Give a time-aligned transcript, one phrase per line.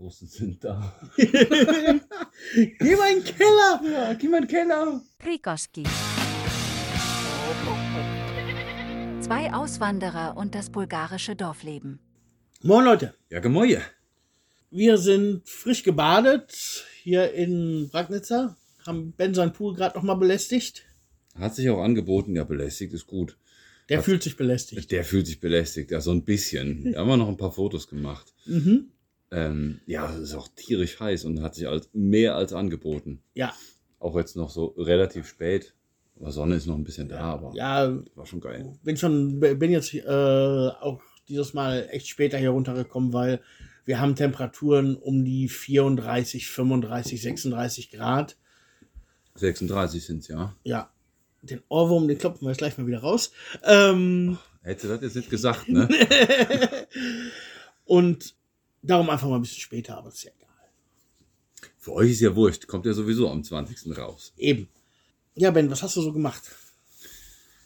[0.00, 0.98] Russen sind da.
[1.16, 1.26] Geh
[2.96, 3.80] mal in den Keller!
[3.92, 5.02] Ja, geh mal in den Keller.
[5.18, 5.82] Krikoski.
[9.20, 11.98] Zwei Auswanderer und das bulgarische Dorfleben.
[12.62, 13.82] Moin Leute, Ja, gemäue.
[14.70, 18.56] wir sind frisch gebadet hier in Bragnitzer.
[18.86, 20.84] Haben Ben seinen Pool gerade nochmal belästigt.
[21.38, 23.36] Hat sich auch angeboten, ja, belästigt ist gut.
[23.90, 24.04] Der Was?
[24.06, 24.90] fühlt sich belästigt.
[24.90, 26.84] Der fühlt sich belästigt, ja, so ein bisschen.
[26.94, 28.32] Da haben wir noch ein paar Fotos gemacht.
[28.46, 28.90] Mhm.
[29.30, 33.22] Ähm, ja, es ist auch tierisch heiß und hat sich als, mehr als angeboten.
[33.34, 33.54] Ja,
[33.98, 35.74] Auch jetzt noch so relativ spät.
[36.18, 38.78] Aber Sonne ist noch ein bisschen da, aber ja, war schon geil.
[38.82, 43.40] bin schon, bin jetzt äh, auch dieses Mal echt später hier runtergekommen, weil
[43.86, 48.36] wir haben Temperaturen um die 34, 35, 36 Grad.
[49.36, 50.54] 36 sind es, ja.
[50.62, 50.90] Ja,
[51.40, 53.32] den Ohrwurm, den klopfen wir jetzt gleich mal wieder raus.
[53.64, 55.88] Ähm, Hätte das jetzt nicht gesagt, ne?
[57.86, 58.34] und
[58.82, 60.48] darum einfach mal ein bisschen später, aber ist ja egal.
[61.78, 62.66] Für euch ist ja wurscht.
[62.66, 63.96] Kommt ja sowieso am 20.
[63.96, 64.32] raus.
[64.36, 64.68] Eben.
[65.34, 66.42] Ja, Ben, was hast du so gemacht?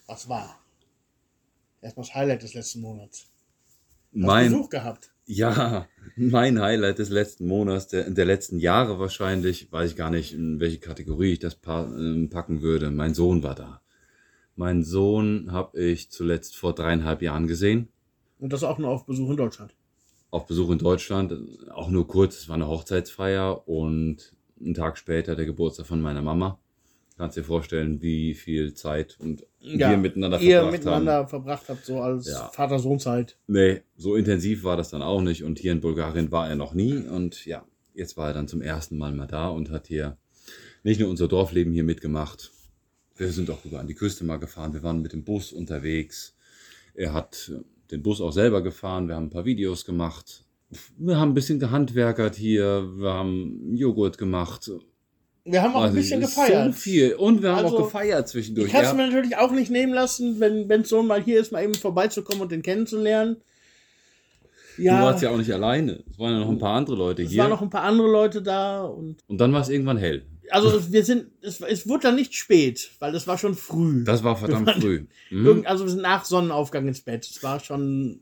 [0.07, 0.61] Was war?
[1.81, 3.21] Erstmal das Highlight des letzten Monats.
[3.21, 3.29] Hast
[4.13, 5.11] Mein, Besuch gehabt.
[5.27, 10.33] ja, mein Highlight des letzten Monats, der, der letzten Jahre wahrscheinlich, weiß ich gar nicht,
[10.33, 12.91] in welche Kategorie ich das ähm, packen würde.
[12.91, 13.81] Mein Sohn war da.
[14.57, 17.89] Mein Sohn habe ich zuletzt vor dreieinhalb Jahren gesehen.
[18.39, 19.75] Und das auch nur auf Besuch in Deutschland.
[20.35, 21.33] Auf Besuch in Deutschland,
[21.71, 26.23] auch nur kurz, es war eine Hochzeitsfeier und einen Tag später der Geburtstag von meiner
[26.23, 26.59] Mama.
[27.17, 31.29] Kannst dir vorstellen, wie viel Zeit und wir miteinander ihr verbracht miteinander haben.
[31.29, 32.49] verbracht habt, so als Ja.
[32.49, 33.39] Vater-Sohn-Zeit.
[33.47, 35.45] Nee, so intensiv war das dann auch nicht.
[35.45, 36.95] Und hier in Bulgarien war er noch nie.
[36.97, 40.17] Und ja, jetzt war er dann zum ersten Mal mal da und hat hier
[40.83, 42.51] nicht nur unser Dorfleben hier mitgemacht.
[43.17, 44.75] Wir sind auch rüber an die Küste mal gefahren.
[44.75, 46.35] Wir waren mit dem Bus unterwegs.
[46.95, 47.53] Er hat
[47.91, 49.09] den Bus auch selber gefahren.
[49.09, 50.45] Wir haben ein paar Videos gemacht.
[50.99, 52.89] Wir haben ein bisschen gehandwerkert hier.
[52.97, 54.71] Wir haben Joghurt gemacht.
[55.45, 56.73] Wir haben auch ein Also, bisschen es ist gefeiert.
[56.75, 57.15] So viel.
[57.15, 58.69] Und wir haben Also, auch gefeiert zwischendurch.
[58.69, 58.95] Ich kann es Ja.
[58.97, 62.41] mir natürlich auch nicht nehmen lassen, wenn Ben's Sohn mal hier ist, mal eben vorbeizukommen
[62.43, 63.37] und den kennenzulernen.
[64.77, 66.03] Du warst ja auch nicht alleine.
[66.11, 67.43] Es waren ja noch ein paar andere Leute es hier.
[67.43, 70.25] waren noch ein paar andere Leute da und und dann war es irgendwann hell.
[70.51, 74.05] Also wir sind, es, es wurde dann nicht spät, weil es war schon früh.
[74.05, 75.07] Das war verdammt waren- früh.
[75.31, 75.47] Mhm.
[75.47, 77.25] Irgend, also wir sind nach Sonnenaufgang ins Bett.
[77.27, 78.21] Es war schon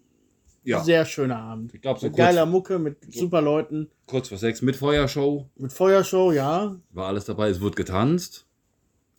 [0.65, 0.79] Ja.
[0.79, 1.75] ein sehr schöner Abend.
[1.75, 5.49] Ich glaube, so Mit kurz, geiler Mucke, mit super Leuten, kurz vor sechs mit Feuershow
[5.57, 6.77] mit Feuershow, ja.
[6.91, 7.49] war alles dabei.
[7.51, 8.47] Es wurde getanzt.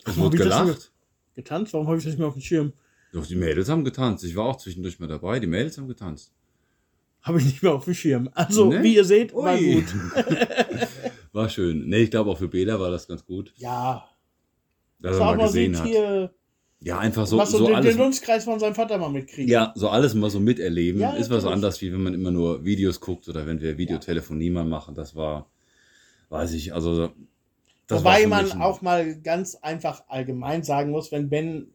[0.05, 0.91] Es wurde gelacht.
[1.35, 1.73] Getanzt?
[1.73, 2.73] Warum habe ich das nicht mehr auf dem Schirm?
[3.11, 4.23] Doch, die Mädels haben getanzt.
[4.23, 5.39] Ich war auch zwischendurch mal dabei.
[5.39, 6.31] Die Mädels haben getanzt.
[7.21, 8.29] Habe ich nicht mehr auf dem Schirm.
[8.33, 8.83] Also, Ne?
[8.83, 9.75] wie ihr seht, war Ui.
[9.75, 9.85] gut.
[11.33, 11.89] War schön.
[11.89, 13.53] Nee, ich glaube auch für Bela war das ganz gut.
[13.57, 14.07] Ja,
[14.99, 15.85] Dass das er war mal gesehen hat.
[15.87, 16.33] hier,
[16.79, 17.89] Ja, einfach so, was so, den, alles.
[17.95, 19.49] den Dunstkreis von seinem Vater mal mitkriegen.
[19.51, 21.01] Ja, so alles mal so miterleben.
[21.01, 24.51] Ja, ist was anderes, wie wenn man immer nur Videos guckt oder wenn wir Videotelefonie
[24.51, 24.93] mal machen.
[24.95, 25.49] Das war,
[26.29, 27.11] weiß ich, also.
[27.87, 31.67] Das Wobei man ein- auch mal ganz einfach allgemein sagen muss, wenn Ben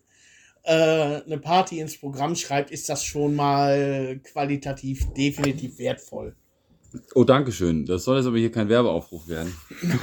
[0.63, 6.35] äh, eine Party ins Programm schreibt, ist das schon mal qualitativ definitiv wertvoll.
[7.15, 7.87] Oh, danke schön.
[7.87, 9.55] Das soll jetzt aber hier kein Werbeaufruf werden.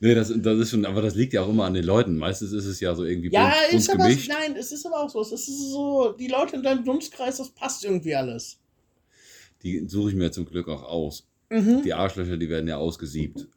[0.00, 2.16] nee, das, das ist schon, aber das liegt ja auch immer an den Leuten.
[2.16, 4.28] Meistens ist es ja so irgendwie Ja, bunt, bunt ist aber, gemischt.
[4.28, 5.20] nein, es ist aber auch so.
[5.20, 8.58] Es ist so, die Leute in deinem Dunstkreis, das passt irgendwie alles.
[9.62, 11.26] Die suche ich mir zum Glück auch aus.
[11.50, 11.82] Mhm.
[11.84, 13.48] Die Arschlöcher, die werden ja ausgesiebt.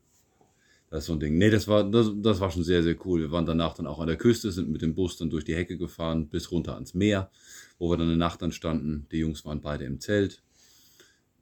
[0.90, 1.38] Das ist so ein Ding.
[1.38, 3.22] Nee, das war, das, das war schon sehr, sehr cool.
[3.22, 5.56] Wir waren danach dann auch an der Küste, sind mit dem Bus dann durch die
[5.56, 7.32] Hecke gefahren, bis runter ans Meer,
[7.80, 9.08] wo wir dann eine Nacht dann standen.
[9.12, 10.42] Die Jungs waren beide im Zelt.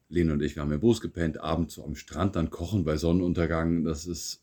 [0.10, 2.98] Lena und ich, wir haben im Bus gepennt, abends so am Strand dann kochen bei
[2.98, 3.84] Sonnenuntergang.
[3.86, 4.42] Das ist,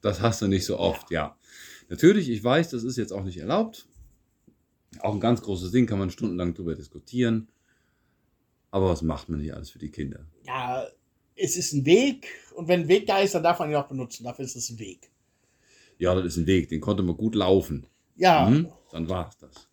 [0.00, 1.36] das hast du nicht so oft, ja.
[1.88, 3.86] Natürlich, ich weiß, das ist jetzt auch nicht erlaubt.
[5.00, 7.48] Auch ein ganz großes Ding, kann man stundenlang drüber diskutieren.
[8.70, 10.26] Aber was macht man nicht alles für die Kinder?
[10.46, 10.86] Ja,
[11.34, 13.88] es ist ein Weg und wenn ein Weg da ist, dann darf man ihn auch
[13.88, 14.24] benutzen.
[14.24, 15.10] Dafür ist es ein Weg.
[15.98, 17.86] Ja, das ist ein Weg, den konnte man gut laufen.
[18.16, 18.68] Ja, Hm?
[18.92, 19.67] Dann war es das.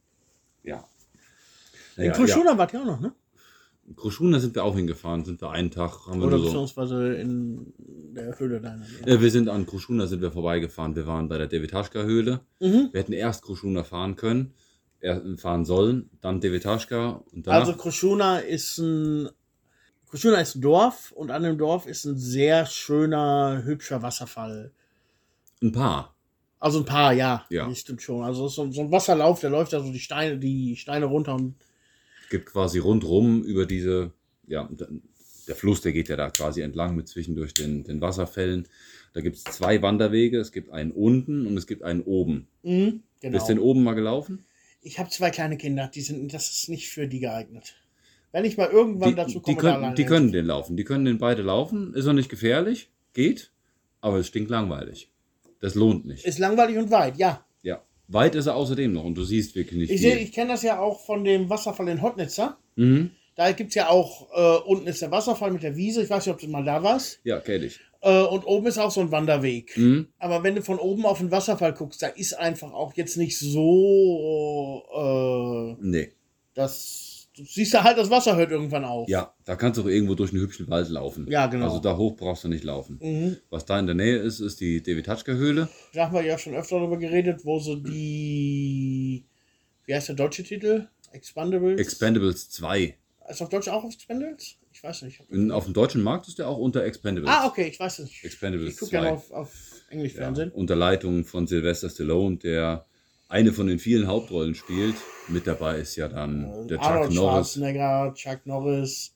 [1.95, 2.03] Ja.
[2.03, 3.13] in Naja, Kruschuna wart ihr auch noch, ne?
[3.87, 3.93] ja.
[3.95, 6.45] Kruschuna sind wir auch hingefahren, sind wir einen Tag, haben wir Oder so.
[6.45, 7.71] beziehungsweise in
[8.15, 8.83] der Höhle deiner.
[9.05, 10.95] Ja, wir sind an Kruschuna sind wir vorbeigefahren.
[10.95, 12.39] Wir waren bei der Devitaschka Höhle.
[12.59, 12.89] Mhm.
[12.91, 14.53] Wir hätten erst Kruschuna fahren können,
[15.01, 17.59] er, fahren sollen, dann Devitaschka und danach.
[17.59, 19.29] Also Kruschuna ist ein
[20.09, 24.71] Kruschuna ist ein Dorf und an dem Dorf ist ein sehr schöner, hübscher Wasserfall.
[25.61, 26.15] ein paar.
[26.59, 27.45] Also ein paar, ja.
[27.49, 27.67] Ja.
[27.67, 28.23] Das stimmt schon.
[28.23, 31.55] Also so, so ein Wasserlauf, der läuft da so die Steine, die Steine runter und
[32.29, 34.11] gibt quasi rundrum über diese,
[34.47, 34.69] ja,
[35.47, 38.67] der Fluss, der geht ja da quasi entlang mit zwischendurch den, den Wasserfällen.
[39.13, 40.39] Da gibt es zwei Wanderwege.
[40.39, 42.47] Es gibt einen unten und es gibt einen oben.
[42.63, 43.33] mhm, genau.
[43.33, 44.45] Bist du den oben mal gelaufen?
[44.81, 47.75] Ich habe zwei kleine Kinder, die sind, das ist nicht für die geeignet.
[48.31, 50.75] Wenn ich mal irgendwann Die, dazu die, komme, da können, die können den laufen.
[50.75, 51.93] Die können den beide laufen.
[51.93, 52.89] Ist auch nicht gefährlich.
[53.13, 53.51] Geht.
[54.01, 55.09] Aber es stinkt langweilig.
[55.61, 56.25] Das lohnt nicht.
[56.25, 57.44] Ist langweilig und weit, ja.
[58.07, 60.11] Weit ist er außerdem noch und du siehst wirklich nicht Ich, viel.
[60.11, 62.57] sehe, ich kenne das ja auch von dem Wasserfall in Hotnitzer.
[62.75, 63.11] mhm.
[63.37, 66.01] Da gibt es ja auch, äh, unten ist der Wasserfall mit der Wiese.
[66.01, 67.19] Ich weiß nicht, ob du mal da warst.
[67.25, 67.81] Ja, kenn ich.
[67.99, 69.75] Äh, und oben ist auch so ein Wanderweg.
[69.75, 70.07] Mhm.
[70.19, 73.37] Aber wenn du von oben auf den Wasserfall guckst, da ist einfach auch jetzt nicht
[73.37, 76.11] so, äh, Nee.
[76.53, 79.07] das, siehst da halt, das Wasser hört irgendwann auf.
[79.09, 81.27] Ja, da kannst du auch irgendwo durch einen hübschen Wald laufen.
[81.29, 81.65] Ja, genau.
[81.65, 82.99] Also da hoch brauchst du nicht laufen.
[83.01, 83.37] Mhm.
[83.49, 85.67] Was da in der Nähe ist, ist die David-Hatschka-Höhle.
[85.93, 89.25] Da haben wir ja schon öfter darüber geredet, wo sie die,
[89.85, 90.87] wie heißt der deutsche Titel?
[91.11, 91.79] Expandables?
[91.79, 92.95] Expendables 2.
[93.29, 94.55] ist auf Deutsch auch Expendables?
[94.73, 95.21] Ich weiß nicht.
[95.29, 97.31] In, auf dem deutschen Markt ist der auch unter Expendables.
[97.31, 98.23] Ah, okay, ich weiß es nicht.
[98.25, 98.97] Expendables Ich gucke 2.
[99.03, 99.51] ja auf, auf
[99.89, 100.51] Englisch Ja, Fernsehen.
[100.51, 102.85] unter Leitung von Sylvester Stallone, der
[103.27, 104.95] eine von den vielen Hauptrollen spielt.
[105.27, 107.53] Mit dabei ist ja dann der Chuck Äh, Arnold Norris.
[107.53, 109.15] Schwarzenegger, Chuck Norris,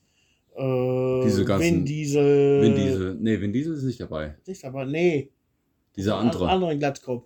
[0.56, 2.62] äh, Diese ganzen- Vin Diesel.
[2.62, 3.18] Vin Diesel.
[3.20, 4.36] Nee, Vin Diesel ist nicht dabei.
[4.48, 5.32] Nicht, aber nee.
[5.96, 6.50] Dieser andere.
[6.50, 7.26] anderen Glatzkopf.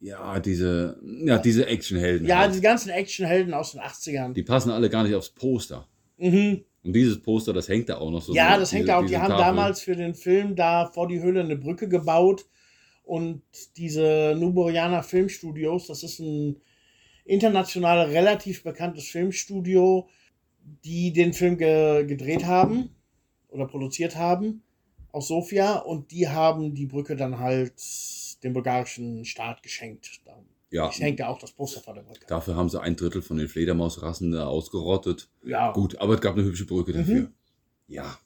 [0.00, 2.26] Ja, diese, ja, diese Actionhelden.
[2.26, 2.54] Ja, halt.
[2.54, 4.32] die ganzen Actionhelden aus den 80ern.
[4.32, 5.88] die passen alle gar nicht aufs Poster.
[6.18, 6.64] mhm.
[6.84, 8.32] Und dieses Poster, das hängt da auch noch so.
[8.32, 9.04] Ja, so, das hängt diese- da auch.
[9.04, 9.44] Die haben Tafel.
[9.44, 12.46] damals für den Film da vor die Höhle eine Brücke gebaut.
[13.08, 13.40] Und
[13.78, 16.60] diese Nuborianer Filmstudios, das ist ein
[17.24, 20.08] international relativ bekanntes Filmstudio,
[20.84, 22.90] die den Film ge gedreht haben
[23.48, 24.62] oder produziert haben
[25.10, 25.76] aus Sofia.
[25.78, 27.72] Und die haben die Brücke dann halt
[28.42, 30.20] dem bulgarischen Staat geschenkt.
[30.26, 30.38] Da
[30.70, 32.26] Ja, hängt ja auch das Poster vor der Brücke.
[32.28, 35.30] dafür haben sie ein Drittel von den Fledermausrassen ausgerottet.
[35.42, 37.20] Ja, Gut, aber es gab eine hübsche Brücke dafür.
[37.22, 37.32] Mhm.
[37.88, 38.18] Ja.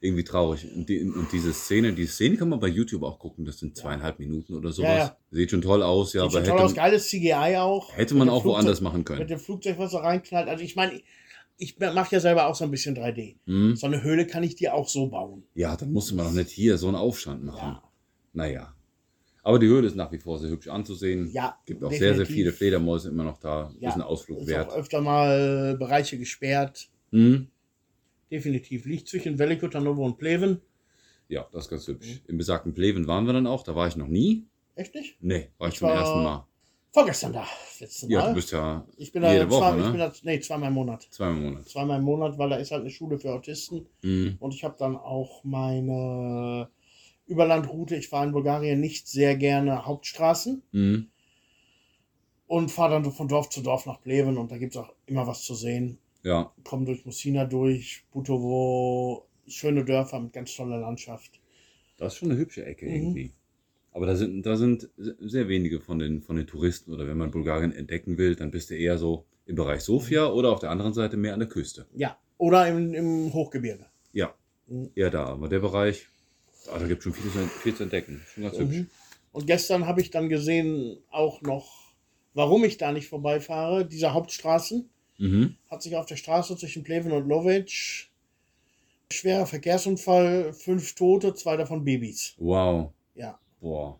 [0.00, 0.66] Irgendwie traurig.
[0.74, 3.44] Und, die, und diese Szene, die Szene kann man bei YouTube auch gucken.
[3.44, 4.88] Das sind zweieinhalb Minuten oder sowas.
[4.90, 5.16] Ja, ja.
[5.30, 7.96] Sieht schon toll aus, ja, Sieht aber schon toll aus, hätte, geiles CGI auch.
[7.96, 9.26] hätte Mit man auch Flugzeug- woanders machen Mit können.
[9.28, 10.48] dem Flugzeug, was da reinknallt.
[10.48, 11.00] Also ich meine,
[11.56, 13.36] ich mache ja selber auch so ein bisschen 3D.
[13.46, 13.74] Hm?
[13.76, 15.42] So eine Höhle kann ich dir auch so bauen.
[15.54, 17.58] Ja, dann musste man doch nicht hier so einen Aufstand machen.
[17.58, 17.82] Ja,
[18.32, 18.74] Naja.
[19.42, 21.30] Aber die Höhle ist nach wie vor sehr hübsch anzusehen.
[21.32, 22.34] ja Gibt auch sehr, sehr definitiv.
[22.36, 23.72] viele Fledermäuse immer noch da.
[23.80, 24.68] Ja, ist ein Ausflug Ist wert.
[24.70, 26.90] auch öfter mal Bereiche gesperrt.
[27.12, 27.48] Hm?
[28.30, 28.84] Definitiv.
[28.84, 30.60] Liegt zwischen Veliko, Tarnovo und Pleven.
[31.28, 32.06] Ja, das ist ganz hübsch.
[32.08, 32.20] Mhm.
[32.28, 33.62] Im besagten Pleven waren wir dann auch.
[33.64, 34.46] Da war ich noch nie.
[34.74, 35.16] Echt nicht?
[35.20, 36.44] Nee, war ich, Ich zum war- ersten Mal.
[36.90, 37.46] Vorgestern da.
[37.80, 38.28] Letzten Ja, Mal.
[38.30, 39.82] du bist ja ich bin da jede Woche, zwei, ne?
[39.84, 41.06] ich bin da, nee, zweimal im Monat.
[41.10, 41.68] zweimal im Monat.
[41.68, 43.86] Zweimal im Monat, weil da ist halt eine Schule für Autisten.
[44.02, 44.36] Hm.
[44.40, 46.68] Und ich habe dann auch meine
[47.26, 47.94] Überlandroute.
[47.96, 50.62] Ich fahre in Bulgarien nicht sehr gerne Hauptstraßen.
[50.72, 51.08] Hm.
[52.46, 55.26] und fahre dann von Dorf zu Dorf nach Pleven und da gibt es auch immer
[55.26, 55.98] was zu sehen.
[56.24, 61.40] Ja, Kommen durch Musina durch, Butovo, schöne Dörfer mit ganz toller Landschaft.
[61.96, 62.92] das ist schon eine hübsche Ecke Mhm.
[62.94, 63.32] irgendwie.
[63.92, 67.30] Aber da sind, da sind sehr wenige von den, von den Touristen oder wenn man
[67.30, 70.34] Bulgarien entdecken will, dann bist du eher so im Bereich Sofia Mhm.
[70.34, 71.86] oder auf der anderen Seite mehr an der Küste.
[71.96, 73.86] Ja, oder im, im Hochgebirge.
[74.12, 74.34] Ja,
[74.68, 74.90] Mhm.
[74.94, 75.24] eher da.
[75.26, 76.06] Aber der Bereich,
[76.70, 78.20] ah, da gibt es schon viel, zu- viel zu entdecken.
[78.34, 78.76] Schon ganz hübsch.
[78.76, 78.90] Mhm.
[79.32, 81.92] Und gestern habe ich dann gesehen auch noch,
[82.34, 83.86] warum ich da nicht vorbeifahre.
[83.86, 84.88] Diese Hauptstraßen
[85.18, 85.56] Mhm.
[85.70, 88.08] hat sich auf der Straße zwischen Pleven und Lovec
[89.12, 92.34] schwerer Verkehrsunfall, fünf Tote, zwei davon Babys.
[92.38, 92.92] Wow.
[93.14, 93.38] Ja.
[93.60, 93.98] Boah.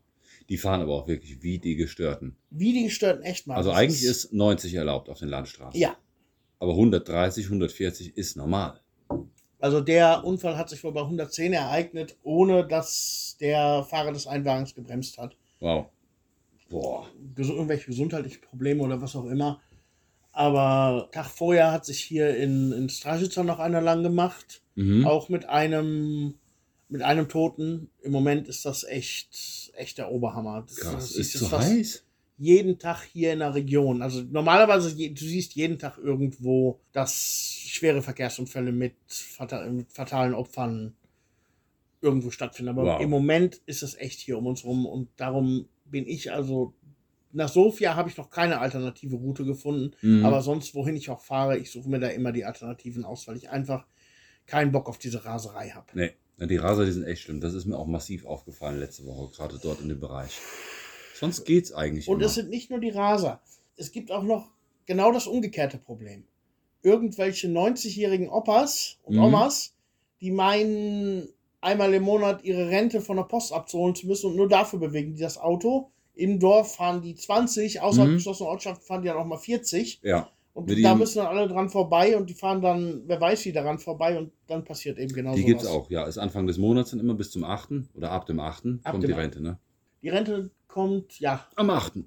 [0.48, 2.36] Die fahren aber auch wirklich wie die Gestörten.
[2.50, 3.56] Wie die gestörten echt mal.
[3.56, 5.78] Also eigentlich ist 90 erlaubt auf den Landstraßen.
[5.78, 5.96] Ja,
[6.58, 8.80] Aber 130, 140 ist normal.
[9.60, 14.74] Also der Unfall hat sich wohl bei 110 ereignet, ohne dass der Fahrer des Einwagens
[14.74, 15.36] gebremst hat.
[15.60, 15.86] Wow.
[16.70, 17.08] Boah.
[17.36, 19.60] Irgendwelche gesundheitlichen Probleme oder was auch immer.
[20.38, 24.62] Aber Tag vorher hat sich hier in, in Stražica noch einer lang gemacht.
[24.76, 25.04] Mhm.
[25.04, 26.34] Auch mit einem,
[26.88, 27.90] mit einem Toten.
[28.02, 30.62] Im Moment ist das echt, echt der Oberhammer.
[30.68, 30.92] Das, Krass.
[30.94, 32.04] das Ist jetzt zu fast heiß?
[32.38, 34.00] Jeden Tag hier in der Region.
[34.00, 37.12] Also normalerweise, du siehst jeden Tag irgendwo, dass
[37.66, 40.94] schwere Verkehrsunfälle mit, fata mit fatalen Opfern
[42.00, 42.68] irgendwo stattfinden.
[42.78, 43.00] Aber Wow.
[43.00, 46.74] im Moment ist es echt hier um uns rum und darum bin ich also
[47.32, 50.24] nach Sofia habe ich noch keine alternative Route gefunden, Mhm.
[50.24, 53.36] aber sonst wohin ich auch fahre, ich suche mir da immer die Alternativen aus, weil
[53.36, 53.86] ich einfach
[54.46, 55.86] keinen Bock auf diese Raserei habe.
[55.94, 56.12] Nee,
[56.46, 57.40] die Raser, die sind echt schlimm.
[57.40, 60.38] Das ist mir auch massiv aufgefallen letzte Woche, gerade dort in dem Bereich.
[61.14, 62.26] Sonst geht's eigentlich Und immer.
[62.26, 63.40] es sind nicht nur die Raser.
[63.76, 64.50] Es gibt auch noch
[64.86, 66.24] genau das umgekehrte Problem.
[66.82, 69.22] Irgendwelche 90-jährigen Opas und Mhm.
[69.24, 69.74] Omas,
[70.20, 71.28] die meinen,
[71.60, 75.14] einmal im Monat ihre Rente von der Post abzuholen zu müssen und nur dafür bewegen
[75.14, 75.90] die das Auto.
[76.18, 78.14] Im Dorf fahren die 20, außerhalb Mhm.
[78.16, 80.00] geschlossener Ortschaften fahren die dann auch mal 40.
[80.02, 83.52] ja, Und da müssen dann alle dran vorbei und die fahren dann, wer weiß wie,
[83.52, 85.50] daran vorbei und dann passiert eben genau die sowas.
[85.50, 85.88] gibt's auch.
[85.90, 87.84] Ja, ist Anfang des Monats dann immer bis zum 8.
[87.94, 88.80] oder ab dem 8.
[88.82, 89.58] Ab kommt dem die Rente, ne?
[90.02, 92.04] Die Rente kommt, ja, Am 8.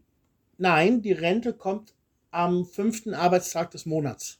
[0.57, 1.93] nein, die Rente kommt
[2.31, 4.39] am fünften Arbeitstag des Monats.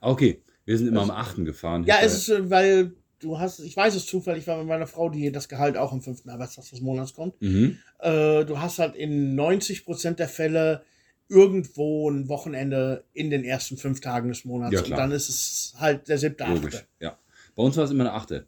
[0.00, 1.44] Ah, Okay, wir sind immer am 8.
[1.44, 1.82] gefahren.
[1.84, 5.08] Ja, es ist, äh, weil du hast, ich weiß es zufällig, weil mit meiner Frau,
[5.08, 7.40] die das Gehalt auch am fünften Arbeitstag des Monats kommt.
[7.40, 7.78] Mhm.
[7.98, 10.82] Äh, du hast halt in 90% der Fälle
[11.28, 14.74] irgendwo ein Wochenende in den ersten fünf Tagen des Monats.
[14.74, 16.86] Ja, und dann ist es halt der siebte, Logisch, achte.
[16.98, 17.16] ja.
[17.54, 18.46] Bei uns war es immer eine Achte,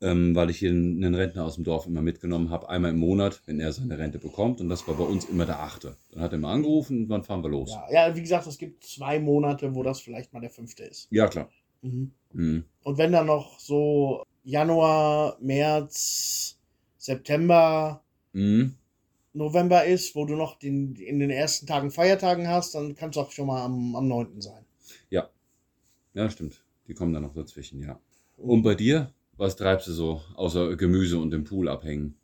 [0.00, 2.98] ähm, weil ich hier einen einen Rentner aus dem Dorf immer mitgenommen habe, einmal im
[2.98, 4.60] Monat, wenn er seine Rente bekommt.
[4.60, 5.96] Und das war bei uns immer der Achte.
[6.10, 7.70] Dann hat er mal angerufen und wann fahren wir los?
[7.70, 11.06] Ja, ja, wie gesagt, es gibt zwei Monate, wo das vielleicht mal der fünfte ist.
[11.10, 11.48] Ja, klar.
[11.82, 12.12] Mhm.
[12.32, 12.64] Mhm.
[12.82, 16.58] Und wenn dann noch so Januar, März,
[16.98, 18.02] September,
[18.32, 18.74] Mhm.
[19.32, 23.16] November ist, wo du noch den, in den ersten Tagen Feiertagen hast, dann kann es
[23.16, 24.40] auch schon mal am, am 9.
[24.40, 24.64] sein.
[25.10, 25.30] Ja.
[26.14, 26.62] Ja, stimmt.
[26.86, 27.98] Die kommen dann noch dazwischen, ja.
[28.36, 29.12] Und bei dir?
[29.38, 32.14] Was treibst du so, außer Gemüse und dem Pool abhängen?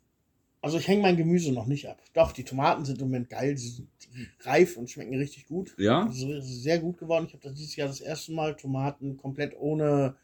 [0.63, 2.01] Also ich hänge mein Gemüse noch nicht ab.
[2.13, 3.89] Doch, die Tomaten sind im Moment geil, sie sind
[4.43, 5.75] reif und schmecken richtig gut.
[5.77, 6.05] Ja?
[6.05, 7.25] Also sehr gut geworden.
[7.27, 10.15] Ich habe das dieses Jahr das erste Mal Tomaten komplett ohne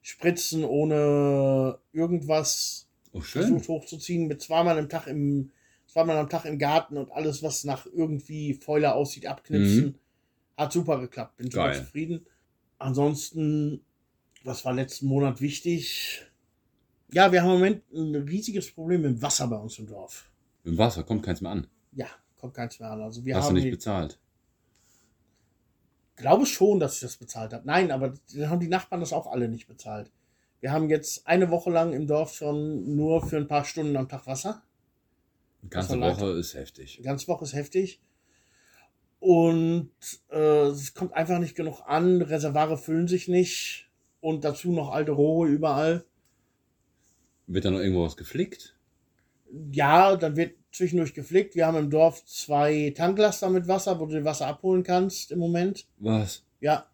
[0.00, 5.50] Spritzen, ohne irgendwas Oh, versucht hochzuziehen, mit zweimal am Tag im,
[5.88, 9.86] zweimal am Tag im Garten und alles, was nach irgendwie Fäule aussieht, abknipsen.
[9.86, 9.94] Mhm.
[10.56, 11.84] Hat super geklappt, bin super Geil.
[11.84, 12.26] zufrieden.
[12.78, 13.80] Ansonsten,
[14.44, 16.29] was war letzten Monat wichtig?
[17.12, 20.30] Ja, wir haben im Moment ein riesiges Problem mit dem Wasser bei uns im Dorf.
[20.64, 21.66] Im Wasser kommt keins mehr an.
[21.92, 22.06] Ja,
[22.38, 23.02] kommt keins mehr an.
[23.02, 24.18] Also wir Hast du haben, nicht die- bezahlt?
[26.16, 27.66] glaube schon, dass ich das bezahlt habe.
[27.66, 30.10] Nein, aber dann haben die Nachbarn das auch alle nicht bezahlt.
[30.60, 34.06] Wir haben jetzt eine Woche lang im Dorf schon nur für ein paar Stunden am
[34.08, 34.62] Tag Wasser.
[35.62, 36.20] Eine ganze leid.
[36.20, 36.96] Woche ist heftig.
[36.98, 38.00] Die ganze Woche ist heftig.
[39.18, 39.90] Und
[40.30, 42.20] äh, es kommt einfach nicht genug an.
[42.20, 43.88] Reservare füllen sich nicht.
[44.20, 46.04] Und dazu noch alte Rohre überall.
[47.52, 48.76] Wird da noch irgendwo was geflickt?
[49.72, 51.56] Ja, dann wird zwischendurch geflickt.
[51.56, 55.40] Wir haben im Dorf zwei Tanklaster mit Wasser, wo du dir Wasser abholen kannst im
[55.40, 55.86] Moment.
[55.98, 56.44] Was?
[56.60, 56.86] Ja,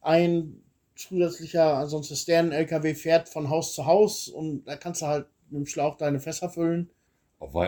[0.00, 0.60] ein
[0.96, 5.66] zusätzlicher, ansonsten Sternen-LKW fährt von Haus zu Haus und da kannst du halt mit dem
[5.66, 6.90] Schlauch deine Fässer füllen.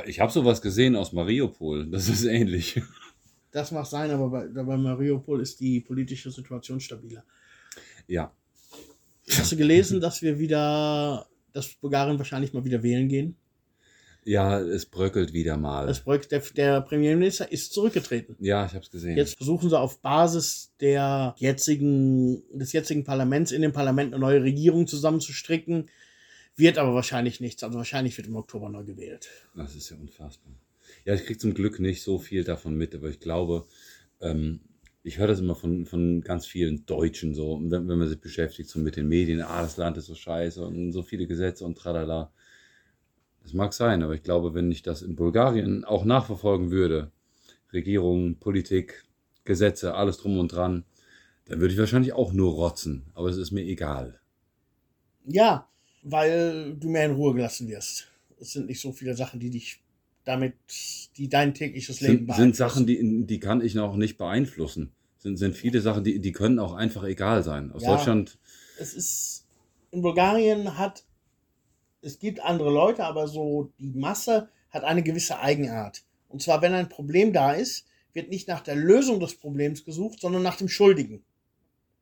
[0.06, 1.86] Ich habe sowas gesehen aus Mariupol.
[1.90, 2.82] Das ist ähnlich.
[3.52, 7.24] Das mag sein, aber bei, bei Mariupol ist die politische Situation stabiler.
[8.08, 8.32] Ja.
[9.30, 13.36] Hast du gelesen, dass wir wieder, dass Bulgarien wahrscheinlich mal wieder wählen gehen?
[14.26, 15.86] Ja, es bröckelt wieder mal.
[15.86, 18.36] Das Projekt, der, der Premierminister ist zurückgetreten.
[18.40, 19.16] ja, ich habe es gesehen.
[19.16, 24.42] Jetzt versuchen sie auf Basis der jetzigen, des jetzigen Parlaments in dem Parlament eine neue
[24.42, 25.90] Regierung zusammenzustricken.
[26.56, 27.62] Wird aber wahrscheinlich nichts.
[27.62, 29.28] Also wahrscheinlich wird im Oktober neu gewählt.
[29.54, 30.54] Das ist ja unfassbar.
[31.04, 33.66] Ja, ich kriege zum Glück nicht so viel davon mit, aber ich glaube,
[34.20, 34.60] ähm,
[35.04, 38.70] ich höre das immer von, von ganz vielen Deutschen so, wenn, wenn man sich beschäftigt
[38.70, 41.76] so mit den Medien, ah, das Land ist so scheiße und so viele Gesetze und
[41.76, 42.32] tralala.
[43.42, 47.12] Das mag sein, aber ich glaube, wenn ich das in Bulgarien auch nachverfolgen würde,
[47.70, 49.04] Regierung, Politik,
[49.44, 50.84] Gesetze, alles drum und dran,
[51.44, 54.18] dann würde ich wahrscheinlich auch nur rotzen, aber es ist mir egal.
[55.26, 55.68] Ja,
[56.02, 58.08] weil du mehr in Ruhe gelassen wirst.
[58.40, 59.83] Es sind nicht so viele Sachen, die dich
[60.24, 60.54] damit,
[61.16, 64.92] die dein tägliches Leben sind, sind Sachen, die, die kann ich noch nicht beeinflussen.
[65.18, 67.72] Sind, sind viele Sachen, die, die können auch einfach egal sein.
[67.72, 67.96] Aus Ja.
[67.96, 68.38] Deutschland,
[68.78, 69.46] es ist
[69.90, 71.04] in Bulgarien hat
[72.04, 76.04] es gibt andere Leute, aber so die Masse hat eine gewisse Eigenart.
[76.28, 80.20] Und zwar, wenn ein Problem da ist, wird nicht nach der Lösung des Problems gesucht,
[80.20, 81.24] sondern nach dem Schuldigen.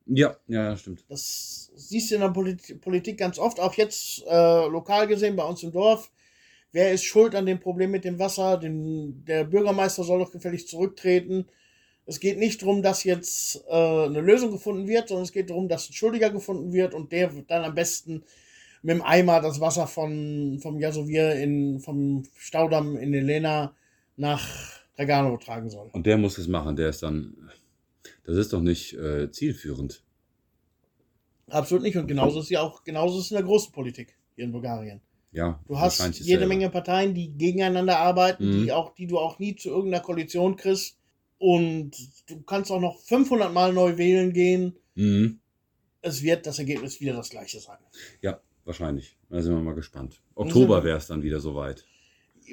[0.05, 1.05] ja, ja, ja, stimmt.
[1.07, 5.45] Das siehst du in der Polit Politik ganz oft, auch jetzt äh, lokal gesehen bei
[5.45, 6.11] uns im Dorf.
[6.73, 8.57] Wer ist schuld an dem Problem mit dem Wasser?
[8.57, 11.45] Den, der Bürgermeister soll doch gefälligst zurücktreten.
[12.05, 15.69] Es geht nicht darum, dass jetzt äh, eine Lösung gefunden wird, sondern es geht darum,
[15.69, 18.23] dass ein Schuldiger gefunden wird und der wird dann am besten
[18.81, 23.75] mit dem Eimer das Wasser von, vom Jasowir in, vom Staudamm in den Lena
[24.17, 24.45] nach
[24.97, 25.89] Dragano tragen soll.
[25.93, 27.51] Und der muss es machen, der ist dann,
[28.25, 30.03] das ist doch nicht äh, zielführend.
[31.49, 31.97] Absolut nicht.
[31.97, 35.01] Und genauso ist ja auch, genauso ist es in der großen Politik hier in Bulgarien.
[35.33, 36.47] Ja, Du hast jede dasselbe.
[36.47, 38.63] Menge Parteien, die gegeneinander arbeiten, Mhm.
[38.65, 40.97] die, auch, die du auch nie zu irgendeiner Koalition kriegst.
[41.39, 41.91] Und
[42.27, 44.75] du kannst auch noch 500 Mal neu wählen gehen.
[44.95, 45.39] Mhm.
[46.01, 47.77] Es wird das Ergebnis wieder das gleiche sein.
[48.21, 49.17] Ja, wahrscheinlich.
[49.29, 50.21] Da sind wir mal gespannt.
[50.35, 51.85] Oktober wäre es dann wieder soweit.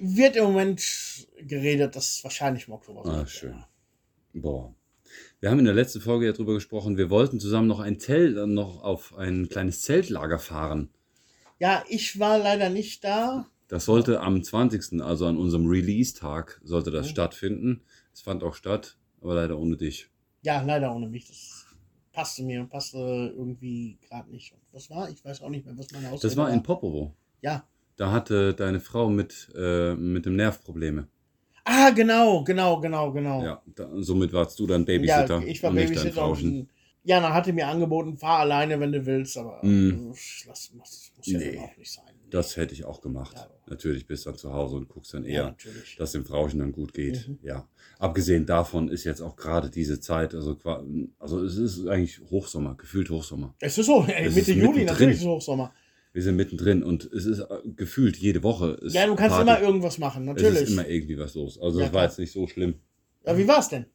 [0.01, 0.83] Wird im Moment
[1.43, 3.63] geredet, dass es wahrscheinlich im Oktober Ah, schön.
[4.33, 4.75] Boah.
[5.41, 8.37] Wir haben in der letzten Folge ja drüber gesprochen, wir wollten zusammen noch ein Zelt,
[8.37, 10.91] äh, noch auf ein kleines Zeltlager fahren.
[11.61, 13.47] Ja, ich war leider nicht da.
[13.69, 17.11] Das sollte am 20., also an unserem Release-Tag, sollte das Mhm.
[17.11, 17.83] stattfinden.
[18.13, 20.09] Es fand auch statt, aber leider ohne dich.
[20.43, 21.29] Ja, leider ohne mich.
[21.29, 21.67] Das
[22.13, 22.99] passte mir und passte
[23.37, 24.53] irgendwie gerade nicht.
[24.53, 25.11] Und was war?
[25.11, 27.15] Ich weiß auch nicht mehr, was meine Ausrede Das war in Popovo.
[27.43, 27.69] Ja.
[27.97, 31.09] Da hatte deine Frau mit, äh, mit dem Nerv Probleme.
[31.65, 33.43] Ah, genau, genau, genau, genau.
[33.45, 36.69] Ja, da, somit warst du dann Babysitter Ja, ich war Babysitter und
[37.03, 40.13] Jana hatte mir angeboten, fahr alleine, wenn du willst, aber Mhm.
[40.13, 41.59] äh, lass, muss, muss ja Nee.
[41.59, 42.05] auch nicht sein.
[42.31, 43.35] Das hätte ich auch gemacht.
[43.37, 43.49] Ja.
[43.67, 45.97] Natürlich bist du dann zu Hause und guckst dann ja, eher, natürlich.
[45.97, 47.27] dass dem Frauchen dann gut geht.
[47.27, 47.39] Mhm.
[47.43, 47.67] Ja.
[47.99, 50.57] Abgesehen davon ist jetzt auch gerade diese Zeit, also,
[51.19, 53.55] also es ist eigentlich Hochsommer, gefühlt Hochsommer.
[53.61, 54.87] Es ist so, ey, Es Mitte Juli, mittendrin.
[54.87, 55.73] natürlich ist es Hochsommer.
[56.13, 57.45] Wir sind mittendrin und es ist äh,
[57.77, 58.79] gefühlt jede Woche.
[58.83, 59.49] Ist Ja, du kannst Party.
[59.51, 60.63] immer irgendwas machen, Es natürlich.
[60.63, 61.59] ist immer irgendwie was los.
[61.61, 62.75] Also Ja, das war jetzt nicht so schlimm.
[63.27, 63.87] ja, wie war's denn?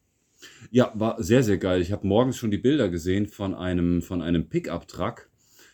[0.71, 1.81] Ja, war sehr, sehr geil.
[1.81, 5.29] Ich habe morgens schon die Bilder gesehen von einem, von einem Pickup-Truck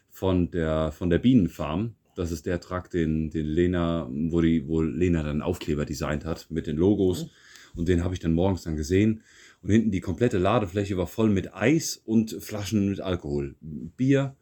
[0.10, 1.96] von der, von der Bienenfarm.
[2.16, 6.48] Das ist der Truck, den, den Lena, wo, die, wo Lena dann Aufkleber designt hat
[6.50, 7.30] mit den Logos.
[7.76, 9.24] Und den habe ich dann morgens dann gesehen.
[9.64, 13.56] Und hinten die komplette Ladefläche war voll mit Eis und Flaschen mit Alkohol.
[13.62, 14.36] Bier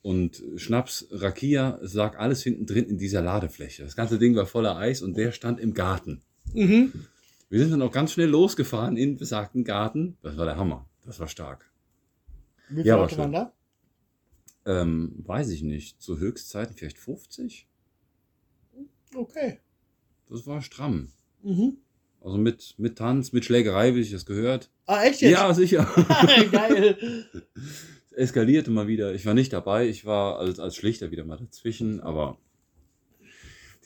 [0.00, 3.84] und Schnaps, Rakia, es lag alles hinten drin in dieser Ladefläche.
[3.84, 6.22] Das ganze Ding war voller Eis und der stand im Garten.
[6.54, 6.92] Mhm.
[7.52, 10.16] Wir sind dann auch ganz schnell losgefahren in besagten Garten.
[10.22, 10.88] Das war der Hammer.
[11.04, 11.70] Das war stark.
[12.70, 13.52] Wie viele Ja, war Leute waren da?
[14.64, 16.00] Ähm, weiß ich nicht.
[16.00, 17.68] Zu Höchstzeiten vielleicht 50?
[19.14, 19.58] Okay.
[20.30, 21.12] Das war stramm.
[21.42, 21.76] Mhm.
[22.22, 24.70] Also mit, mit Tanz, mit Schlägerei, wie ich das gehört.
[24.86, 25.32] Ah, echt jetzt?
[25.32, 25.84] Ja, sicher.
[26.52, 27.26] Geil.
[28.12, 29.12] Es eskalierte mal wieder.
[29.12, 29.88] Ich war nicht dabei.
[29.88, 32.00] Ich war als, als Schlichter wieder mal dazwischen.
[32.00, 32.38] Aber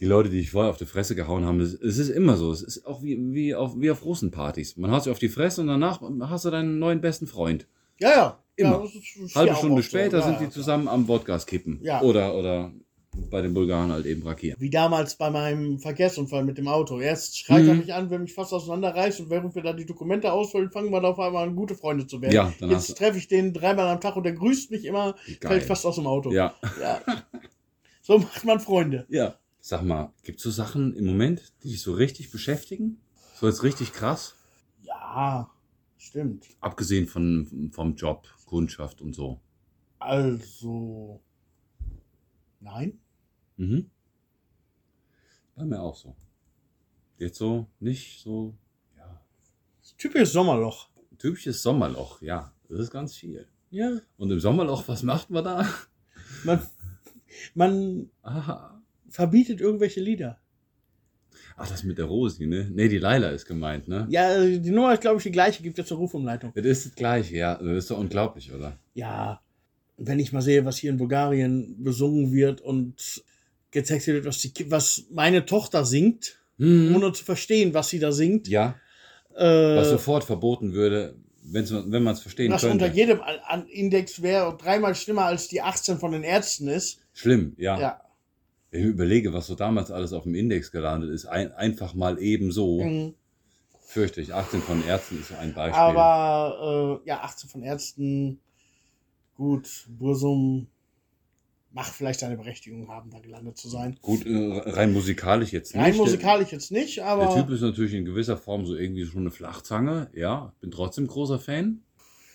[0.01, 2.53] die Leute, die ich vorher auf die Fresse gehauen haben, es, ist immer so.
[2.53, 4.77] Es ist auch wie, wie, auf, wie auf Russenpartys.
[4.77, 7.67] Man haut sich auf die Fresse und danach hast du deinen neuen besten Freund.
[7.99, 8.39] Ja, ja.
[8.57, 8.85] Immer.
[8.85, 9.89] Ja, Halbe Stunde oft so.
[9.89, 11.79] später Ja, sind die zusammen am Wodgas kippen.
[11.83, 12.01] Ja.
[12.03, 12.73] Oder, oder
[13.31, 14.55] bei den Bulgaren halt eben Rakier.
[14.59, 17.01] Wie damals bei meinem Verkehrsunfall mit dem Auto.
[17.01, 17.81] Erst schreit er Mhm.
[17.81, 21.01] mich an, wenn mich fast auseinanderreißt und während wir da die Dokumente ausfüllen, fangen wir
[21.01, 22.33] da auf einmal an, gute Freunde zu werden.
[22.35, 25.53] Ja, Jetzt treffe ich den dreimal am Tag und der grüßt mich immer, Geil.
[25.53, 26.31] fällt fast aus dem Auto.
[26.33, 26.55] Ja.
[26.83, 27.01] Ja.
[28.03, 29.07] So macht man Freunde.
[29.09, 29.35] ja.
[29.69, 33.01] Sag mal, gibt es so Sachen im Moment, die dich so richtig beschäftigen?
[33.35, 34.37] So jetzt richtig krass?
[34.83, 35.51] Ja,
[35.97, 36.47] stimmt.
[36.61, 39.41] Abgesehen von, vom Job, Kundschaft und so.
[39.99, 41.21] Also.
[42.61, 43.01] Nein?
[43.57, 43.91] Mhm.
[45.57, 46.15] Bei mir auch so.
[47.19, 48.57] Jetzt so nicht so,
[48.97, 49.21] ja.
[49.99, 50.91] Typisches Sommerloch.
[51.19, 52.53] Typisches Sommerloch, ja.
[52.69, 53.49] Das ist ganz viel.
[53.71, 53.99] Ja.
[54.17, 55.69] Und im Sommerloch, was macht man da?
[56.45, 56.65] Man,
[57.57, 58.76] man Aha.
[59.09, 60.39] Verbietet irgendwelche Lieder.
[61.59, 62.69] Ach, das mit der Rosi, ne?
[62.71, 64.07] Ne, die Laila ist gemeint, ne?
[64.11, 66.53] Ja, die Nummer ist, glaube ich, die gleiche, gibt jetzt eine Rufumleitung.
[66.55, 67.55] Das ist das Gleiche, ja.
[67.55, 68.79] Das ist doch unglaublich, oder?
[68.95, 69.41] Ja,
[69.97, 73.23] wenn ich mal sehe, was hier in Bulgarien besungen wird und
[73.71, 76.95] getextet wird, was, die, was meine Tochter singt, Mhm.
[76.97, 78.77] ohne zu verstehen, was sie da singt, Ja,
[79.35, 82.85] äh, was sofort verboten würde, wenn's, wenn man es verstehen was könnte.
[82.87, 83.21] unter jedem
[83.71, 87.01] Index wäre und dreimal schlimmer als die 18 von den Ärzten ist.
[87.13, 87.79] Schlimm, ja.
[87.79, 88.01] Ja.
[88.77, 92.53] Ich überlege, was so damals alles auf dem Index gelandet ist, ein, einfach mal eben
[92.53, 93.15] so, Mhm.
[93.81, 94.35] fürchte ich.
[94.35, 95.81] 18 von Ärzten ist so ein Beispiel.
[95.81, 98.41] Aber äh, ja, 18 von Ärzten,
[99.35, 100.67] gut, Bursum
[101.73, 103.99] mag vielleicht seine Berechtigung haben, da gelandet zu sein.
[104.01, 105.83] Gut, äh, rein musikalisch jetzt nicht.
[105.85, 109.05] Rein Der- musikalisch jetzt nicht, Der aber Typ ist natürlich in gewisser Form so irgendwie
[109.05, 110.09] schon eine Flachzange.
[110.15, 111.83] Ja, bin trotzdem großer Fan.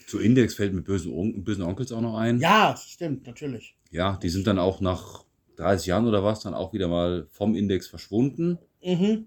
[0.08, 2.40] Zu Index fällt mir böse, On bösen Onkels auch noch ein.
[2.40, 3.76] ja, stimmt, natürlich.
[3.92, 5.24] Ja, die sind dann auch nach
[5.62, 8.58] 30 Jahren oder was dann auch wieder mal vom Index verschwunden.
[8.84, 9.26] Mhm.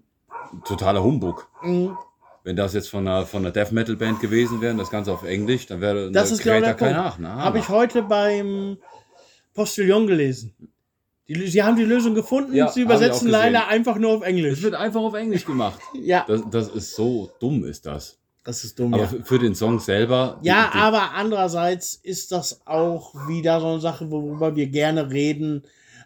[0.65, 1.47] Totaler Humbug.
[1.63, 1.97] Mhm.
[2.43, 5.11] Wenn das jetzt von einer, von einer Death Metal Band gewesen wäre, und das Ganze
[5.11, 7.17] auf Englisch, dann wäre Das ist genau kräht da kein nach.
[7.17, 7.27] Ne?
[7.33, 8.77] Habe ich heute beim
[9.53, 10.53] Postillon gelesen.
[11.27, 14.61] Die, sie haben die Lösung gefunden, Ja, sie übersetzen leider einfach nur auf Es Englisch.
[14.61, 15.79] wird einfach auf Englisch gemacht.
[15.95, 18.19] Ja, Das, das ist so dumm, ist das.
[18.43, 18.93] das ist dumm.
[18.93, 20.39] Aber Ja, für, den Song selber.
[20.43, 25.09] die- ja die, aber andererseits ist das auch wieder so eine Sache, worüber wir gerne
[25.09, 25.63] reden,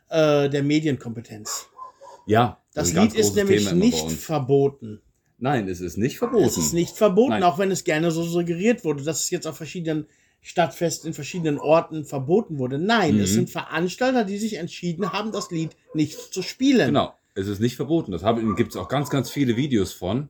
[0.09, 1.67] äh, der Medienkompetenz.
[2.25, 5.01] Ja, Das ein ganz Lied ist nämlich Thema nicht verboten.
[5.37, 6.43] Nein, es ist nicht verboten.
[6.43, 7.43] Es ist nicht verboten, Nein.
[7.43, 10.05] auch wenn es gerne so suggeriert wurde, dass es jetzt auf verschiedenen
[10.41, 12.77] Stadtfesten in verschiedenen Orten verboten wurde.
[12.77, 13.21] Nein, Mhm.
[13.21, 16.87] es sind Veranstalter, die sich entschieden haben, das Lied nicht zu spielen.
[16.87, 18.11] Genau, es ist nicht verboten.
[18.11, 18.23] Das
[18.55, 20.29] gibt es auch ganz, ganz viele Videos von.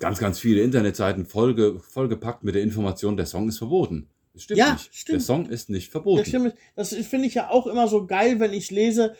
[0.00, 4.08] Ganz, ganz viele Internetseiten vollge, vollgepackt mit der Information, der Song ist verboten.
[4.34, 4.94] Das stimmt Ja, nicht.
[4.94, 5.14] stimmt.
[5.14, 6.24] Der Song ist nicht Das, verboten.
[6.26, 6.54] stimmt.
[6.76, 9.14] das finde ich ja auch immer so geil, wenn ich lese,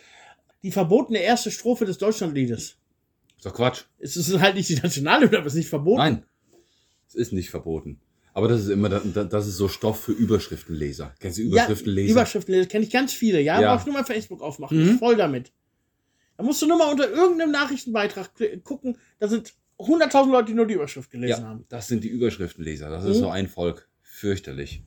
[0.62, 2.76] die verbotene erste Strophe des Deutschlandliedes.
[3.36, 3.84] Ist doch Quatsch.
[3.98, 5.98] Es ist halt nicht die Nationalhymne, aber es ist nicht verboten.
[5.98, 6.24] Nein,
[7.08, 8.00] es ist nicht verboten.
[8.34, 11.12] Aber das ist immer, das ist so Stoff für Überschriftenleser.
[11.18, 12.12] Kennst du Ja, Überschriftenleser?
[12.12, 13.40] Überschriftenleser kenne ich ganz viele.
[13.40, 13.72] Ja, Ja.
[13.74, 14.76] brauchst nur mal Facebook aufmachen.
[14.76, 14.82] Mhm.
[14.84, 15.52] Ich bin voll damit.
[16.36, 18.30] Da musst du nur mal unter irgendeinem Nachrichtenbeitrag
[18.62, 18.96] gucken.
[19.18, 21.64] Da sind 100.000 Leute, die nur die Überschrift gelesen ja, haben.
[21.68, 22.88] das sind die Überschriftenleser.
[22.90, 23.20] Das ist Mhm.
[23.20, 23.88] so ein Volk.
[24.02, 24.82] Fürchterlich.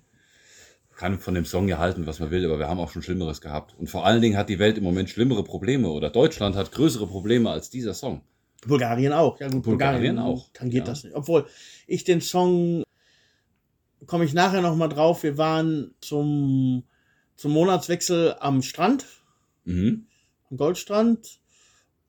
[1.01, 3.41] Kann von dem Song ja halten, was man will, aber wir haben auch schon Schlimmeres
[3.41, 3.73] gehabt.
[3.79, 7.07] Und vor allen Dingen hat die Welt im Moment schlimmere Probleme oder Deutschland hat größere
[7.07, 8.21] Probleme als dieser Song.
[8.67, 9.39] Bulgarien auch.
[9.39, 10.93] Ja gut, Bulgarien Bulgarien, auch, Tangiert ja.
[10.93, 11.15] das nicht.
[11.15, 11.47] Obwohl
[11.87, 12.83] ich den Song
[14.05, 15.23] komme ich nachher noch mal drauf.
[15.23, 16.83] Wir waren zum,
[17.35, 19.07] zum Monatswechsel am Strand,
[19.65, 20.05] Mhm.
[20.51, 21.39] am Goldstrand.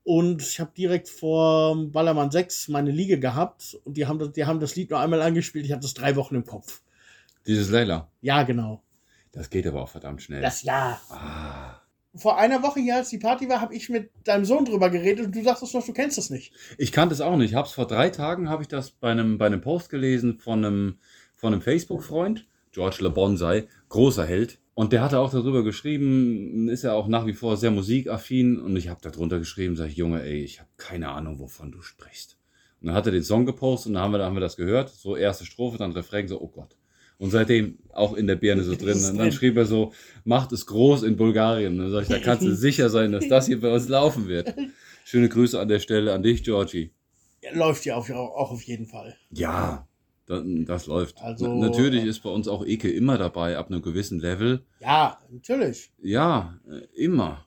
[0.04, 3.78] Und ich habe direkt vor Ballermann 6 meine Liege gehabt.
[3.84, 5.64] Und die haben das, die haben das Lied nur einmal angespielt.
[5.64, 6.82] Ich hatte das drei Wochen im Kopf.
[7.46, 8.10] Dieses Leila.
[8.20, 8.82] Ja, genau.
[9.32, 10.42] Das geht aber auch verdammt schnell.
[10.42, 11.00] Das ja.
[11.10, 11.80] ah.
[12.14, 15.26] Vor einer Woche hier, als die Party war, habe ich mit deinem Sohn drüber geredet
[15.26, 16.52] und du sagtest noch, du kennst das nicht.
[16.76, 17.50] Ich kannte es auch nicht.
[17.50, 20.38] Ich habe es vor drei Tagen, habe ich das bei einem, bei einem Post gelesen
[20.38, 20.98] von einem,
[21.34, 24.58] von einem Facebook-Freund, George Le Bonsai, großer Held.
[24.74, 28.60] Und der hatte auch darüber geschrieben, ist ja auch nach wie vor sehr musikaffin.
[28.60, 31.80] Und ich habe darunter geschrieben, sag ich, Junge, ey, ich habe keine Ahnung, wovon du
[31.80, 32.36] sprichst.
[32.80, 34.56] Und dann hat er den Song gepostet und dann haben wir, dann haben wir das
[34.56, 34.90] gehört.
[34.90, 36.76] So erste Strophe, dann Refrain, so, oh Gott.
[37.22, 38.98] Und seitdem auch in der Birne so drin.
[39.04, 39.92] Und dann schrieb er so,
[40.24, 41.74] macht es groß in Bulgarien.
[41.74, 44.26] Und dann sag ich, da kannst du sicher sein, dass das hier bei uns laufen
[44.26, 44.52] wird.
[45.04, 46.90] Schöne Grüße an der Stelle an dich, Georgie.
[47.40, 49.16] Ja, läuft ja auch, auch auf jeden Fall.
[49.30, 49.86] Ja,
[50.26, 51.20] das, das läuft.
[51.22, 54.64] Also- Na- Natürlich ist bei uns auch Eke immer dabei, ab einem gewissen Level.
[54.80, 55.92] Ja, natürlich.
[56.02, 57.46] Ja, äh, immer.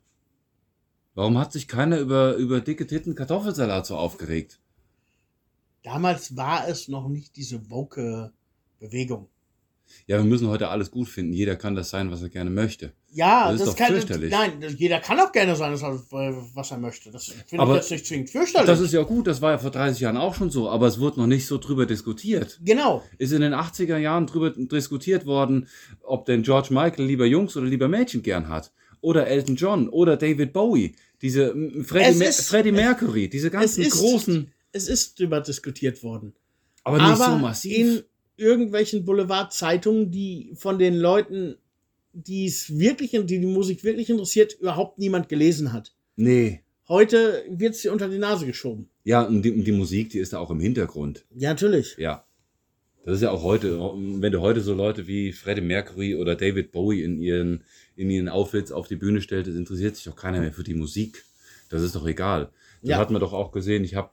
[1.15, 4.59] Warum hat sich keiner über, über dicke Titten Kartoffelsalat so aufgeregt?
[5.83, 8.31] Damals war es noch nicht diese woke
[8.79, 9.27] Bewegung.
[10.07, 11.33] Ja, wir müssen heute alles gut finden.
[11.33, 12.93] Jeder kann das sein, was er gerne möchte.
[13.11, 13.93] Ja, Das das, ist doch kann.
[13.93, 14.31] fürchterlich.
[14.31, 17.11] Nein, jeder kann auch gerne sein, was er möchte.
[17.11, 18.67] Das finde Aber ich jetzt nicht zwingend fürchterlich.
[18.67, 20.99] Das ist ja gut, das war ja vor 30 Jahren auch schon so, aber es
[20.99, 22.59] wurde noch nicht so drüber diskutiert.
[22.63, 23.03] genau.
[23.17, 25.67] Ist in den 80er Jahren drüber diskutiert worden,
[26.03, 28.71] ob denn George Michael lieber Jungs oder lieber Mädchen gern hat.
[29.01, 30.95] Oder Elton John oder David Bowie.
[31.21, 36.33] Diese Freddie, Es ist- Freddie Mercury, diese ganzen ist- großen, Es ist drüber diskutiert worden.
[36.83, 38.03] aber nicht aber so massiv.
[38.37, 41.55] Irgendwelchen Boulevardzeitungen, die von den Leuten,
[42.13, 45.93] die es wirklich, die die Musik wirklich interessiert, überhaupt niemand gelesen hat.
[46.15, 46.61] nee.
[46.87, 48.89] Heute wird sie unter die Nase geschoben.
[49.03, 51.25] Ja, und die, und die Musik, die ist da auch im Hintergrund.
[51.35, 51.95] Ja, natürlich.
[51.97, 52.27] Ja.
[53.05, 53.79] Das ist ja auch heute,
[54.21, 57.63] wenn du heute so Leute wie Freddie Mercury oder David Bowie in ihren,
[57.95, 60.75] in ihren Outfits auf die Bühne stellst, es interessiert sich doch keiner mehr für die
[60.75, 61.25] Musik.
[61.69, 62.51] Das ist doch egal.
[62.81, 62.97] Das Ja.
[62.99, 63.83] hat man doch auch gesehen.
[63.83, 64.11] Ich habe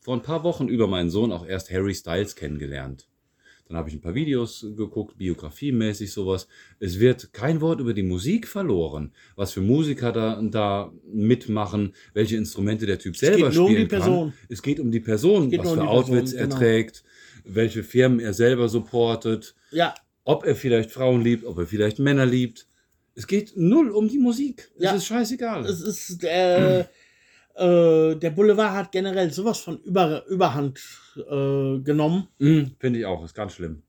[0.00, 3.08] vor ein paar Wochen über meinen Sohn auch erst Harry Styles kennengelernt.
[3.70, 6.48] Dann habe ich ein paar Videos geguckt, biografiemäßig sowas.
[6.80, 12.36] Es wird kein Wort über die Musik verloren, was für Musiker da, da mitmachen, welche
[12.36, 14.30] Instrumente der Typ selber geht nur um die Person.
[14.30, 14.38] kann.
[14.48, 16.58] Es geht um die Person, was um für die Person, Outfits er genau.
[16.58, 17.04] trägt,
[17.44, 22.26] welche Firmen er selber supportet, Ja, ob er vielleicht Frauen liebt, ob er vielleicht Männer
[22.26, 22.66] liebt.
[23.14, 24.68] Es geht null um die Musik.
[24.78, 24.94] Es Ja.
[24.96, 25.64] ist scheißegal.
[25.64, 26.86] es ist, äh,
[27.56, 30.80] äh, der Boulevard hat generell sowas von Über, Überhand
[31.16, 32.28] äh, genommen.
[32.38, 33.82] Mm, Finde ich auch, ist ganz schlimm.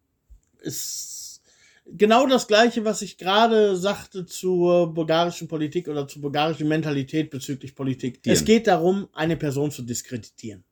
[0.59, 1.41] Ist
[1.85, 7.75] genau das Gleiche, was ich gerade sagte zur bulgarischen Politik oder zur bulgarischen Mentalität bezüglich
[7.75, 8.21] Politik.
[8.23, 8.35] Tieren.
[8.37, 10.63] Es geht darum, eine Person zu diskreditieren.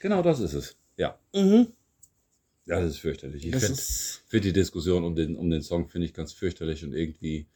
[0.00, 0.76] Genau das ist es.
[0.96, 1.68] Ja, Mhm.
[2.66, 3.46] das ist fürchterlich.
[3.46, 3.80] Ich finde
[4.28, 7.46] find die Diskussion um den, um den Song finde ich ganz fürchterlich und irgendwie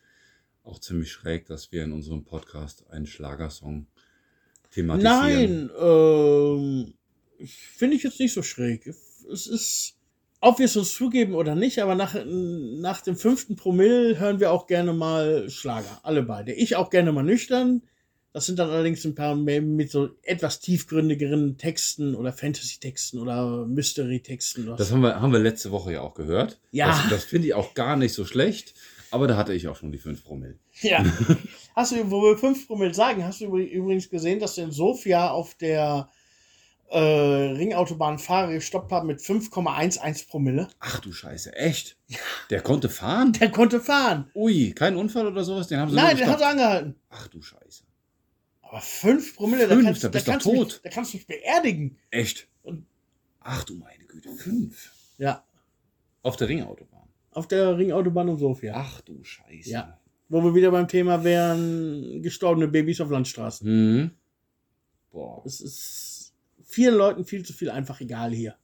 [0.65, 3.87] auch ziemlich schräg, dass wir in unserem Podcast einen Schlagersong
[4.71, 5.71] thematisieren.
[5.71, 6.95] nein, ähm,
[7.47, 8.87] finde ich jetzt nicht so schräg.
[9.31, 9.97] Es ist,
[10.41, 14.53] ob wir es uns zugeben oder nicht, aber nach, nach dem fünften Promille hören wir
[14.53, 16.01] auch gerne mal Schlager.
[16.03, 16.53] Alle beide.
[16.53, 17.83] Ich auch gerne mal nüchtern.
[18.37, 23.65] Das sind dann allerdings ein paar mehr mit so etwas tiefgründigeren Texten oder Fantasy-Texten oder
[23.65, 24.75] Mystery-Texten.
[24.77, 26.61] Das haben wir, haben wir letzte Woche ja auch gehört.
[26.71, 26.89] Ja.
[26.89, 28.75] Das, das finde ich auch gar nicht so schlecht,
[29.17, 30.59] aber da hatte ich auch schon die 5 Promille.
[30.81, 31.05] Ja.
[31.75, 34.71] Hast du, wo wir 5 Promille sagen, hast du übr- übrigens gesehen, dass du in
[34.71, 36.09] Sofia auf der
[36.89, 40.69] äh, Ringautobahn Fahrer gestoppt haben mit 5,11 Promille?
[40.79, 41.97] Ach du Scheiße, echt?
[42.51, 43.33] Der konnte fahren?
[43.35, 44.31] Der konnte fahren.
[44.35, 45.67] Ui, kein Unfall oder sowas?
[45.69, 46.53] Den haben sie Nein, der hat gestoppt.
[46.53, 46.95] angehalten.
[47.11, 47.83] Ach du Scheiße.
[48.63, 50.55] Aber 5 Promille, Fünf, da kannst, da da, bist du kannst tot.
[50.69, 51.99] mich, da kannst du mich beerdigen.
[52.11, 52.49] Echt?
[52.63, 52.87] Und-
[53.41, 54.93] Ach du meine Güte, 5.
[55.19, 55.45] Ja,
[56.23, 56.96] Auf der Ringautobahn.
[57.37, 58.73] Auf der Ringautobahn in Sofia.
[58.77, 59.71] Ach du Scheiße.
[59.71, 60.01] Ja.
[60.29, 63.69] Wo wir wieder beim Thema wären, gestorbene Babys auf Landstraßen.
[63.69, 64.11] Mhm.
[65.13, 65.43] Boah.
[65.45, 68.57] Es ist vielen Leuten viel zu viel einfach egal hier.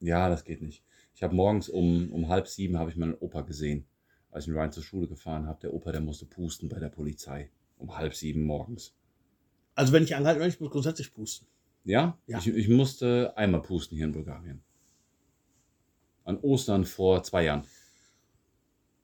[0.00, 0.84] Ja, das geht nicht.
[1.14, 3.86] Ich habe morgens um, um halb sieben habe ich meinen Opa gesehen,
[4.30, 5.60] als ich mit Ryan zur Schule gefahren habe.
[5.60, 7.50] Der Opa, der musste pusten bei der Polizei.
[7.78, 8.94] Um halb sieben morgens.
[9.74, 11.46] Also wenn ich werde, ich muss grundsätzlich pusten.
[11.84, 12.18] Ja?
[12.26, 12.38] Ja.
[12.38, 14.62] Ich, ich musste einmal pusten hier in Bulgarien.
[16.30, 17.64] An Ostern vor zwei Jahren.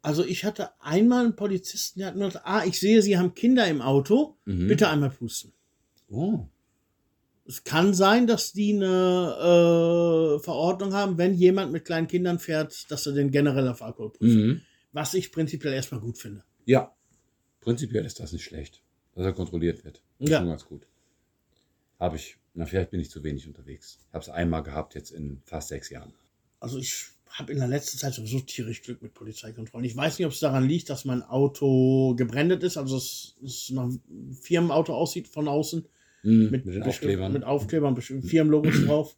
[0.03, 3.35] Also ich hatte einmal einen Polizisten, der hat mir gesagt, ah, ich sehe, Sie haben
[3.35, 4.69] Kinder im Auto, Mhm.
[4.69, 5.53] bitte einmal pusten.
[6.09, 6.47] Oh.
[7.49, 12.91] Es kann sein, dass die eine äh, Verordnung haben, wenn jemand mit kleinen Kindern fährt,
[12.91, 14.47] dass sie den generell auf Alkohol prüfen.
[14.47, 14.61] Mhm.
[14.93, 16.45] Was ich prinzipiell erstmal gut finde.
[16.65, 16.95] Ja.
[17.61, 18.83] Prinzipiell ist das nicht schlecht,
[19.15, 20.03] dass er kontrolliert wird.
[20.21, 20.37] Das Ja.
[20.37, 20.87] ist schon ganz gut.
[21.99, 22.37] Habe ich.
[22.55, 23.99] Na, vielleicht bin ich zu wenig unterwegs.
[24.09, 26.13] Ich habe es einmal gehabt, jetzt in fast sechs Jahren.
[26.61, 29.85] Also ich habe in der letzten Zeit sowieso tierisch Glück mit Polizeikontrollen.
[29.85, 33.71] Ich weiß nicht, ob es daran liegt, dass mein Auto gebrandet ist, also es, es
[33.71, 33.91] nach
[34.41, 35.87] Firmenauto aussieht von außen.
[36.23, 37.33] Mhm, Mit, mit Aufklebern.
[37.33, 39.17] Mit Aufklebern, Firmenlogos drauf.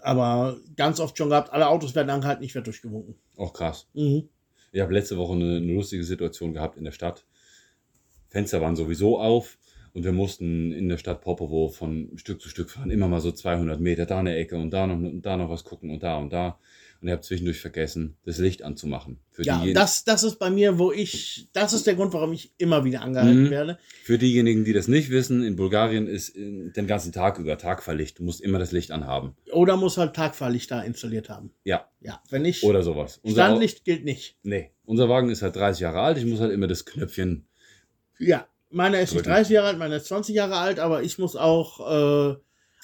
[0.00, 3.16] Aber ganz oft schon gehabt, alle Autos werden angehalten, ich werde durchgewunken.
[3.36, 3.86] Auch krass.
[3.92, 4.28] Mhm.
[4.72, 7.26] Ich habe letzte Woche eine, eine lustige Situation gehabt in der Stadt.
[8.28, 9.58] Fenster waren sowieso auf
[9.94, 12.90] und wir mussten in der Stadt Popovo von Stück zu Stück fahren.
[12.90, 15.64] Immer mal so 200 Meter, da eine Ecke und da noch, und da noch was
[15.64, 16.58] gucken und da und da.
[17.00, 19.20] Und ich habe zwischendurch vergessen, das Licht anzumachen.
[19.30, 22.52] Für, Ja, das, das ist bei mir, wo ich, das ist der Grund, warum ich
[22.58, 23.50] immer wieder angehalten Mhm.
[23.50, 23.78] werde.
[24.04, 28.18] für diejenigen, die das nicht wissen, in Bulgarien ist äh, den ganzen Tag über Tagverlicht.
[28.18, 29.34] Du musst immer das Licht anhaben.
[29.50, 31.52] Oder muss halt Tagfahrlichter installiert haben.
[31.64, 33.18] Ja, Ja, wenn nicht, oder sowas.
[33.22, 34.36] Unser Standlicht gilt nicht.
[34.42, 36.18] Nee, unser Wagen ist halt 30 Jahre alt.
[36.18, 37.46] Ich muss halt immer das Knöpfchen.
[38.18, 39.34] Ja, meiner ist nicht Drücken.
[39.36, 42.36] 30 Jahre alt, meiner ist 20 Jahre alt, aber ich muss auch äh,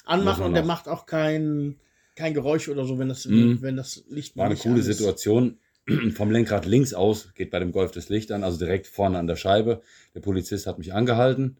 [0.05, 0.67] anmachen und der noch.
[0.67, 1.79] macht auch kein,
[2.15, 3.61] kein Geräusch oder so, wenn das, Mhm.
[3.61, 4.81] wenn das Licht War eine coole.
[4.81, 5.59] Situation.
[6.15, 9.27] Vom Lenkrad links aus geht bei dem Golf das Licht an, also direkt vorne an
[9.27, 9.81] der Scheibe.
[10.13, 11.57] Der Polizist hat mich angehalten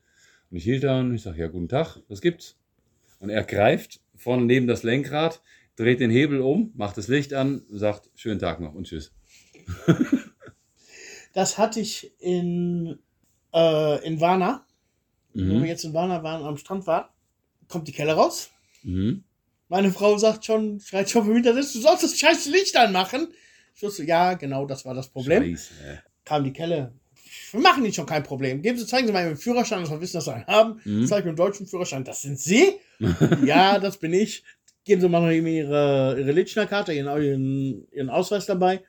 [0.52, 2.58] und ich hielt da und ich sage, ja, guten Tag, was gibt's?
[3.20, 5.42] Und er greift vorne neben das Lenkrad,
[5.78, 9.14] dreht den Hebel um, macht das Licht an, sagt, schönen Tag noch und tschüss.
[11.34, 12.98] Das hatte ich in,
[13.58, 14.66] äh, in Warna,
[15.34, 15.66] wo wir Mhm.
[15.66, 17.06] jetzt in Warna waren, am Strand waren.
[17.68, 18.50] Kommt die Kelle raus.
[18.84, 19.24] Mhm.
[19.70, 23.28] Meine Frau sagt schon, schreit schon vom Hintersitz, du sollst das scheiß Licht anmachen.
[23.76, 25.44] Ich wusste, ja, genau, das war das Problem.
[25.44, 26.02] Scheiße.
[26.24, 26.94] Kam die Kelle.
[27.52, 28.62] Wir machen Ihnen schon kein Problem.
[28.62, 30.82] Geben Sie, zeigen Sie mal Ihren Führerschein, dass wir wissen, dass Sie einen haben.
[30.86, 31.06] Mhm.
[31.08, 32.04] Zeig mir einen deutschen Führerschein.
[32.06, 32.76] Das sind Sie?
[33.46, 34.44] ja, das bin ich.
[34.86, 38.84] Geben Sie mal noch Ihre, Ihre Litschner-Karte, Ihren, Ihren, Ihren Ausweis dabei.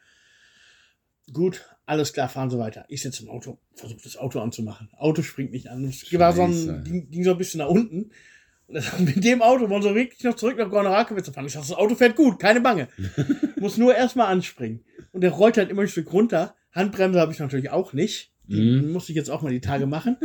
[1.32, 2.84] Gut, alles klar, fahren Sie weiter.
[2.88, 4.90] Ich sitze im Auto, versuche das Auto anzumachen.
[4.96, 5.84] Auto springt nicht an.
[5.84, 8.10] Es war so ein, ging, ging so ein bisschen nach unten.
[8.66, 11.46] Und mit dem Auto wollen sie wirklich noch zurück nach Gornerakewitz fahren.
[11.46, 12.88] Ich sag, das Auto fährt gut, keine Bange.
[13.56, 14.84] Muss nur erstmal anspringen.
[15.12, 16.54] Und der rollt halt immer ein Stück runter.
[16.72, 18.32] Handbremse habe ich natürlich auch nicht.
[18.46, 18.92] Die Mhm.
[18.92, 20.16] musste ich jetzt auch mal die Tage machen.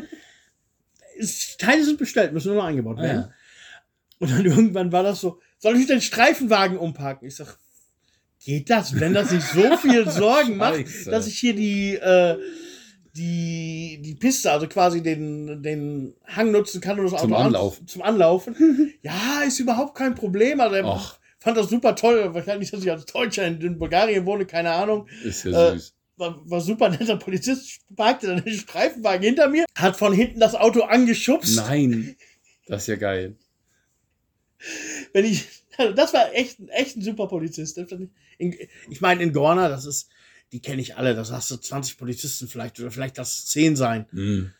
[1.18, 3.22] Es, Teile sind bestellt, müssen nur noch eingebaut Ah, werden.
[3.22, 3.32] ja.
[4.20, 7.28] Und dann irgendwann war das so, soll ich den Streifenwagen umparken?
[7.28, 7.58] Ich sag,
[8.46, 12.38] geht das, wenn das nicht so viel Sorgen macht, dass ich hier die, äh,
[13.16, 17.46] die, die Piste, also quasi den, den Hang nutzen kann, um das Zum Auto an-
[17.48, 17.88] Anlaufen.
[17.88, 18.94] zum Anlaufen.
[19.02, 20.60] ja, ist überhaupt kein Problem.
[20.60, 21.20] Also er Och.
[21.40, 22.34] fand das super toll.
[22.34, 25.94] Wahrscheinlich, dass ich als Deutscher in, in Bulgarien wohne, keine Ahnung Ist ja Äh, süß.
[26.18, 30.56] war, war super netter Polizist, parkte dann den Streifenwagen hinter mir, hat von hinten das
[30.56, 31.58] Auto angeschubst.
[31.58, 32.16] Nein.
[32.68, 33.36] Das ist ja geil.
[35.14, 35.46] Wenn ich,
[35.78, 37.78] also das war echt, echt ein super Polizist.
[37.78, 37.92] Ich
[38.38, 38.56] in,
[38.90, 40.10] ich meine, in Gorna, das ist,
[40.52, 43.76] die kenne ich alle, das hast du 20 Polizisten vielleicht, oder vielleicht das es 10
[43.76, 44.06] sein.
[44.12, 44.52] Mhm.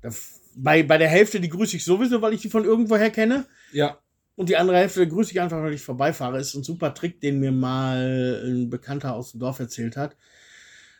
[0.00, 0.10] Da,
[0.56, 3.46] bei, bei der Hälfte, die grüße ich sowieso, weil ich die von irgendwoher kenne.
[3.72, 3.98] Ja.
[4.36, 6.38] Und die andere Hälfte grüße ich einfach, weil ich vorbeifahre.
[6.38, 10.16] Ist ein super Trick, den mir mal ein Bekannter aus dem Dorf erzählt hat.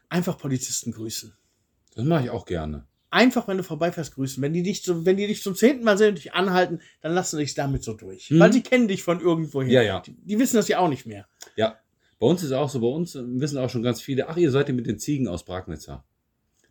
[0.09, 1.37] Einfach Polizisten grüßen.
[1.95, 2.87] Das mache ich auch gerne.
[3.15, 4.43] Einfach, wenn du vorbeifährst, grüßen.
[4.43, 7.15] Wenn die dich, so, wenn die dich zum zehnten Mal sehen und dich anhalten, dann
[7.15, 8.31] lassen sie dich damit so durch.
[8.31, 8.41] Mhm.
[8.41, 9.69] Weil sie kennen dich von irgendwoher.
[9.71, 10.01] Ja, ja.
[10.01, 11.27] Die, die wissen das ja auch nicht mehr.
[11.57, 11.79] Ja,
[12.19, 14.69] bei uns ist auch so, bei uns wissen auch schon ganz viele, ach, ihr seid
[14.69, 16.05] ja mit den Ziegen aus Bragnitzer.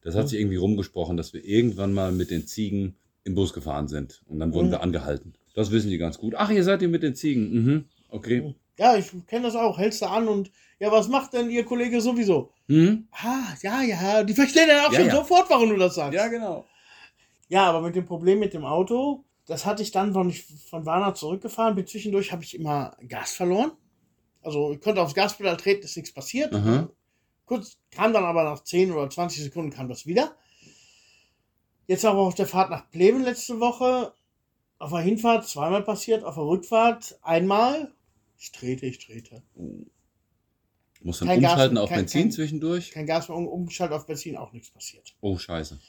[0.02, 0.28] Das hat Mhm.
[0.30, 4.22] sich irgendwie rumgesprochen, dass wir irgendwann mal mit den Ziegen im Bus gefahren sind.
[4.28, 4.72] Und dann wurden Mhm.
[4.72, 5.34] wir angehalten.
[5.54, 6.34] Das wissen die ganz gut.
[6.36, 7.54] Ach, ihr seid ihr mit den Ziegen.
[7.54, 7.86] Mhm.
[8.10, 8.54] Okay.
[8.80, 9.78] Ja, ich kenne das auch.
[9.78, 12.52] Hältst du an und ja, was macht denn ihr Kollege sowieso?
[12.68, 13.08] Mhm.
[13.12, 14.24] Ah, ja, ja.
[14.24, 15.16] Die verstehen dann auch Ja, schon ja.
[15.16, 16.18] sofort, warum du das sagst.
[16.30, 16.66] genau.
[17.50, 20.86] Ja, aber mit dem Problem mit dem Auto, das hatte ich dann, wenn ich von
[20.86, 21.86] Warna zurückgefahren bin.
[21.86, 23.72] Zwischendurch habe ich immer Gas verloren.
[24.42, 26.54] Also ich konnte aufs Gaspedal treten, ist nichts passiert.
[26.54, 26.90] Aha.
[27.46, 30.36] Kurz kam dann aber nach 10 oder 20 Sekunden kam das wieder.
[31.88, 34.14] Jetzt aber auf der Fahrt nach Pleven letzte Woche,
[34.80, 37.94] auf der Hinfahrt zweimal passiert, auf der Rückfahrt einmal.
[38.40, 39.44] Ich trete, ich trete.
[41.04, 42.92] Muss dann Kein Gas- umschalten auf kein- Benzin kein- zwischendurch.
[42.92, 45.14] Kein Gas mehr um, umgeschaltet auf Benzin, auch nichts passiert.
[45.22, 45.80] Oh, scheiße.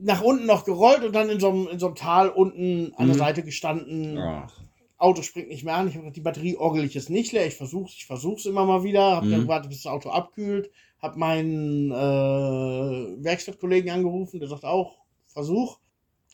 [0.00, 3.06] Nach unten noch gerollt und dann in so einem, in so einem Tal unten an
[3.06, 3.18] der Mhm.
[3.18, 4.18] Seite gestanden.
[4.18, 4.52] Ach.
[4.98, 5.86] Auto springt nicht mehr an.
[5.88, 7.46] Ich habe gesagt, die Batterie orgel ich jetzt nicht leer.
[7.46, 9.16] Ich versuche ich versuch's immer mal wieder.
[9.16, 9.44] Habe dann Mhm.
[9.44, 10.70] gewartet, bis das Auto abkühlt.
[11.00, 14.40] Habe meinen äh, Werkstattkollegen angerufen.
[14.40, 15.78] Der sagt auch, Versuch.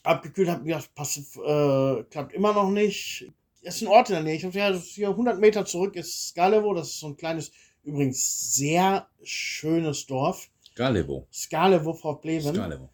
[0.02, 3.30] Abgekühlt, habe gesagt, pass, äh, klappt immer noch nicht.
[3.62, 4.34] Es ist ein Ort in der Nähe.
[4.36, 6.74] Ich habe ja, das ist hier 100 Meter zurück ist Skalevo.
[6.74, 7.50] Das ist so ein kleines,
[7.84, 10.48] übrigens sehr schönes Dorf.
[10.74, 11.26] Galevo.
[11.32, 12.88] Skalevo vor Pleven Galevo.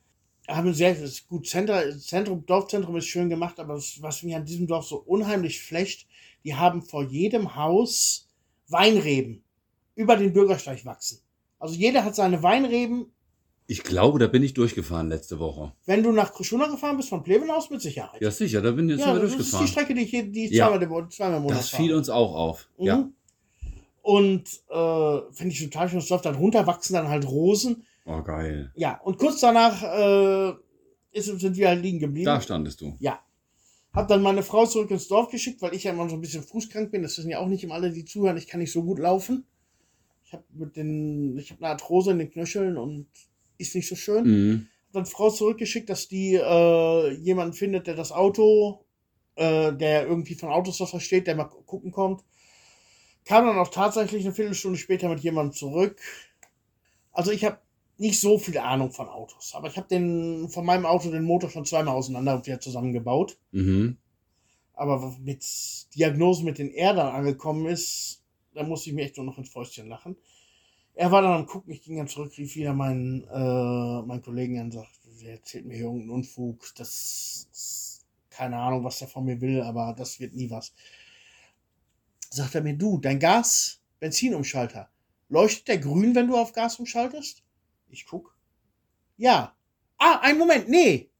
[0.48, 0.96] haben sehr
[1.28, 4.96] gut Zentrum, Zentrum Dorfzentrum ist schön gemacht, aber was, was mich an diesem Dorf so
[4.96, 6.06] unheimlich flecht,
[6.44, 8.28] die haben vor jedem Haus
[8.68, 9.42] Weinreben
[9.94, 11.20] über den Bürgersteig wachsen.
[11.58, 13.06] Also jeder hat seine Weinreben.
[13.66, 15.72] Ich glaube, da bin ich durchgefahren letzte Woche.
[15.86, 18.20] Wenn du nach Kruschuna gefahren bist von Pleven aus mit Sicherheit.
[18.20, 19.66] Ja, sicher, da bin ich jetzt ja wir das ist die durchgefahren.
[19.68, 20.68] Strecke, die ich, hier- die ich Ja.
[20.68, 22.68] zweimal, im- zweimal im Monat Das fiel uns auch auf.
[22.78, 22.84] Mhm.
[22.86, 23.08] Ja.
[24.02, 25.98] Und äh, finde ich total schön.
[25.98, 27.84] Es läuft dann runter, wachsen dann halt Rosen.
[28.06, 28.72] Oh, geil.
[28.74, 30.54] Ja, und kurz danach äh,
[31.12, 32.26] ist, sind wir halt liegen geblieben.
[32.26, 32.96] Da standest du.
[32.98, 33.20] Ja.
[33.92, 36.42] Hab dann meine Frau zurück ins Dorf geschickt, weil ich ja immer so ein bisschen
[36.42, 37.02] fußkrank bin.
[37.02, 38.36] Das wissen ja auch nicht immer alle, die zuhören.
[38.36, 39.44] Ich kann nicht so gut laufen.
[40.24, 43.08] Ich habe mit den, ich habe eine Arthrose in den Knöcheln und
[43.58, 44.24] ist nicht so schön.
[44.24, 44.66] Mhm.
[44.86, 48.84] Hab dann Frau zurückgeschickt, dass die äh, jemanden findet, der das Auto,
[49.34, 52.22] äh, der irgendwie von Autos was versteht, der mal gucken kommt.
[53.30, 56.00] Kam dann auch tatsächlich eine Viertelstunde später mit jemandem zurück.
[57.12, 57.60] Also ich habe
[57.96, 61.48] nicht so viel Ahnung von Autos, aber ich habe den von meinem Auto den Motor
[61.48, 63.38] schon zweimal auseinander und wieder zusammengebaut.
[63.52, 63.98] Mhm.
[64.74, 65.44] Aber mit
[65.94, 69.50] Diagnosen, mit denen er dann angekommen ist, da musste ich mir echt nur noch ins
[69.50, 70.16] Fäustchen lachen.
[70.94, 74.58] Er war dann am Gucken, ich ging dann zurück, rief wieder meinen, äh, meinen Kollegen
[74.58, 74.90] an und sagt,
[75.22, 79.62] der erzählt mir hier irgendeinen Unfug, das ist keine Ahnung, was der von mir will,
[79.62, 80.74] aber das wird nie was.
[82.30, 84.88] Sagt er mir, du, dein Gas, Benzinumschalter,
[85.28, 87.42] leuchtet der grün, wenn du auf Gas umschaltest?
[87.88, 88.34] Ich guck.
[89.16, 89.54] Ja.
[89.98, 91.10] Ah, ein Moment, nee.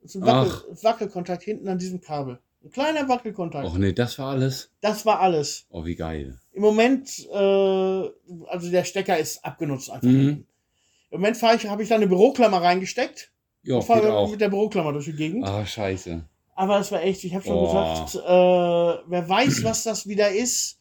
[0.00, 2.38] Das ist ein Wackel, Wackelkontakt hinten an diesem Kabel.
[2.64, 3.66] Ein kleiner Wackelkontakt.
[3.66, 4.70] Och nee, das war alles.
[4.80, 5.66] Das war alles.
[5.70, 6.38] Oh, wie geil.
[6.52, 7.34] Im Moment, äh,
[8.48, 10.08] also der Stecker ist abgenutzt einfach.
[10.08, 10.18] Mhm.
[10.20, 10.46] hinten.
[11.10, 13.30] Im Moment fahre ich, habe ich da eine Büroklammer reingesteckt
[13.62, 14.30] Ja, und fahre auch.
[14.30, 15.44] mit der Büroklammer durch die Gegend.
[15.46, 16.24] Ah, scheiße.
[16.60, 17.66] Aber es war echt, ich habe schon Oh.
[17.66, 20.80] gesagt, äh, wer weiß, was das wieder ist,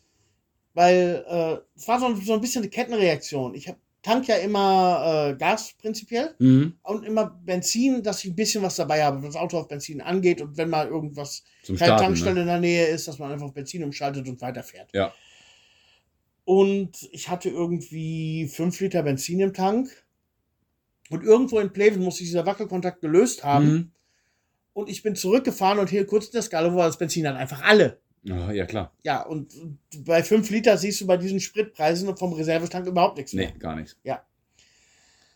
[0.73, 3.53] weil äh, es war so, ein- so ein bisschen eine Kettenreaktion.
[3.53, 6.77] Ich habe tank ja immer äh, Gas prinzipiell Mhm.
[6.81, 10.01] und immer Benzin, dass ich ein bisschen was dabei habe, wenn das Auto auf Benzin
[10.01, 12.03] angeht und wenn mal irgendwas Zum keine Starten.
[12.05, 12.41] Tankstelle Ne?
[12.41, 14.89] in der Nähe ist, dass man einfach auf Benzin umschaltet und weiterfährt.
[14.93, 15.13] Ja.
[16.43, 19.89] Und ich hatte irgendwie 5 Liter Benzin im Tank.
[21.09, 23.67] Und irgendwo in Pleven musste ich dieser Wackelkontakt gelöst haben.
[23.71, 23.91] Mhm.
[24.77, 27.63] Und ich bin zurückgefahren und hier kurz in der Skala war das Benzin dann einfach
[27.63, 27.99] alle.
[28.21, 28.93] Ja, klar.
[29.03, 29.51] Ja, und
[30.05, 33.51] bei 5 Liter siehst du bei diesen Spritpreisen vom Reservetank überhaupt nichts Nee, mehr.
[33.57, 33.97] gar nichts.
[34.03, 34.21] Ja.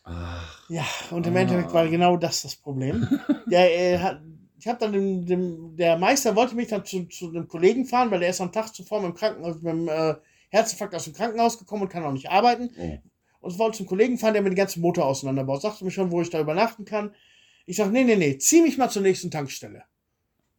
[0.04, 1.40] Ach, Ja, und im Ah.
[1.40, 3.08] Endeffekt war genau das das Problem.
[3.52, 4.22] Der, äh, hat,
[4.60, 8.12] ich habe dann dem, dem, der Meister wollte mich dann zu, zu einem Kollegen fahren,
[8.12, 10.16] weil der ist am Tag zuvor mit dem Krankenhaus, mit dem äh,
[10.50, 12.70] Herzinfarkt aus dem Krankenhaus gekommen und kann auch nicht arbeiten.
[12.78, 12.98] oh.
[13.40, 15.64] Und wollte zum Kollegen fahren, der mir den ganzen Motor auseinanderbaut.
[15.64, 17.16] Sagte mir schon, wo ich da übernachten kann.
[17.72, 19.84] Ich sag, nee, nee, nee, zieh mich mal zur nächsten Tankstelle.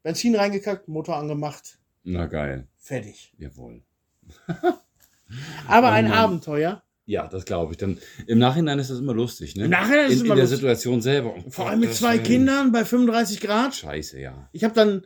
[0.03, 2.67] Benzin reingekackt, Motor angemacht, Na geil.
[2.79, 3.35] fertig.
[3.37, 3.83] Jawohl.
[5.69, 6.11] Aber Oh ein.
[6.11, 6.83] Abenteuer.
[7.05, 7.77] Ja, das glaube ich.
[7.79, 9.65] Dann im Nachhinein ist das immer lustig, ne?
[9.65, 10.59] Im Nachhinein ist es in, immer in der lustig.
[10.61, 11.35] Situation selber.
[11.37, 12.23] Oh Vor allem mit zwei Willen.
[12.23, 13.75] Kindern bei 35 Grad.
[13.75, 14.49] Scheiße, ja.
[14.53, 15.05] Ich habe dann,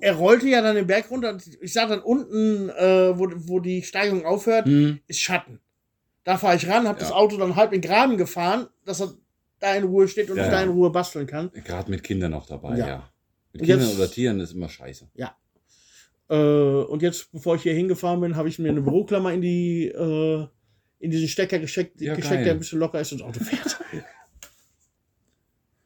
[0.00, 1.36] er rollte ja dann den Berg runter.
[1.60, 5.00] Ich sah dann unten, äh, wo, wo die Steigung aufhört, Hm.
[5.08, 5.58] ist Schatten.
[6.22, 7.16] Da fahre ich ran, habe das Ja.
[7.16, 9.12] Auto dann halb in den Graben gefahren, dass er
[9.62, 10.62] da in Ruhe steht und Ja, ich da ja.
[10.64, 11.50] in Ruhe basteln kann.
[11.52, 12.86] Gerade mit Kindern noch dabei, Ja.
[12.88, 13.12] ja.
[13.52, 15.08] Mit Kindern jetzt- oder Tieren ist immer scheiße.
[16.28, 19.86] Äh, und jetzt, bevor ich hier hingefahren bin, habe ich mir eine Büroklammer in die
[19.88, 20.46] äh,
[20.98, 23.76] in diesen Stecker gesteckt, Ja, gesteckt der ein bisschen locker ist und das Auto fährt.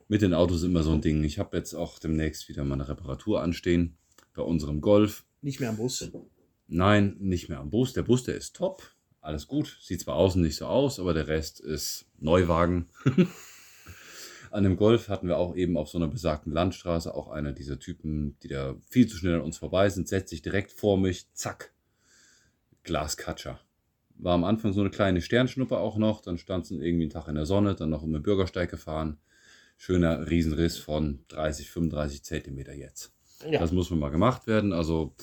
[0.09, 1.25] Mit den Autos immer so ein Ding.
[1.25, 3.97] Ich habe jetzt auch demnächst wieder mal eine Reparatur anstehen
[4.35, 5.25] bei unserem Golf.
[5.43, 6.09] Nicht mehr am Bus.
[6.69, 7.93] Nein, nicht mehr am Bus.
[7.95, 8.83] Der Bus, der ist top.
[9.21, 9.79] Alles gut.
[9.81, 12.89] Sieht zwar außen nicht so aus, aber der Rest ist Neuwagen.
[14.57, 17.79] an dem Golf hatten wir auch eben auf so einer besagten Landstraße auch einer dieser
[17.79, 21.31] Typen, die da viel zu schnell an uns vorbei sind, setzt sich direkt vor mich,
[21.35, 21.75] zack,
[22.83, 23.61] Glaskatscher.
[24.17, 27.29] War am Anfang so eine kleine Sternschnuppe auch noch, dann stand es irgendwie einen Tag
[27.29, 29.19] in der Sonne, dann noch um den Bürgersteig gefahren.
[29.77, 33.13] Schöner Riesenriss von 30, 35 Zentimeter jetzt.
[33.47, 33.61] Ja.
[33.61, 34.73] Das muss mal gemacht werden.
[34.73, 35.15] Also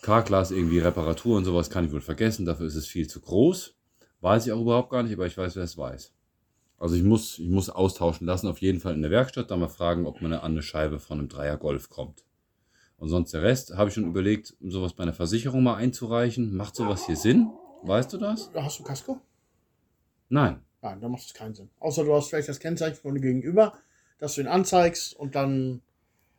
[0.00, 2.46] K-Class irgendwie Reparatur und sowas kann ich wohl vergessen.
[2.46, 3.74] Dafür ist es viel zu groß.
[4.22, 6.14] Weiß ich auch überhaupt gar nicht, aber ich weiß, wer es weiß.
[6.82, 9.68] Also ich muss, ich muss austauschen lassen, auf jeden Fall in der Werkstatt, da mal
[9.68, 12.24] fragen, ob man an eine Scheibe von einem Dreier Golf kommt.
[12.96, 16.56] Und sonst der Rest, habe ich schon überlegt, um sowas bei einer Versicherung mal einzureichen.
[16.56, 17.50] Macht sowas hier Sinn?
[17.84, 18.50] Weißt du das?
[18.54, 19.20] Hast du Kasko?
[20.28, 20.60] Nein.
[20.80, 21.70] Nein, da macht es keinen Sinn.
[21.78, 23.74] Außer du hast vielleicht das Kennzeichen von dem Gegenüber,
[24.18, 25.82] dass du ihn anzeigst und dann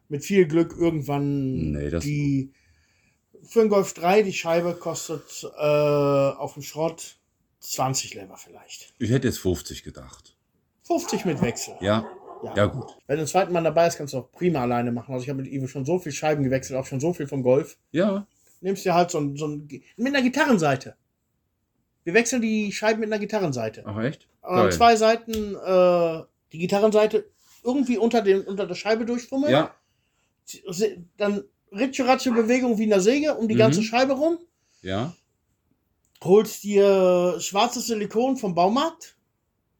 [0.09, 2.51] mit viel Glück irgendwann Nee, das- die
[3.43, 7.15] für den Golf 3 die Scheibe kostet äh, auf dem Schrott
[7.59, 8.93] 20 Lever vielleicht.
[8.99, 10.32] Ich hätte jetzt 50 gedacht.
[10.83, 11.75] 50 mit Wechsel.
[11.81, 12.05] Ja,
[12.55, 12.97] ja gut.
[13.07, 15.13] Wenn du den zweiten Mal dabei ist, kannst du auch prima alleine machen.
[15.13, 17.41] Also ich habe mit Ivo schon so viel Scheiben gewechselt, auch schon so viel vom
[17.43, 17.77] Golf.
[17.91, 18.27] Ja,
[18.61, 19.67] Nimmst dir halt so ein, so ein
[19.97, 20.95] mit einer Gitarrenseite.
[22.05, 23.83] Wir wechseln die Scheiben mit einer Gitarrenseite.
[23.85, 24.27] ach echt?
[24.41, 24.71] Geil.
[24.73, 27.25] zwei Seiten äh, die Gitarrenseite
[27.63, 29.51] irgendwie unter, den, unter der Scheibe durchfummeln.
[29.53, 29.73] Ja,
[31.17, 33.59] Dann Ritsche-Ratsche Bewegung wie in der Säge um die Mhm.
[33.59, 34.37] ganze Scheibe rum.
[34.81, 35.13] ja.
[36.23, 39.17] Holst dir schwarzes Silikon vom Baumarkt.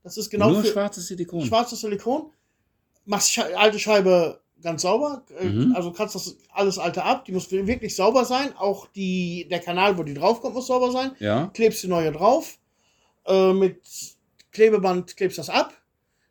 [0.04, 1.45] Das ist genau Nur schwarzes Silikon.
[1.45, 2.32] schwarzes Silikon.
[3.06, 5.24] Machst Sche alte Scheibe ganz sauber.
[5.39, 5.76] Äh, Mhm.
[5.76, 7.26] Also kannst das alles alte ab.
[7.26, 8.56] Die muss wirklich sauber sein.
[8.58, 11.12] Auch die, der Kanal, wo die draufkommt, muss sauber sein.
[11.20, 12.58] Ja, Klebst die neue drauf.
[13.26, 13.82] Äh, mit
[14.51, 15.74] Klebeband klebst das ab.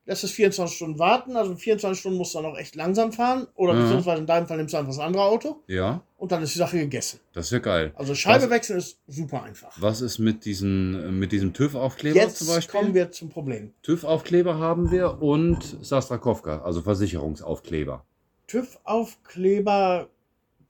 [0.04, 1.36] Lässt es 24 Stunden warten.
[1.36, 3.46] Also 24 Stunden musst du dann auch echt langsam fahren.
[3.54, 3.82] Oder Mhm.
[3.82, 5.62] beziehungsweise in deinem Fall nimmst du einfach das andere Auto.
[5.68, 7.20] ja, Und dann ist die Sache gegessen.
[7.32, 7.92] das ist ja geil.
[7.94, 9.72] Also Scheibe Was- wechseln ist super einfach.
[9.80, 12.80] Was ist mit, diesen, mit diesem TÜV-Aufkleber zum Beispiel?
[12.80, 13.72] kommen wir zum Problem.
[13.82, 18.04] TÜV-Aufkleber haben wir und Sastrakowka, also Versicherungsaufkleber.
[18.48, 20.08] TÜV-Aufkleber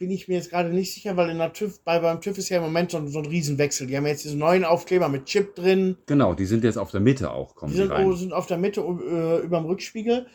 [0.02, 2.48] bin ich mir jetzt gerade nicht sicher, weil in der TÜV, bei, beim TÜV ist
[2.48, 3.86] ja im Moment so, ein- so ein Riesenwechsel.
[3.86, 5.96] Die haben jetzt diese neuen Aufkleber mit Chip drin.
[6.06, 8.12] Genau, die sind jetzt auf der Mitte auch, kommen Die sind, rein.
[8.16, 10.26] sind auf der Mitte äh, über dem Rückspiegel.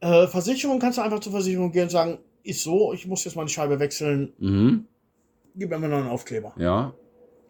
[0.00, 3.34] Äh, Versicherung kannst du einfach zur Versicherung gehen und sagen, ist so, ich muss jetzt
[3.34, 4.86] mal die Scheibe wechseln, Mhm,
[5.56, 6.54] gib mir mal einen Aufkleber.
[6.58, 6.94] ja,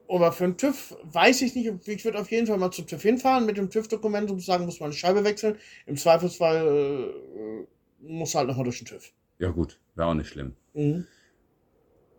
[0.09, 3.03] Aber für den TÜV weiß ich nicht, ich würde auf jeden Fall mal zum TÜV
[3.03, 5.57] hinfahren mit dem TÜV-Dokument und sagen, muss man eine Scheibe wechseln.
[5.87, 9.13] Im Zweifelsfall äh, muss halt nochmal durch den TÜV.
[9.39, 10.55] Ja gut, wäre auch nicht schlimm.
[10.75, 11.07] Mhm.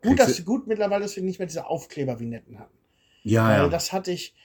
[0.01, 2.77] Gut, dass du- gut mittlerweile, dass wir nicht mehr diese Aufkleber-Vignetten hatten.
[3.23, 3.69] Ja, Weil ja.
[3.69, 4.35] das hatte ich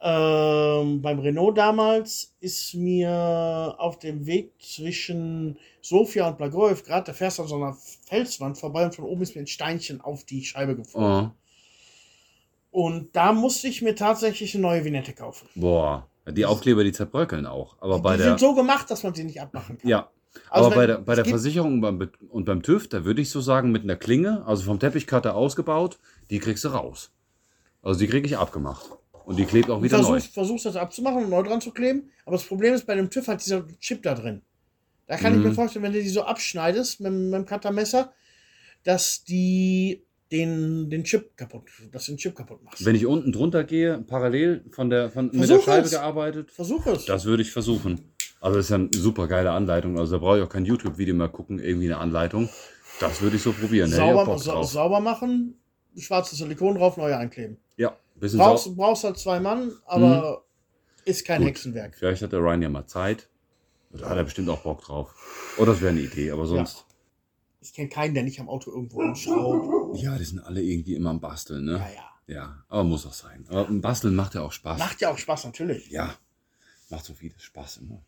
[0.00, 7.12] ähm, beim Renault damals, ist mir auf dem Weg zwischen Sofia und Blagoev, gerade da
[7.12, 7.74] fährst du an so einer
[8.08, 11.30] Felswand vorbei und von oben ist mir ein Steinchen auf die Scheibe gefallen.
[12.72, 15.46] Oh, Und da musste ich mir tatsächlich eine neue Vignette kaufen.
[15.54, 17.76] boah, die Aufkleber, die zerbröckeln auch.
[17.80, 18.28] Aber bei die der.
[18.30, 19.88] sind so gemacht, dass man sie nicht abmachen kann.
[19.88, 20.10] ja.
[20.50, 23.20] Also aber bei wenn- der, bei der Versicherung und beim, und beim TÜV, da würde
[23.22, 25.98] ich so sagen, mit einer Klinge, also vom Teppichcutter ausgebaut,
[26.30, 27.10] die kriegst du raus.
[27.82, 28.84] Also die kriege ich abgemacht.
[29.24, 30.04] Und die klebt auch wieder neu.
[30.04, 32.10] versuchst, versuchst das abzumachen und neu dran zu kleben.
[32.26, 34.42] Aber das Problem ist, bei dem TÜV hat dieser Chip da drin.
[35.06, 35.44] Da kann ich Mhm.
[35.48, 38.12] mir vorstellen, wenn du die so abschneidest mit, mit dem Cuttermesser,
[38.84, 40.02] dass die
[40.32, 42.84] den, den Chip kaputt, dass den Chip kaputt machst.
[42.84, 45.90] Wenn ich unten drunter gehe, parallel von der, von, mit der Versuch Scheibe es.
[45.92, 47.04] gearbeitet, Versuch es.
[47.04, 48.11] das würde ich versuchen.
[48.42, 49.96] Also das ist ja eine super geile Anleitung.
[49.98, 52.48] Also da brauche ich auch kein YouTube-Video mehr gucken, irgendwie eine Anleitung.
[52.98, 53.88] Das würde ich so probieren.
[53.88, 55.54] Sauber, sa sauber machen,
[55.96, 57.56] schwarzes Silikon drauf, neu einkleben.
[57.76, 60.44] Ja, bisschen Brauchst, brauchst halt zwei Mann, aber
[61.04, 61.50] ist kein Gut.
[61.50, 61.94] Hexenwerk.
[61.94, 63.28] Vielleicht hat der Ryan ja mal Zeit.
[63.92, 65.14] Da hat er bestimmt auch Bock drauf.
[65.56, 66.84] Oder das wäre eine Idee, aber sonst.
[67.60, 69.98] Ich kenne keinen, der nicht am Auto irgendwo rumschraubt.
[70.02, 70.18] Ja.
[70.18, 71.72] die sind alle irgendwie immer am Basteln, ne?
[71.72, 72.08] Ja, ja.
[72.26, 73.44] Ja, aber muss auch sein.
[73.48, 74.80] Aber ein Basteln macht ja auch Spaß.
[74.80, 75.90] Macht ja auch Spaß, natürlich.
[75.90, 76.14] Ja,
[76.90, 78.02] macht so vieles Spaß immer.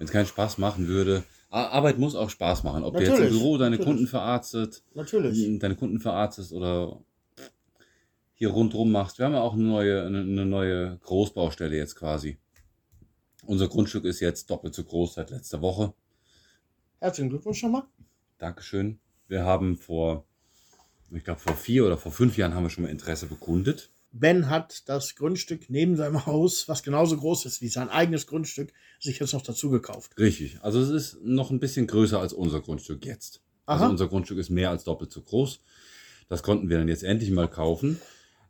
[0.00, 2.84] Wenn es keinen Spaß machen würde, Ar- Arbeit muss auch Spaß machen.
[2.84, 3.86] Ob du jetzt im Natürlich, Büro deine natürlich.
[3.86, 5.58] Kunden verarztet, Natürlich.
[5.58, 7.02] deine Kunden verarztest oder
[8.32, 9.18] hier rundrum machst.
[9.18, 12.38] Wir haben ja auch eine neue, eine, eine neue Großbaustelle jetzt quasi.
[13.44, 15.92] Unser Grundstück ist jetzt doppelt so groß seit letzter Woche.
[16.98, 17.82] Herzlichen Glückwunsch nochmal.
[18.38, 19.00] Dankeschön.
[19.28, 20.24] Wir haben vor,
[21.10, 23.90] ich glaube vor vier oder vor fünf Jahren haben wir schon mal Interesse bekundet.
[24.12, 28.72] Ben hat das Grundstück neben seinem Haus, was genauso groß ist wie sein eigenes Grundstück,
[28.98, 30.18] sich jetzt noch dazu gekauft.
[30.18, 30.58] Richtig.
[30.62, 33.40] Also es ist noch ein bisschen größer als unser Grundstück jetzt.
[33.66, 33.90] Also Aha.
[33.90, 35.60] unser Grundstück ist mehr als doppelt so groß.
[36.28, 38.00] Das konnten wir dann jetzt endlich mal kaufen.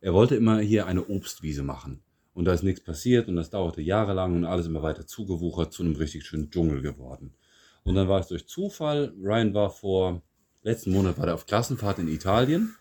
[0.01, 2.03] Er wollte immer hier eine Obstwiese machen.
[2.33, 5.83] Und da ist nichts passiert und das dauerte jahrelang und alles immer weiter zugewuchert zu
[5.83, 7.35] einem richtig schönen Dschungel geworden.
[7.83, 10.23] Und dann war es durch Zufall, Ryan war vor,
[10.63, 12.75] letzten Monat war er auf Klassenfahrt in Italien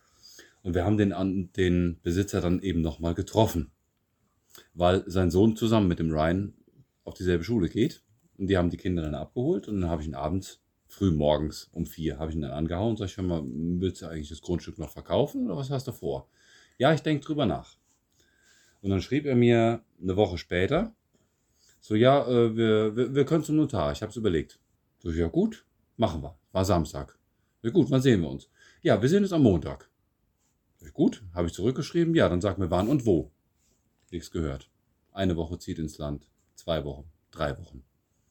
[0.64, 3.72] und wir haben den, an, den Besitzer dann eben nochmal getroffen,
[4.74, 6.54] weil sein Sohn zusammen mit dem Ryan
[7.04, 8.04] auf dieselbe Schule geht
[8.38, 11.70] und die haben die Kinder dann abgeholt und dann habe ich ihn abends, früh morgens
[11.72, 14.30] um vier, habe ich ihn dann angehauen und sag ich, hör mal, willst du eigentlich
[14.30, 16.28] das Grundstück noch verkaufen oder was hast du vor?
[16.78, 17.78] Ja, ich denke drüber nach.
[18.82, 20.96] Und dann schrieb er mir eine Woche später,
[21.82, 24.60] so, ja, äh, wir, wir, wir können zum Notar, ich habe es überlegt.
[25.00, 25.66] So, ja gut,
[25.98, 26.38] machen wir.
[26.52, 27.18] War Samstag.
[27.62, 28.50] Ja gut, wann sehen wir uns?
[28.82, 29.90] Ja, wir sehen uns am Montag.
[30.94, 33.32] Gut, habe ich zurückgeschrieben, ja, dann sag mir wann und wo.
[34.12, 34.70] Nichts gehört.
[35.12, 37.84] Eine Woche zieht ins Land, zwei Wochen, drei Wochen.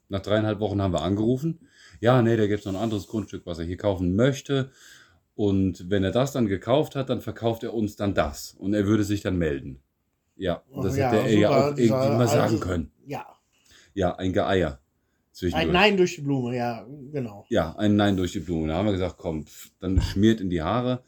[0.08, 1.60] Nach dreieinhalb Wochen haben wir angerufen.
[2.00, 4.70] Ja, nee, da gibt es noch ein anderes Grundstück, was er hier kaufen möchte.
[5.34, 8.54] Und wenn er das dann gekauft hat, dann verkauft er uns dann das.
[8.54, 9.80] Und er würde sich dann melden.
[10.36, 12.90] Ja, das Ja, hätte er ja auch irgendwie mal sagen also- können.
[13.06, 13.26] Ja.
[13.94, 14.32] Ja, ein.
[15.32, 15.68] Zwischendurch.
[15.68, 17.44] Ein Nein durch die Blume, ja, genau.
[17.48, 18.66] Ja, ein Nein durch die Blume.
[18.68, 21.04] Da haben wir gesagt, komm, pff, dann schmiert in die Haare.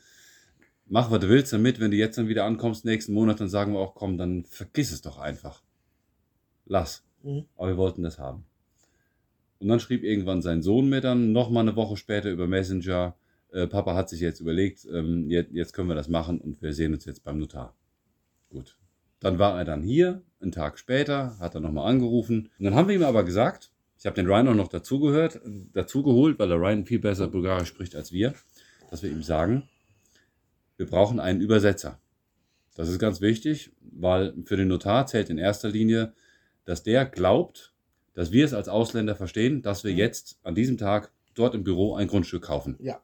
[0.92, 1.78] Mach, was du willst damit.
[1.78, 4.90] Wenn du jetzt dann wieder ankommst, nächsten Monat, dann sagen wir auch, komm, dann vergiss
[4.90, 5.62] es doch einfach.
[6.66, 7.04] Lass.
[7.22, 7.44] Mhm.
[7.56, 8.44] Aber wir wollten das haben.
[9.60, 13.14] Und dann schrieb irgendwann sein Sohn mir dann noch mal eine Woche später über Messenger,
[13.52, 16.72] äh, Papa hat sich jetzt überlegt, ähm, jetzt, jetzt können wir das machen und wir
[16.72, 17.74] sehen uns jetzt beim Notar.
[18.50, 18.76] Gut.
[19.20, 22.50] Dann war er dann hier, einen Tag später, hat er nochmal angerufen.
[22.58, 25.40] Und dann haben wir ihm aber gesagt, ich habe den Ryan auch noch dazugehört,
[25.72, 28.34] dazugeholt, weil der Ryan viel besser Bulgarisch spricht als wir,
[28.90, 29.68] dass wir ihm sagen,
[30.80, 32.00] wir brauchen einen Übersetzer.
[32.74, 36.14] Das ist ganz wichtig, weil für den Notar zählt in erster Linie,
[36.64, 37.74] dass der glaubt,
[38.14, 41.96] dass wir es als Ausländer verstehen, dass wir jetzt an diesem Tag dort im Büro
[41.96, 42.76] ein Grundstück kaufen.
[42.80, 43.02] Ja.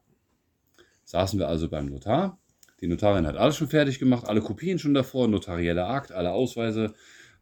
[1.03, 2.39] Saßen wir also beim Notar.
[2.81, 6.95] Die Notarin hat alles schon fertig gemacht, alle Kopien schon davor, notarieller Akt, alle Ausweise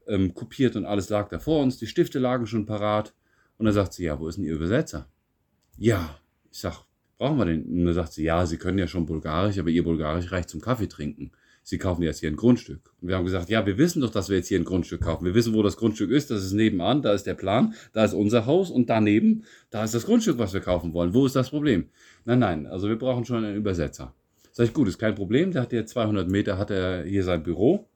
[0.06, 1.78] ähm, kopiert und alles lag da vor uns.
[1.78, 3.14] Die Stifte lagen schon parat.
[3.58, 5.08] Und dann sagt sie, ja, wo ist denn Ihr Übersetzer?
[5.78, 6.20] Ja,
[6.52, 6.84] ich sag,
[7.18, 7.64] brauchen wir den?
[7.66, 10.62] Und dann sagt sie, ja, Sie können ja schon Bulgarisch, aber Ihr Bulgarisch reicht zum
[10.62, 11.32] Kaffee trinken.
[11.68, 12.94] Sie kaufen jetzt hier ein Grundstück.
[13.02, 15.26] Und wir haben gesagt, ja, wir wissen doch, dass wir jetzt hier ein Grundstück kaufen.
[15.26, 16.30] Wir wissen, wo das Grundstück ist.
[16.30, 19.96] Das ist nebenan, da ist der Plan, da ist unser Haus und daneben, da ist
[19.96, 21.16] das Grundstück, was wir kaufen wollen.
[21.16, 21.90] Wo ist das Problem?
[22.24, 24.14] Nein, nein, also wir brauchen schon einen Übersetzer.
[24.52, 25.52] Sag ich, gut, ist kein Problem.
[25.52, 27.90] Der hat hier 200 Meter, hat er hier sein Büro.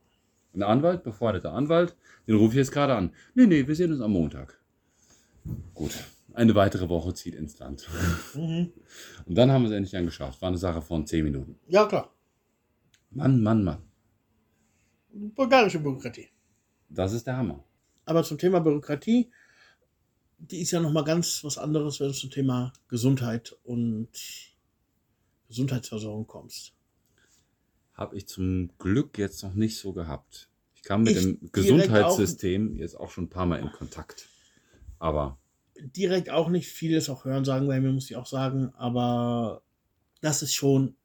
[0.56, 1.96] Ein Anwalt, befreundeter Anwalt.
[2.28, 3.12] Den rufe ich jetzt gerade an.
[3.36, 4.60] Nee, nee, wir sehen uns am Montag.
[5.76, 5.96] Gut,
[6.40, 7.88] eine weitere Woche zieht ins Land.
[8.34, 8.72] Mhm.
[9.26, 10.42] Und dann haben wir es endlich dann geschafft.
[10.42, 11.60] War eine Sache von 10 Minuten.
[11.68, 12.14] Ja, klar.
[13.12, 13.84] Mann, Mann, Mann.
[15.12, 16.30] Bulgarische Bürokratie.
[16.88, 17.64] Das ist der Hammer.
[18.06, 19.32] Aber zum Thema Bürokratie,
[20.38, 24.10] die ist ja nochmal ganz was anderes, wenn du zum Thema Gesundheit und
[25.48, 26.74] Gesundheitsversorgung kommst.
[27.94, 30.50] Habe ich zum Glück jetzt noch nicht so gehabt.
[30.76, 34.30] Ich kam mit Ich dem Gesundheitssystem jetzt auch schon ein paar Mal in Kontakt.
[35.00, 35.39] Aber
[35.82, 39.62] Direkt auch nicht vieles auch hören sagen, weil mir muss ich auch sagen, aber
[40.22, 40.96] das ist schon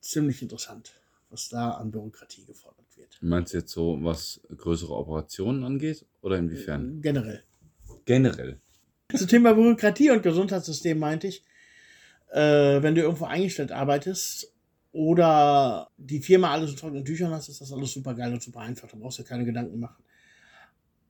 [0.00, 0.92] ziemlich interessant,
[1.28, 3.18] was da an Bürokratie gefordert wird.
[3.20, 6.04] meinst du jetzt so, was größere Operationen angeht?
[6.22, 7.00] Oder inwiefern?
[7.02, 7.42] Generell.
[8.04, 8.58] Generell.
[9.14, 11.44] Zum Thema Bürokratie und Gesundheitssystem meinte ich,
[12.32, 14.52] äh, wenn du irgendwo eingestellt arbeitest
[14.92, 18.60] oder die Firma alles in trockenen Tüchern hast, ist das alles super geil und super
[18.60, 18.88] einfach.
[18.88, 20.02] Da brauchst du dir keine Gedanken machen.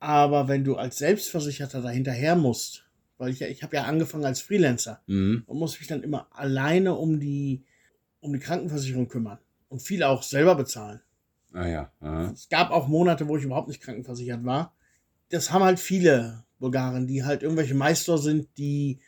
[0.01, 2.87] Aber wenn du als Selbstversicherter dahinterher musst,
[3.19, 5.45] weil ich ja, ich habe ja angefangen als Freelancer Mhm.
[5.47, 7.65] und muss mich dann immer alleine um die,
[8.21, 9.39] um die Krankenversicherung kümmern
[9.69, 11.01] und viel auch selber bezahlen.
[11.53, 11.93] Ah ja.
[12.01, 12.31] Aha.
[12.33, 14.75] Es gab auch Monate, wo ich überhaupt nicht krankenversichert war.
[15.29, 19.01] Das haben halt viele Bulgaren, die halt irgendwelche Meister sind, die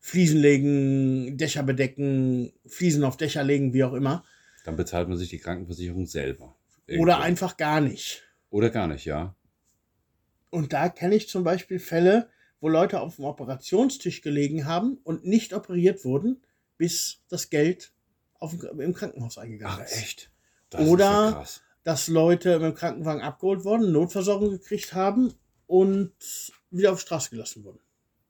[0.00, 4.24] Fliesen legen, Dächer bedecken, Fliesen auf Dächer legen, wie auch immer.
[4.64, 6.56] Dann bezahlt man sich die Krankenversicherung selber.
[6.86, 7.12] Oder Irgendwo.
[7.22, 8.22] einfach gar nicht.
[8.50, 9.34] Oder gar nicht, ja.
[10.50, 12.28] Und da kenne ich zum Beispiel Fälle,
[12.60, 16.40] wo Leute auf dem Operationstisch gelegen haben und nicht operiert wurden,
[16.76, 17.92] bis das Geld
[18.40, 19.96] auf im Krankenhaus eingegangen Ach, ist.
[19.98, 20.30] echt?
[20.70, 21.62] Das Oder- ist ja.
[21.84, 25.32] Dass Leute mit dem Krankenwagen abgeholt wurden, Notversorgung gekriegt haben
[25.66, 26.12] und
[26.70, 27.78] wieder auf die Straße gelassen wurden.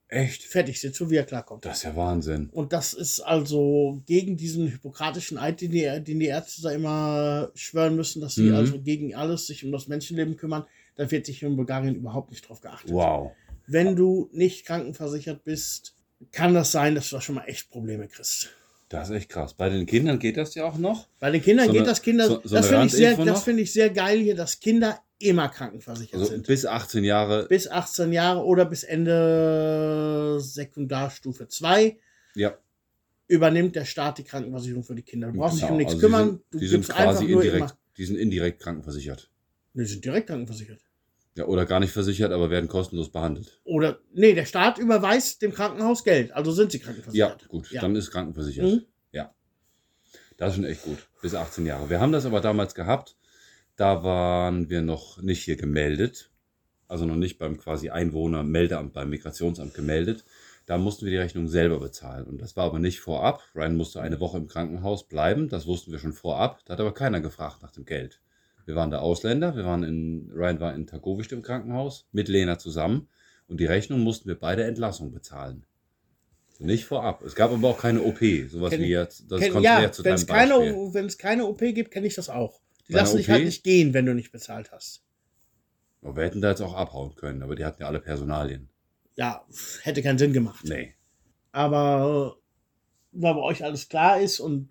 [0.07, 0.45] Echt?
[0.45, 1.65] Fertig sind, so wie er klarkommt.
[1.65, 2.49] Das ist ja Wahnsinn.
[2.51, 7.51] Und das ist also gegen diesen hypokratischen Eid, den die, den die Ärzte da immer
[7.55, 8.55] schwören müssen, dass sie Mhm.
[8.55, 10.65] also gegen alles sich um das Menschenleben kümmern.
[10.99, 12.91] Da wird sich in Bulgarien überhaupt nicht drauf geachtet.
[12.93, 13.33] Wow.
[13.67, 15.95] Wenn du nicht krankenversichert bist,
[16.33, 18.51] kann das sein, dass du da schon mal echt Probleme kriegst.
[18.89, 19.55] Das ist echt krass.
[19.55, 21.07] Bei den Kindern geht das ja auch noch.
[21.21, 23.45] Bei den Kindern So geht eine- das Kinder, so- so das finde ich sehr, das
[23.45, 26.47] finde ich sehr geil hier, dass Kinder immer krankenversichert Also sind.
[26.47, 27.47] bis 18 Jahre.
[27.49, 31.97] Bis 18 Jahre oder bis Ende Sekundarstufe 2
[32.35, 32.57] ja,
[33.27, 35.31] übernimmt der Staat die Krankenversicherung für die Kinder.
[35.31, 35.73] Du brauchst dich genau.
[35.73, 39.31] um nichts Also kümmern, Sind, du die sind quasi indirekt, die sind indirekt krankenversichert.
[39.75, 40.81] Nee, die sind direkt krankenversichert.
[41.39, 43.61] Ja, oder gar nicht versichert, aber werden kostenlos behandelt.
[43.63, 47.49] Oder, nee, der Staat überweist dem Krankenhaus Geld, also sind sie Ja, krankenversichert.
[47.49, 47.81] gut, Ja.
[47.81, 48.67] dann ist krankenversichert.
[48.67, 48.85] Mhm.
[49.13, 49.33] Ja.
[50.37, 50.99] Das ist schon echt gut.
[51.23, 51.89] Bis 18 Jahre.
[51.91, 53.17] Wir haben das aber damals gehabt.
[53.77, 56.31] Da waren wir noch nicht hier gemeldet.
[56.89, 60.25] Also noch nicht beim quasi Einwohnermeldeamt, beim Migrationsamt gemeldet.
[60.67, 62.25] Da mussten wir die Rechnung selber bezahlen.
[62.27, 63.45] Und das war aber nicht vorab.
[63.55, 65.49] Ryan musste eine Woche im Krankenhaus bleiben.
[65.49, 66.65] Das wussten wir schon vorab.
[66.65, 68.21] Da hat aber keiner gefragt nach dem Geld.
[68.69, 69.57] Wir waren da Ausländer.
[69.57, 73.09] Wir waren in, Ryan war in Targowisch im Krankenhaus mit Lena zusammen.
[73.47, 75.65] Und die Rechnung mussten wir bei der Entlassung bezahlen.
[76.59, 77.23] Nicht vorab.
[77.23, 78.19] Es gab aber auch keine OP.
[78.51, 79.25] Sowas Kenn- wie jetzt.
[79.33, 80.93] Das Kenn, ja, zu wenn es deinem keine, Beispiel.
[80.93, 82.61] wenn es keine OP gibt, kenne ich das auch.
[82.89, 85.03] Die Bei lassen dich halt nicht gehen, wenn du nicht bezahlt hast.
[86.03, 88.69] Aber wir hätten da jetzt auch abhauen können, aber die hatten ja alle Personalien.
[89.17, 89.47] Ja,
[89.81, 90.67] hätte keinen Sinn gemacht.
[90.69, 90.93] Nee.
[91.53, 92.37] Aber
[93.13, 94.69] da bei euch alles klar ist und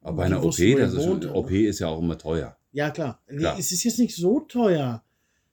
[0.00, 1.26] Aber bei einer OP, das ist?
[1.26, 2.56] OP ist ja auch immer teuer.
[2.72, 3.20] Ja klar.
[3.28, 3.58] Nee, Klar.
[3.58, 5.02] es ist jetzt nicht so teuer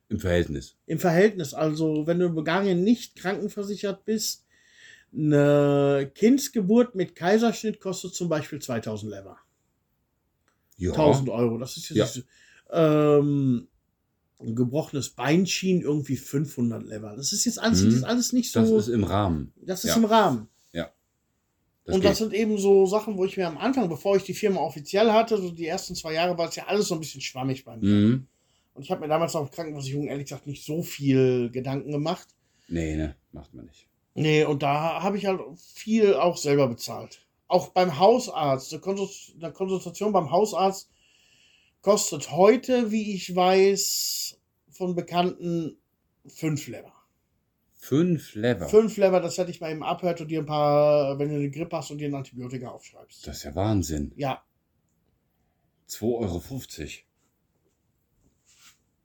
[0.09, 0.75] Im Verhältnis.
[0.85, 1.53] im Verhältnis.
[1.53, 4.45] Also wenn du in Bulgarien nicht krankenversichert bist,
[5.13, 9.37] eine Kindsgeburt mit Kaiserschnitt kostet zum Beispiel 2000 Lever.
[10.77, 10.91] Ja.
[10.91, 11.57] 1000 Euro.
[11.57, 12.03] Das ist jetzt Ja.
[12.05, 12.21] nicht so,
[12.71, 13.67] ähm,
[14.39, 17.15] ein gebrochenes Beinschien irgendwie 500 Lever.
[17.15, 18.59] Das ist jetzt alles, das ist alles nicht so.
[18.59, 19.51] Das ist im Rahmen.
[19.61, 19.97] das ist ja.
[19.97, 20.47] im Rahmen.
[21.87, 22.11] Das und geht.
[22.11, 25.09] das sind eben so Sachen, wo ich mir am Anfang, bevor ich die Firma offiziell
[25.09, 27.77] hatte, so die ersten zwei Jahre, war es ja alles so ein bisschen schwammig bei
[27.77, 27.87] mir.
[27.87, 28.27] mhm.
[28.73, 32.27] Und ich habe mir damals auf Krankenversicherung ehrlich gesagt nicht so viel Gedanken gemacht.
[32.67, 33.87] Nee, ne, macht man nicht.
[34.13, 37.25] Nee, und da habe ich halt viel auch selber bezahlt.
[37.47, 40.89] Auch beim Hausarzt, eine, Konsult eine Konsultation beim Hausarzt
[41.81, 44.37] kostet heute, wie ich weiß,
[44.71, 45.77] von Bekannten
[46.27, 46.93] fünf Lever.
[47.87, 48.67] Fünf Lever.
[48.67, 51.49] Fünf Lever, das hätte ich mal eben abhört und dir ein paar, wenn du eine
[51.49, 53.25] Grippe hast und dir ein Antibiotika aufschreibst.
[53.25, 54.11] Das ist ja Wahnsinn.
[54.17, 54.43] ja,
[55.89, 57.03] 2,50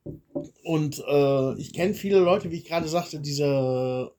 [0.05, 0.12] Euro.
[0.64, 4.12] und äh, ich kenne viele Leute, wie ich gerade sagte, diese,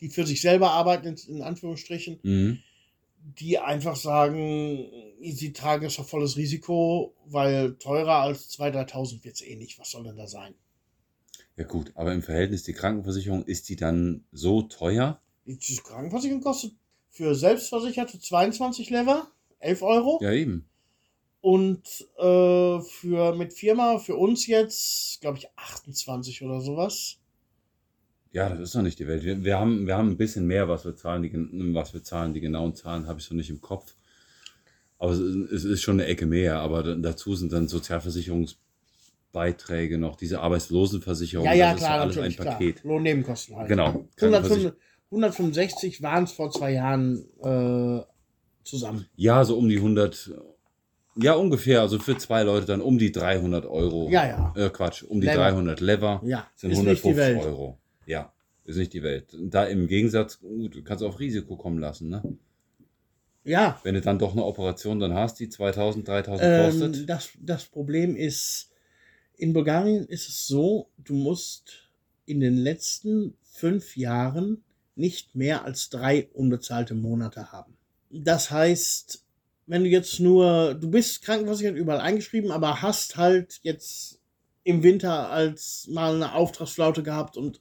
[0.00, 2.58] die für sich selber arbeiten, in, in Anführungsstrichen, Mhm.
[3.40, 4.86] die einfach sagen,
[5.22, 9.78] sie tragen es auf volles Risiko, weil teurer als 2.000, 3.000 wird es eh nicht.
[9.80, 10.54] Was soll denn da sein?
[11.56, 15.20] Ja gut, aber im Verhältnis die Krankenversicherung, ist die dann so teuer?
[15.46, 16.72] Die Krankenversicherung kostet
[17.10, 19.28] für Selbstversicherte 22 Lever,
[19.60, 20.18] 11 Euro.
[20.22, 20.68] Ja, eben.
[21.40, 21.82] Und
[22.18, 27.18] äh, für mit Firma, für uns jetzt, glaube ich, 28 oder sowas.
[28.32, 29.22] Ja, das ist doch nicht die Welt.
[29.22, 31.22] Wir, wir, haben, wir haben ein bisschen mehr, was wir zahlen.
[31.22, 31.30] Die,
[31.74, 33.94] was wir zahlen, die genauen Zahlen habe ich so nicht im Kopf.
[34.98, 36.58] Aber es, ist- schon eine Ecke mehr.
[36.60, 37.68] Aber da- dazu sind dann
[39.34, 41.46] Sozialversicherungsbeiträge noch, diese Arbeitslosenversicherung.
[41.46, 42.54] Ja, ja, das klar, ist alles natürlich, ein klar.
[42.54, 42.84] Paket.
[42.84, 43.68] Lohnnebenkosten halt.
[43.68, 44.06] Genau.
[44.20, 44.72] 105,
[45.10, 48.02] 165 waren es vor zwei Jahren äh,
[48.64, 49.06] zusammen.
[49.16, 50.32] Ja, so um die 100.
[51.16, 51.80] Ja, ungefähr.
[51.80, 54.08] Also für zwei Leute dann um die 300 Euro.
[54.10, 54.52] Ja, ja.
[54.56, 55.38] Äh, Quatsch, um die Lever.
[55.38, 56.20] 300 Lever.
[56.24, 57.44] Ja, sind ist nicht die 150 Welt.
[57.44, 57.78] Euro.
[58.06, 58.32] Ja,
[58.64, 59.36] ist nicht die Welt.
[59.40, 62.22] Da im Gegensatz, gut, du kannst auf Risiko kommen lassen, ne?
[63.46, 67.10] Ja, Wenn du dann doch eine Operation dann hast, die 2000, 3000 ähm, kostet.
[67.10, 68.70] das, das Problem ist,
[69.36, 71.90] in Bulgarien ist es so, du musst
[72.26, 74.62] in den letzten fünf Jahren
[74.96, 77.76] nicht mehr als drei unbezahlte Monate haben.
[78.10, 79.24] Das heißt,
[79.66, 84.20] wenn du jetzt nur, du bist krankenversichert überall eingeschrieben, aber hast halt jetzt
[84.62, 87.60] im Winter als mal eine Auftragsflaute gehabt und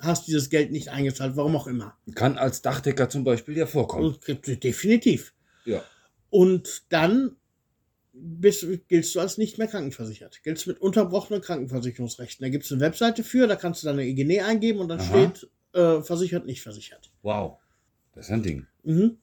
[0.00, 1.96] hast dieses Geld nicht eingezahlt, warum auch immer.
[2.14, 4.16] Kann als Dachdecker zum Beispiel ja vorkommen.
[4.26, 5.34] Und definitiv.
[5.64, 5.82] Ja.
[6.30, 7.36] Und dann
[8.20, 10.42] bist, giltst du als nicht mehr krankenversichert.
[10.42, 12.42] Giltst mit unterbrochenen Krankenversicherungsrechten.
[12.44, 15.30] Da gibt es eine Webseite für, da kannst du deine EGN eingeben und dann Aha.
[15.30, 17.10] steht äh, versichert, nicht versichert.
[17.22, 17.58] Wow.
[18.14, 18.66] Das ist ein Ding.
[18.84, 19.18] Mhm.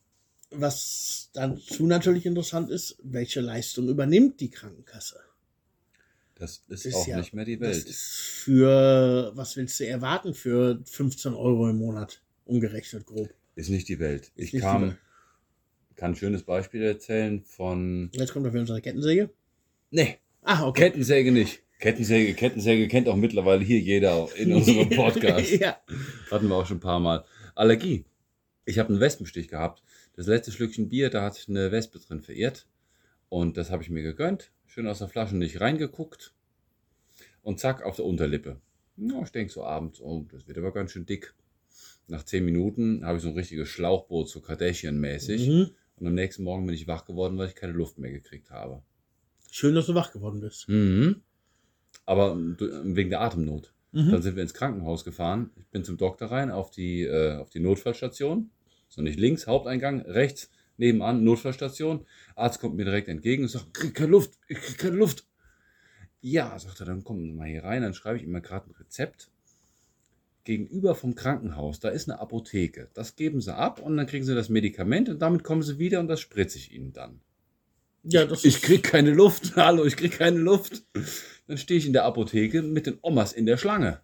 [0.51, 5.19] Was dazu natürlich interessant ist, welche Leistung übernimmt die Krankenkasse?
[6.35, 7.87] Das ist, Ist auch ja- nicht mehr die Das Welt.
[7.89, 12.21] ist für, was willst du erwarten für 15 Euro im Monat?
[12.45, 13.29] Umgerechnet grob.
[13.55, 14.31] Ist nicht die Welt.
[14.35, 14.97] Ist Ich kam.
[15.95, 18.09] Kann ein schönes Beispiel erzählen von.
[18.13, 19.29] Jetzt kommt auf unsere Kettensäge.
[19.91, 20.83] Nee, Ah, okay.
[20.89, 21.63] Kettensäge nicht.
[21.79, 25.51] Kettensäge, Kettensäge kennt auch mittlerweile hier jeder in unserem Podcast.
[25.59, 25.77] ja.
[26.31, 27.25] Hatten wir auch schon ein paar Mal.
[27.55, 28.05] Allergie.
[28.65, 29.83] Ich habe einen Wespenstich gehabt.
[30.15, 32.67] Das letzte Schlückchen Bier, da hat sich eine Wespe drin verirrt.
[33.29, 34.51] Und das habe ich mir gegönnt.
[34.67, 36.33] Schön aus der Flasche nicht reingeguckt.
[37.41, 38.61] Und zack, auf der Unterlippe.
[38.97, 41.33] Ja, ich denke so abends, oh, das wird aber ganz schön dick.
[42.07, 45.49] Nach zehn Minuten habe ich so ein richtiges Schlauchboot, so Kardashian-mäßig.
[45.49, 45.71] Mhm.
[45.97, 48.81] Und am nächsten Morgen bin ich wach geworden, weil ich keine Luft mehr gekriegt habe.
[49.49, 50.67] Schön, dass du wach geworden bist.
[50.67, 51.21] Mhm.
[52.05, 53.73] Aber du- wegen der Atemnot.
[53.93, 54.11] Mhm.
[54.11, 55.51] Dann sind wir ins Krankenhaus gefahren.
[55.55, 58.49] Ich bin zum Doktor rein auf die, äh, auf die Notfallstation.
[58.89, 62.05] So nicht links, Haupteingang, rechts, nebenan, Notfallstation.
[62.35, 65.25] Arzt kommt mir direkt entgegen und sagt, ich krieg keine Luft, ich krieg keine Luft.
[66.21, 68.69] Ja, sagt er, dann kommen Sie mal hier rein, dann schreibe ich ihm mal gerade
[68.69, 69.29] ein Rezept.
[70.45, 72.89] Gegenüber vom Krankenhaus, da ist eine Apotheke.
[72.93, 75.99] Das geben Sie ab und dann kriegen Sie das Medikament und damit kommen Sie wieder
[75.99, 77.19] und das spritze ich Ihnen dann.
[78.03, 79.53] Ja, das Ich ist- krieg keine Luft.
[79.57, 80.83] Hallo, ich krieg keine Luft.
[81.47, 84.01] Dann stehe ich in der Apotheke mit den Omas in der Schlange.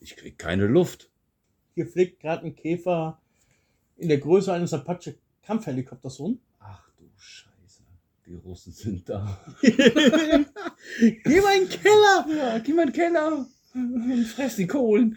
[0.00, 1.10] Ich krieg keine Luft.
[1.74, 3.20] Hier fliegt gerade ein Käfer
[3.96, 6.40] in der Größe eines Apache Kampfhelikopters rum.
[6.58, 7.82] Ach du Scheiße.
[8.26, 9.38] Die Russen sind da.
[9.62, 12.26] Geh mal in den Keller!
[12.36, 13.46] Ja, geh mal in den Keller
[14.34, 15.16] fress die Kohlen.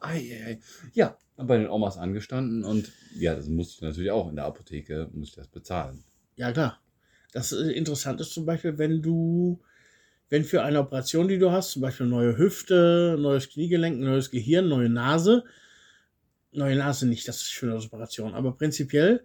[0.00, 0.60] Ei, ei, ei.
[0.92, 5.08] Ja, bei den Omas angestanden und ja, das musste ich natürlich auch in der Apotheke,
[5.12, 6.02] musste ich das bezahlen.
[6.36, 6.80] Ja, klar.
[7.32, 9.60] Das äh, interessant ist zum Beispiel, wenn du,
[10.30, 14.68] wenn für eine Operation, die du hast, zum Beispiel neue Hüfte, neues Kniegelenk, neues Gehirn,
[14.68, 15.44] neue Nase,
[16.52, 19.22] neue Nase nicht, das ist für eine Operation, aber prinzipiell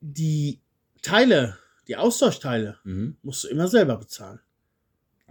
[0.00, 0.60] die
[1.02, 3.16] Teile, die Austauschteile, Mhm.
[3.22, 4.40] musst du immer selber bezahlen.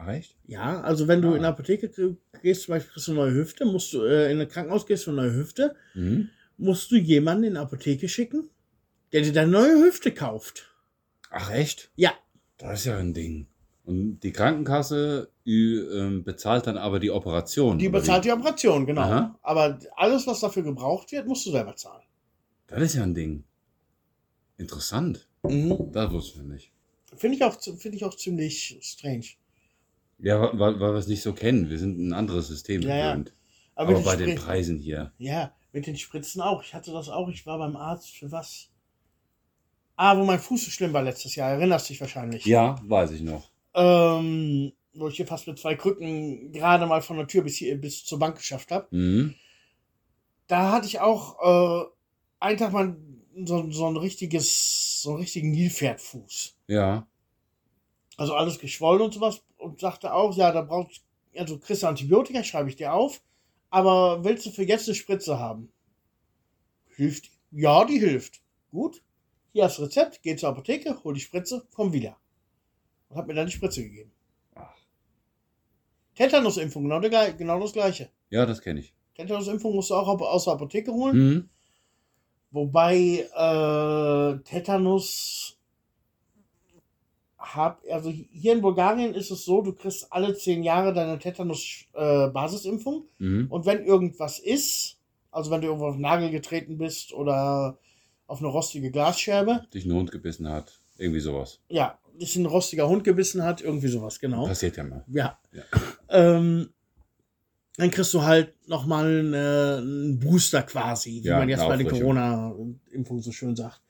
[0.01, 0.37] Ach, echt?
[0.47, 1.31] Ja, also wenn du Ah.
[1.31, 4.31] in eine Apotheke geh- gehst, zum Beispiel kriegst du eine neue Hüfte, musst du äh,
[4.31, 6.29] in ein Krankenhaus gehst für eine neue Hüfte, Mhm.
[6.57, 8.49] musst du jemanden in die Apotheke schicken,
[9.11, 10.71] der dir deine neue Hüfte kauft.
[11.29, 11.91] Ach, echt?
[11.97, 12.13] Ja.
[12.57, 13.47] Das ist ja ein Ding.
[13.83, 17.77] Und die Krankenkasse ü, ähm, bezahlt dann aber die Operation.
[17.79, 19.01] Die bezahlt die Operation, genau.
[19.01, 19.39] Aha.
[19.41, 22.03] Aber alles, was dafür gebraucht wird, musst du selber zahlen.
[22.67, 23.43] Das ist ja ein Ding.
[24.57, 25.27] Interessant.
[25.43, 25.91] Mhm.
[25.91, 26.71] Das wusste ich nicht.
[27.15, 29.25] Finde ich, auch, finde ich auch ziemlich strange.
[30.19, 31.69] Ja, weil, weil wir es nicht so kennen.
[31.69, 33.11] Wir sind ein anderes System Ja, ja.
[33.11, 33.33] gewöhnt.
[33.75, 35.13] Aber, Aber mit bei den den Preisen hier.
[35.17, 36.61] Ja, mit den Spritzen auch.
[36.63, 37.29] Ich hatte das auch.
[37.29, 38.69] Ich war beim Arzt für was?
[39.95, 41.51] Ah, wo mein Fuß so schlimm war letztes Jahr.
[41.51, 42.45] Erinnerst dich wahrscheinlich.
[42.45, 43.51] Ja, weiß ich noch.
[43.73, 47.79] Ähm, wo ich hier fast mit zwei Krücken gerade mal von der Tür bis, hier,
[47.79, 48.87] bis zur Bank geschafft habe.
[48.91, 49.35] Mhm.
[50.47, 51.85] da hatte ich auch äh,
[52.39, 52.97] einen Tag mal
[53.45, 56.55] so, so ein richtiges, so einen richtigen Nilpferdfuß.
[56.67, 57.07] Ja.
[58.19, 59.41] Also alles geschwollen und sowas.
[59.57, 61.03] Und sagte auch, ja, da brauchst
[61.35, 63.21] also kriegst du Antibiotika, schreibe ich dir auf.
[63.69, 65.71] Aber willst du für jetzt eine Spritze haben?
[66.95, 67.61] Hilft die?
[67.61, 68.41] Ja, die hilft.
[68.71, 69.01] Gut.
[69.53, 72.17] Hier hast Rezept, geh zur Apotheke, hol die Spritze, komm wieder.
[73.09, 74.11] Und hat mir dann die Spritze gegeben.
[74.55, 74.75] Ach.
[76.15, 78.09] Tetanusimpfung, genau, der genau das gleiche.
[78.29, 78.93] Ja, das kenne ich.
[79.15, 81.17] Tetanusimpfung musst du auch au- aus der Apotheke holen.
[81.17, 81.49] Mhm.
[82.51, 85.57] Wobei äh, Tetanus
[87.55, 93.05] hab, also hier in Bulgarien ist es so, du kriegst alle zehn Jahre deine Tetanus-Basisimpfung.
[93.17, 93.47] Mhm.
[93.49, 94.97] Und wenn irgendwas ist,
[95.31, 97.77] also wenn du irgendwo auf den Nagel getreten bist oder
[98.27, 100.79] auf eine rostige Glasscherbe, Dich ein Hund gebissen hat.
[100.97, 101.59] Irgendwie sowas.
[101.69, 104.45] ja, dich ein rostiger Hund gebissen hat, irgendwie sowas, genau.
[104.45, 105.05] Passiert ja mal.
[105.07, 105.39] Ja.
[105.53, 105.63] Ja.
[106.09, 106.69] Ähm,
[107.77, 111.87] dann kriegst du halt nochmal eine, einen Booster quasi, wie Ja, man jetzt bei den
[111.87, 112.07] Auffrischung.
[112.15, 113.81] Corona-Impfungen so schön sagt.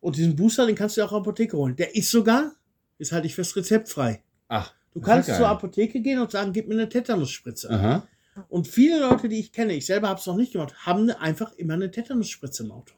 [0.00, 1.76] Und diesen Booster, den kannst du ja auch in der Apotheke holen.
[1.76, 2.52] Der ist sogar,
[2.98, 4.22] ist halt nicht fest rezeptfrei.
[4.48, 4.72] Ach.
[4.94, 7.70] Du kannst zur Apotheke gehen und sagen, gib mir eine Tetanusspritze.
[7.70, 8.08] Aha.
[8.48, 11.20] Und viele Leute, die ich kenne, ich selber habe es noch nicht gemacht, haben ne-
[11.20, 12.94] einfach immer eine Tetanusspritze im Auto.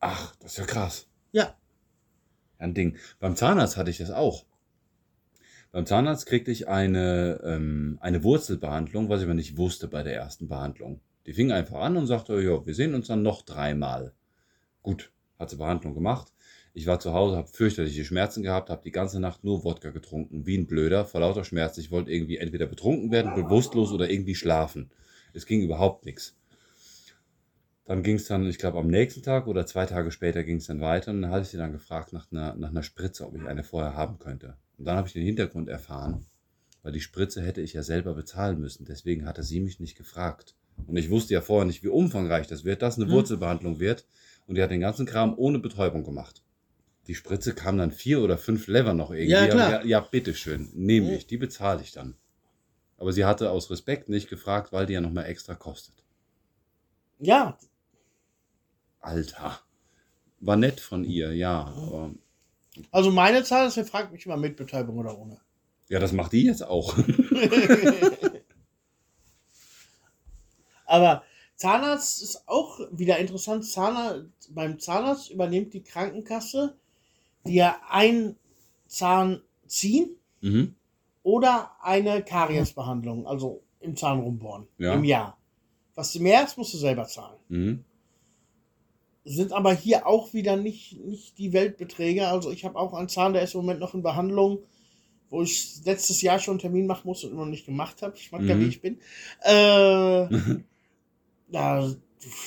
[0.00, 1.06] Ach, das ist ja krass.
[1.32, 1.54] Ja.
[2.58, 2.96] Ein Ding.
[3.18, 4.44] Beim Zahnarzt hatte ich das auch.
[5.72, 10.14] Beim Zahnarzt kriegte ich eine, ähm, eine Wurzelbehandlung, was ich aber nicht wusste bei der
[10.14, 11.00] ersten Behandlung.
[11.26, 14.14] Die fing einfach an und sagte, ja, wir sehen uns dann noch dreimal.
[14.82, 16.32] Gut, hat sie Behandlung gemacht.
[16.76, 20.44] Ich war zu Hause, habe fürchterliche Schmerzen gehabt, habe die ganze Nacht nur Wodka getrunken,
[20.44, 21.80] wie ein Blöder, vor lauter Schmerzen.
[21.80, 24.90] Ich wollte irgendwie entweder betrunken werden, bewusstlos oder irgendwie schlafen.
[25.32, 26.36] Es ging überhaupt nichts.
[27.86, 30.66] Dann ging es dann, ich glaube, am nächsten Tag oder zwei Tage später ging es
[30.66, 33.34] dann weiter und dann hatte ich sie dann gefragt nach einer, nach einer Spritze, ob
[33.36, 34.58] ich eine vorher haben könnte.
[34.76, 36.26] Und dann habe ich den Hintergrund erfahren,
[36.82, 38.84] weil die Spritze hätte ich ja selber bezahlen müssen.
[38.84, 40.54] Deswegen hatte sie mich nicht gefragt.
[40.86, 43.12] Und ich wusste ja vorher nicht, wie umfangreich das wird, dass eine Hm.
[43.12, 44.06] Wurzelbehandlung wird.
[44.46, 46.42] Und die hat den ganzen Kram ohne Betäubung gemacht.
[47.06, 49.30] Die Spritze kam dann vier oder fünf Lever noch irgendwie.
[49.32, 49.70] Ja, klar.
[49.70, 51.14] Ja, ja bitteschön, nehme Hm.
[51.16, 52.16] ich, die bezahle ich dann.
[52.98, 55.94] Aber sie hatte aus Respekt nicht gefragt, weil die ja nochmal extra kostet.
[57.18, 57.58] Ja,
[59.00, 59.60] Alter.
[60.40, 61.72] War nett von ihr, ja.
[62.90, 65.40] Also meine Zahl ist, ihr fragt mich immer mit Betäubung oder ohne.
[65.88, 66.96] ja, das macht die jetzt auch.
[70.84, 71.22] Aber
[71.56, 73.64] Zahnarzt ist auch wieder interessant.
[73.66, 76.76] Zahnarzt, beim Zahnarzt übernimmt die Krankenkasse
[77.46, 78.36] dir einen
[78.86, 80.74] Zahn ziehen mhm.
[81.22, 84.94] oder eine Kariesbehandlung, also im Zahn rumbohren, Ja.
[84.94, 85.38] im Jahr.
[85.94, 87.38] Was du mehr hast, musst du selber zahlen.
[87.48, 87.84] Mhm.
[89.24, 92.28] Sind aber hier auch wieder nicht, nicht die Weltbeträge.
[92.28, 94.58] Also ich habe auch einen Zahn, der ist im Moment noch in Behandlung,
[95.30, 98.16] wo ich letztes Jahr schon einen Termin machen musste und immer noch nicht gemacht habe.
[98.16, 98.60] Ich mag ja, Mhm.
[98.60, 98.98] wie ich bin.
[99.42, 100.28] Äh,
[101.50, 101.92] da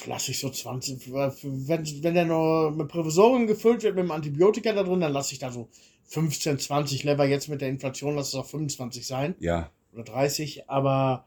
[0.06, 4.74] lasse ich so 20, wenn, wenn der nur mit Prävisorien gefüllt wird mit dem Antibiotika
[4.74, 5.70] da drin, dann lasse ich da so
[6.06, 7.26] 15, 20 Lever.
[7.26, 11.26] Jetzt mit der Inflation lasse es auch 25 sein Ja, oder 30, aber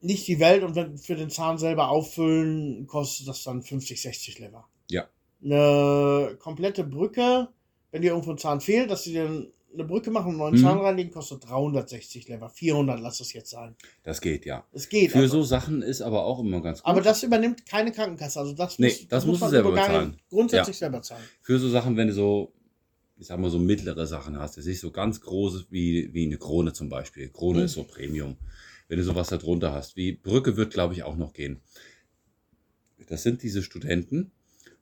[0.00, 4.38] nicht die Welt und wenn für den Zahn selber auffüllen, kostet das dann 50, 60
[4.38, 4.68] Lever.
[4.90, 5.08] Ja.
[5.44, 7.48] Eine komplette Brücke,
[7.90, 10.54] wenn dir irgendwo ein Zahn fehlt, dass sie dir eine Brücke machen und einen neuen
[10.54, 10.62] Mhm.
[10.62, 12.48] Zahn reinlegen, kostet 360 Lever.
[12.48, 13.76] 400 lass es jetzt sein.
[14.04, 14.66] das geht, ja.
[14.72, 15.12] Es geht.
[15.12, 16.86] Für aber, so Sachen ist aber auch immer ganz gut.
[16.86, 18.40] aber das übernimmt keine Krankenkasse.
[18.40, 20.16] Also das Nee, muss, das musst du man selber bezahlen.
[20.30, 21.24] Grundsätzlich selber zahlen.
[21.42, 22.52] Für so Sachen, wenn du so,
[23.18, 26.38] ich sag mal, so mittlere Sachen hast, das ist so ganz große wie, wie eine
[26.38, 27.28] Krone zum Beispiel.
[27.28, 27.64] Krone Mhm.
[27.66, 28.36] ist so Premium.
[28.88, 31.60] Wenn du sowas da drunter hast, wie Brücke wird, glaube ich, auch noch gehen.
[33.08, 34.30] Das sind diese Studenten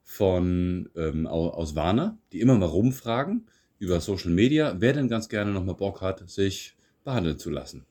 [0.03, 5.29] von ähm, au- aus Warner, die immer mal rumfragen über Social Media, wer denn ganz
[5.29, 7.85] gerne noch mal Bock hat, sich behandeln zu lassen.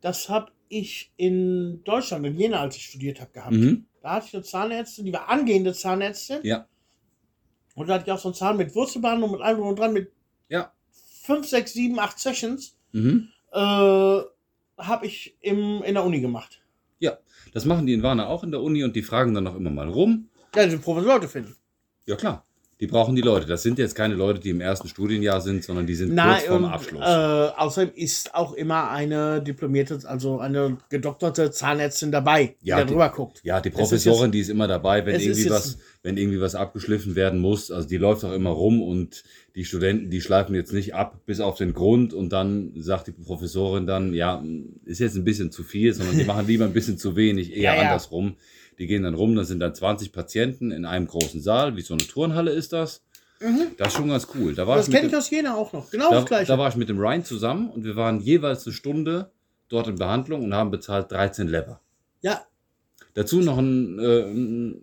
[0.00, 3.52] Das habe ich in Deutschland, in Jena, als ich studiert habe, gehabt.
[3.54, 3.86] Mhm.
[4.02, 6.40] Da hatte ich eine Zahnärztin, die war angehende Zahnärztin.
[6.42, 6.66] Ja,
[7.74, 10.10] Und da hatte ich auch so einen Zahn mit Wurzelbehandlung, mit allem und dran, mit
[10.48, 10.72] ja.
[11.24, 13.28] 5, 6, 7, 8 Sessions, Mhm.
[13.52, 16.60] äh, habe ich im, in der Uni gemacht.
[16.98, 17.18] Ja,
[17.54, 19.70] das machen die in Warner auch in der Uni und die fragen dann auch immer
[19.70, 20.28] mal rum.
[20.54, 21.56] Ja, die Professor Leute finden.
[22.06, 22.44] Ja klar,
[22.82, 23.46] die brauchen die Leute.
[23.46, 26.64] Das sind jetzt keine Leute, die im ersten Studienjahr sind, sondern die sind kurz vorm
[26.64, 27.00] und, Abschluss.
[27.00, 27.04] Äh,
[27.56, 32.90] außerdem ist auch immer eine diplomierte, also eine gedokterte Zahnärztin dabei, die Ja, da die-
[32.90, 33.40] drüber guckt.
[33.44, 36.40] ja, die es ist Professorin, die ist immer dabei, wenn irgendwie jetzt- was, wenn irgendwie
[36.40, 37.70] was abgeschliffen werden muss.
[37.70, 39.22] Also die läuft auch immer rum und
[39.54, 43.12] die Studenten, die schleifen jetzt nicht ab bis auf den Grund und dann sagt die
[43.12, 44.42] Professorin dann, ja,
[44.86, 47.62] ist jetzt ein bisschen zu viel, sondern die machen lieber ein bisschen zu wenig, eher
[47.62, 47.80] Ja, ja.
[47.82, 48.34] andersrum.
[48.82, 51.94] Die gehen dann rum, dann sind dann 20 Patienten in einem großen Saal, wie so
[51.94, 53.04] eine Turnhalle ist das.
[53.78, 54.56] Das ist schon ganz cool.
[54.56, 55.88] Da war Das kenne ich aus Jena auch noch.
[55.88, 56.48] Genau da, das gleiche.
[56.48, 59.30] da war ich mit dem Ryan zusammen und wir waren jeweils eine Stunde
[59.68, 61.80] dort in Behandlung und haben bezahlt 13 Lever.
[62.22, 62.40] ja,
[63.14, 64.74] Dazu noch ein, äh,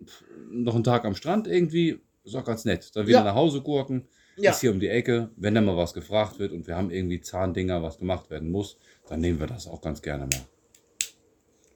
[0.50, 2.00] noch ein Tag am Strand irgendwie.
[2.24, 2.94] Ist auch ganz nett.
[2.96, 3.24] Dann wieder Ja.
[3.24, 4.06] nach Hause gurken.
[4.38, 4.52] Ja.
[4.52, 5.28] Ist hier um die Ecke.
[5.36, 8.78] Wenn da mal was gefragt wird und wir haben irgendwie Zahndinger, was gemacht werden muss,
[9.10, 10.40] dann nehmen wir das auch ganz gerne mal.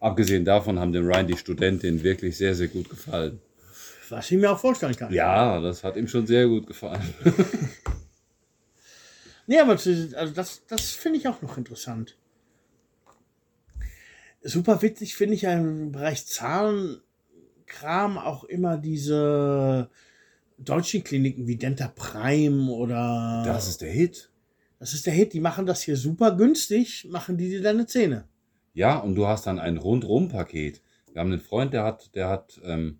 [0.04, 3.40] Abgesehen davon haben dem Ryan die Studentin wirklich sehr, sehr gut gefallen.
[4.10, 5.10] Was ich mir auch vorstellen kann.
[5.10, 7.14] Ja, das hat ihm schon sehr gut gefallen.
[9.46, 12.16] Nee, aber also das, das finde ich auch noch interessant.
[14.42, 19.90] Super witzig finde ich im Bereich Zahlenkram auch immer diese
[20.56, 23.42] deutschen Kliniken wie Denta Prime oder.
[23.44, 24.30] Das ist der Hit.
[24.78, 25.34] das ist der Hit.
[25.34, 28.26] Die machen das hier super günstig, machen die dir deine Zähne.
[28.74, 30.82] Ja, und du hast dann ein Rundrum-Paket.
[31.12, 32.98] Wir haben einen Freund, der hat, der hat ähm,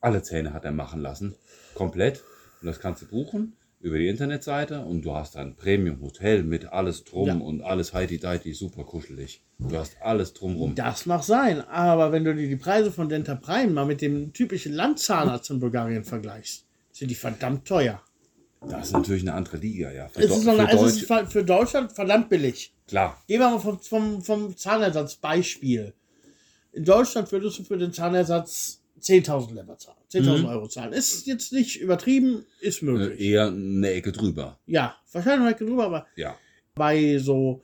[0.00, 1.34] alle Zähne hat er machen lassen.
[1.74, 2.22] Komplett.
[2.60, 7.04] Und das kannst du buchen über die Internetseite und du hast dann Premium-Hotel mit alles
[7.04, 7.34] drum Ja.
[7.36, 9.42] und alles heidi-deiti, super kuschelig.
[9.58, 10.74] Du hast alles drumrum.
[10.74, 14.32] Das mag sein, aber wenn du dir die Preise von Denta Prime mal mit dem
[14.32, 18.02] typischen Landzahnarzt in Bulgarien vergleichst, sind die verdammt teuer.
[18.60, 20.08] Das ist natürlich eine andere Liga, ja.
[20.08, 22.72] Für, Es ist, noch für eine, es ist für Deutschland verdammt billig.
[22.88, 23.22] klar.
[23.28, 25.92] Gehen wir mal vom, vom, vom Zahnersatzbeispiel.
[26.72, 29.96] In Deutschland würdest du für den Zahnersatz 10.000 Lever zahlen.
[30.12, 30.44] 10.000 Mhm.
[30.46, 30.92] Euro zahlen.
[30.92, 33.20] Ist jetzt nicht übertrieben, ist Äh, möglich.
[33.20, 34.58] eher eine Ecke drüber.
[34.66, 36.36] Ja, wahrscheinlich noch nicht drüber, aber Ja.
[36.74, 37.62] bei so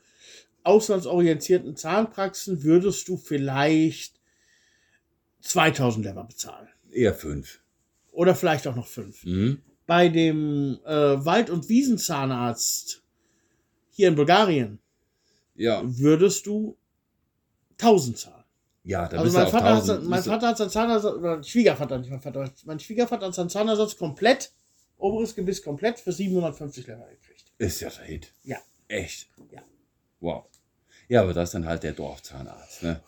[0.62, 4.14] auslandsorientierten Zahnpraxen würdest du vielleicht
[5.40, 6.68] 2000 Lever bezahlen.
[6.92, 7.60] Eher fünf.
[8.12, 9.24] Oder vielleicht auch noch 5.
[9.24, 9.60] Mhm.
[9.86, 13.02] Bei dem äh, Wald- und Wiesenzahnarzt
[13.90, 14.78] hier in Bulgarien
[15.54, 16.76] Ja, würdest du
[17.78, 18.44] 1000 zahlen.
[18.84, 20.02] ja, da Also mein Vater, hat, 1000.
[20.04, 23.34] mein bist du- Vater hat seinen Zahnersatz, oder Schwiegervater, nicht mein Vater, mein Schwiegervater hat
[23.34, 24.52] seinen Zahnersatz komplett,
[24.96, 27.44] oberes Gebiss komplett für 750 Lever gekriegt.
[27.58, 28.32] Ist ja der Hit.
[28.44, 28.58] Ja.
[28.88, 29.28] Echt?
[29.50, 29.62] Ja.
[30.20, 30.46] Wow.
[31.08, 33.00] Ja, aber das ist dann halt der Dorfzahnarzt, ne?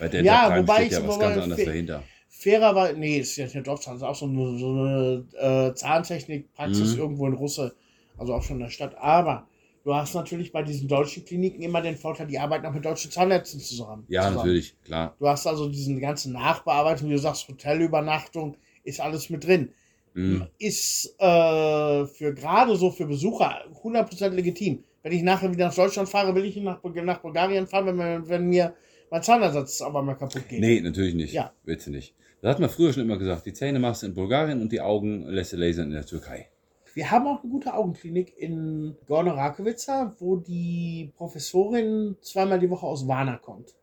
[0.00, 2.02] Bei der Ja, wobei steht ich- ja was wobei ganz anderes dahinter.
[2.40, 5.24] Fairerweise, nee, ist ja nicht der Dorfzahnarzt, ist auch so eine, so eine
[5.70, 6.98] äh, Zahntechnikpraxis Mhm.
[7.00, 7.74] irgendwo in Russe,
[8.16, 8.96] also auch schon in der Stadt.
[8.98, 9.48] Aber
[9.84, 13.10] du hast natürlich bei diesen deutschen Kliniken immer den Vorteil, die arbeiten auch mit deutschen
[13.10, 14.04] Zahnärzten zusammen.
[14.08, 14.36] Ja, zusammen.
[14.36, 15.16] natürlich, klar.
[15.18, 19.72] Du hast also diesen ganzen Nachbearbeitung, wie du sagst, Hotelübernachtung, ist alles mit drin.
[20.14, 20.46] Mhm.
[20.58, 24.82] ist äh, für gerade so für Besucher 100% legitim.
[25.02, 28.28] Wenn ich nachher wieder nach Deutschland fahre, will ich nach, nach Bulgarien fahren, wenn, mir-
[28.28, 28.74] wenn mir
[29.10, 30.60] mein Zahnersatz aber mal kaputt geht.
[30.60, 31.32] Nee, natürlich nicht.
[31.34, 31.52] Ja.
[31.64, 32.14] Willst du nicht.
[32.40, 33.46] Das hat man früher schon immer gesagt.
[33.46, 36.48] Die Zähne machst du in Bulgarien und die Augen lässt du lasern in der Türkei.
[36.94, 42.86] Wir haben auch eine gute Augenklinik in Gorno Rakovica, wo die Professorin zweimal die Woche
[42.86, 43.74] aus Warna kommt.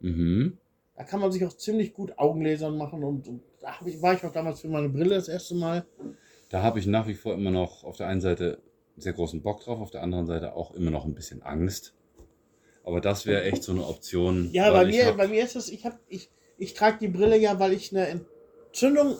[0.00, 0.58] Mhm.
[0.96, 4.24] Da kann man sich auch ziemlich gut Augenlasern machen und, und da ich, war ich
[4.24, 5.86] auch damals für meine Brille das erste Mal.
[6.50, 8.58] Da habe ich nach wie vor immer noch auf der einen Seite
[8.96, 11.94] sehr großen Bock drauf, auf der anderen Seite auch immer noch ein bisschen Angst.
[12.84, 14.50] Aber das wäre echt so eine Option.
[14.52, 17.58] Ja, bei mir, bei mir ist es, ich habe, ich, ich trage die Brille ja,
[17.58, 18.06] weil ich eine
[18.70, 19.16] Entzündung,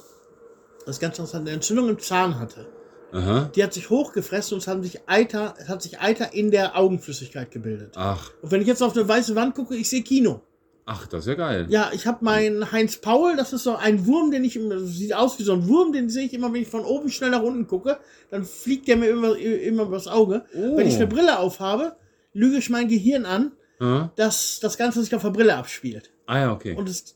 [0.86, 2.66] das ist ganz interessant, eine Entzündung im Zahn hatte.
[3.12, 3.50] Aha.
[3.54, 6.78] Die hat sich hochgefressen und es hat sich Eiter, es hat sich Eiter in der
[6.78, 7.92] Augenflüssigkeit gebildet.
[7.96, 10.40] Ach, Und wenn ich jetzt auf eine weiße Wand gucke, ich sehe Kino.
[10.86, 11.66] ach, das ist ja geil.
[11.68, 15.14] Ja, ich habe meinen Heinz Paul, das ist so ein Wurm, den ich, immer- sieht
[15.14, 17.42] aus wie so ein Wurm, den sehe ich immer, wenn ich von oben schnell nach
[17.42, 17.98] unten gucke,
[18.30, 20.44] dann fliegt der mir immer, immer übers Auge.
[20.54, 20.76] Oh.
[20.76, 21.96] Wenn ich eine Brille aufhabe,
[22.32, 24.10] lüge ich mein Gehirn an, Aha.
[24.16, 26.10] dass das Ganze sich auf der Brille abspielt.
[26.26, 26.74] Ah ja, okay.
[26.74, 27.14] Und es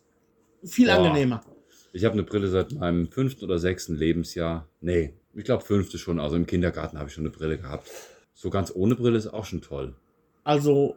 [0.64, 0.96] viel Boah.
[0.96, 1.42] angenehmer.
[1.92, 4.68] Ich habe eine Brille seit meinem fünften oder sechsten Lebensjahr.
[4.80, 6.20] Nee, ich glaube fünfte schon.
[6.20, 7.90] Also im Kindergarten habe ich schon eine Brille gehabt.
[8.34, 9.94] So ganz ohne Brille ist auch schon toll.
[10.44, 10.96] Also,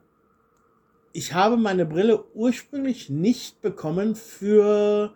[1.13, 5.13] ich habe meine Brille ursprünglich nicht bekommen für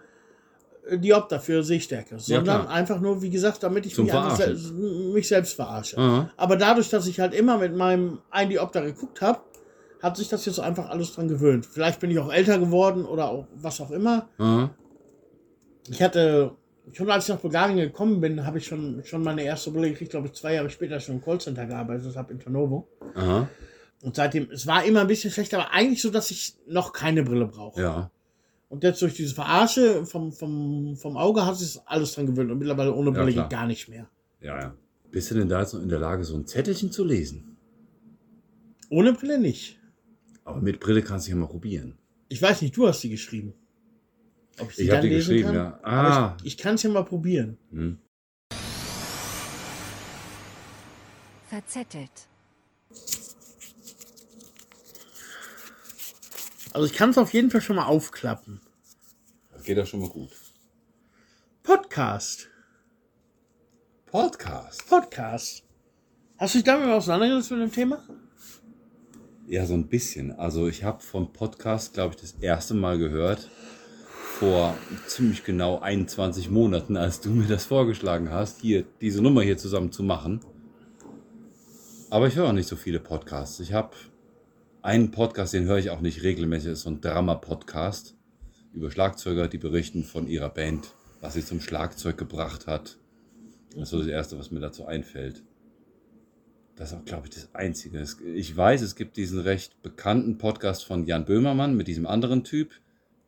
[0.88, 2.70] äh, Diopter, für Sehstärke, sondern klar.
[2.70, 4.14] einfach nur, wie gesagt, damit ich mich,
[5.14, 5.98] mich selbst verarsche.
[5.98, 6.32] Aha.
[6.38, 9.42] Aber dadurch, dass ich halt immer mit meinem ein Diopter geguckt habe,
[10.04, 11.66] hat sich das jetzt einfach alles dran gewöhnt.
[11.66, 14.28] Vielleicht bin ich auch älter geworden oder auch was auch immer.
[14.38, 14.70] Aha.
[15.88, 16.52] Ich hatte,
[16.92, 20.12] schon als ich nach Bulgarien gekommen bin, habe ich schon, schon meine erste Brille gekriegt,
[20.12, 22.86] glaube ich, zwei Jahre später schon im Callcenter gearbeitet habe in Tarnovo.
[23.16, 23.48] Aha.
[24.02, 27.24] Und seitdem, es war immer ein bisschen schlechter, aber eigentlich so, dass ich noch keine
[27.24, 27.82] Brille brauche.
[27.82, 28.12] Ja.
[28.68, 32.58] Und jetzt durch diese Verarsche vom, vom, vom Auge hat sich alles dran gewöhnt und
[32.58, 33.48] mittlerweile ohne Ja, Brille klar.
[33.48, 34.10] geht gar nicht mehr.
[34.42, 34.74] Ja, ja.
[35.12, 37.56] Bist du denn da jetzt noch in der Lage, so ein Zettelchen zu lesen?
[38.90, 39.80] Ohne Brille nicht.
[40.46, 41.98] Aber mit Brille kannst du ja mal probieren.
[42.30, 43.54] Ich weiß nicht, du hast die geschrieben.
[44.60, 45.56] Ob ich die Ich habe dann die lesen geschrieben, kann?
[45.56, 45.80] ja.
[45.84, 46.38] Aber Ah.
[46.42, 47.58] ich ich kann es ja mal probieren.
[47.72, 47.98] Hm.
[51.48, 52.28] Verzettelt.
[56.74, 58.60] Also ich kann es auf jeden Fall schon mal aufklappen.
[59.52, 60.32] Das geht doch schon mal gut.
[61.62, 62.48] Podcast.
[64.08, 64.88] Podcast.
[64.90, 65.64] Podcast.
[66.38, 68.04] Hast du dich damit mal auseinandergesetzt mit dem Thema?
[69.46, 70.32] Ja, so ein bisschen.
[70.32, 73.50] Also ich habe vom Podcast, glaube ich, das erste Mal gehört,
[74.40, 79.58] vor ziemlich genau 21 Monaten, als du mir das vorgeschlagen hast, hier diese Nummer hier
[79.58, 80.40] zusammen zu machen.
[82.10, 83.60] Aber ich höre auch nicht so viele Podcasts.
[83.60, 83.92] Ich habe
[84.82, 88.16] einen Podcast, den höre ich auch nicht regelmäßig, das ist so ein Drama-Podcast
[88.74, 92.98] über Schlagzeuger, die berichten von ihrer Band, was sie zum Schlagzeug gebracht hat.
[93.72, 95.44] Das ist so das Erste, was mir dazu einfällt.
[96.76, 98.04] Das ist auch, glaube ich, das Einzige.
[98.34, 102.72] Ich weiß, es gibt diesen recht bekannten Podcast von Jan Böhmermann mit diesem anderen Typ.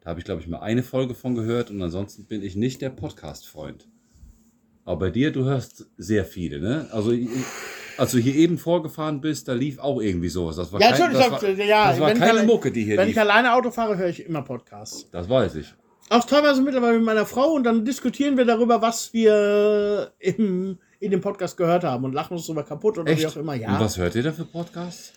[0.02, 2.82] Da habe ich, glaube ich, mal eine Folge von gehört und ansonsten bin ich nicht
[2.82, 3.88] der Podcast-Freund.
[4.84, 6.88] Aber bei dir, du hörst sehr viele, ne?
[6.92, 7.30] Also, ich-
[7.98, 10.58] als du hier eben vorgefahren bist, da lief auch irgendwie sowas.
[10.58, 12.84] Das war, Ja, kein, ich das war, ja, das war ich keine alle- Mucke, die
[12.84, 13.22] hier Wenn ich lief.
[13.22, 15.10] alleine Auto fahre, höre ich immer Podcasts.
[15.12, 15.74] Das weiß ich.
[16.10, 21.12] Auch teilweise mittlerweile mit meiner Frau und dann diskutieren wir darüber, was wir im, in
[21.12, 23.26] dem Podcast gehört haben und lachen uns darüber kaputt oder wie Echt?
[23.28, 23.54] auch immer.
[23.54, 23.80] Und Ja.
[23.80, 25.14] was hört ihr da für Podcasts?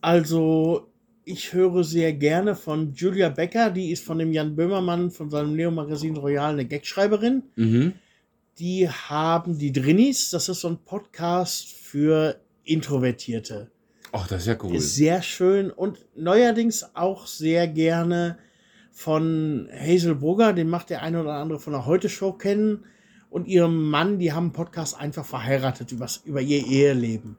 [0.00, 0.88] Also,
[1.24, 5.54] ich höre sehr gerne von Julia Becker, die ist von dem Jan Böhmermann von seinem
[5.56, 7.42] Neo-Magazin Royal eine Gagschreiberin.
[7.56, 7.92] Mhm.
[8.58, 13.70] Die haben die Drinnies, das ist so ein Podcast für Introvertierte.
[14.12, 14.74] Ach, das ist ja cool.
[14.76, 18.38] Ist sehr schön und neuerdings auch sehr gerne
[18.92, 22.84] von Hazel Brugger, den macht der eine oder andere von der Heute-Show kennen.
[23.30, 27.36] Und ihrem Mann, die haben einen Podcast einfach verheiratet übers, über ihr Eheleben.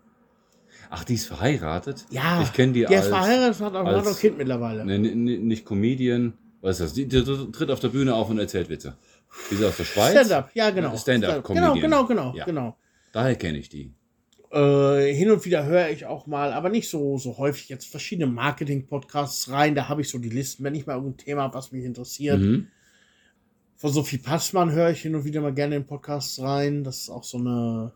[0.89, 2.05] Ach, die ist verheiratet?
[2.11, 3.01] Ja, Ich kenne die der als...
[3.01, 4.85] ist verheiratet, hat auch, als- ein Kind mittlerweile.
[4.85, 6.33] Ne, ne, nicht Comedian.
[6.61, 6.93] Was ist das?
[6.93, 8.95] Die, die, die tritt auf der Bühne auf und erzählt Witze.
[9.51, 10.11] Die ist aus der Schweiz.
[10.11, 10.95] Stand-up, ja, genau.
[10.95, 11.73] Stand-up-Comedian.
[11.81, 12.45] Genau, genau, genau, Ja.
[12.45, 12.77] genau.
[13.11, 13.91] Daher kenne ich die.
[14.51, 18.31] Äh, hin und wieder höre ich auch mal, aber nicht so, so häufig jetzt verschiedene
[18.31, 19.75] Marketing-Podcasts rein.
[19.75, 22.39] Da habe ich so die Listen, wenn ich mal irgendein Thema habe, was mich interessiert.
[22.39, 22.67] Mhm.
[23.77, 26.83] Von Sophie Passmann höre ich hin und wieder mal gerne in Podcasts rein.
[26.83, 27.93] Das ist auch so eine,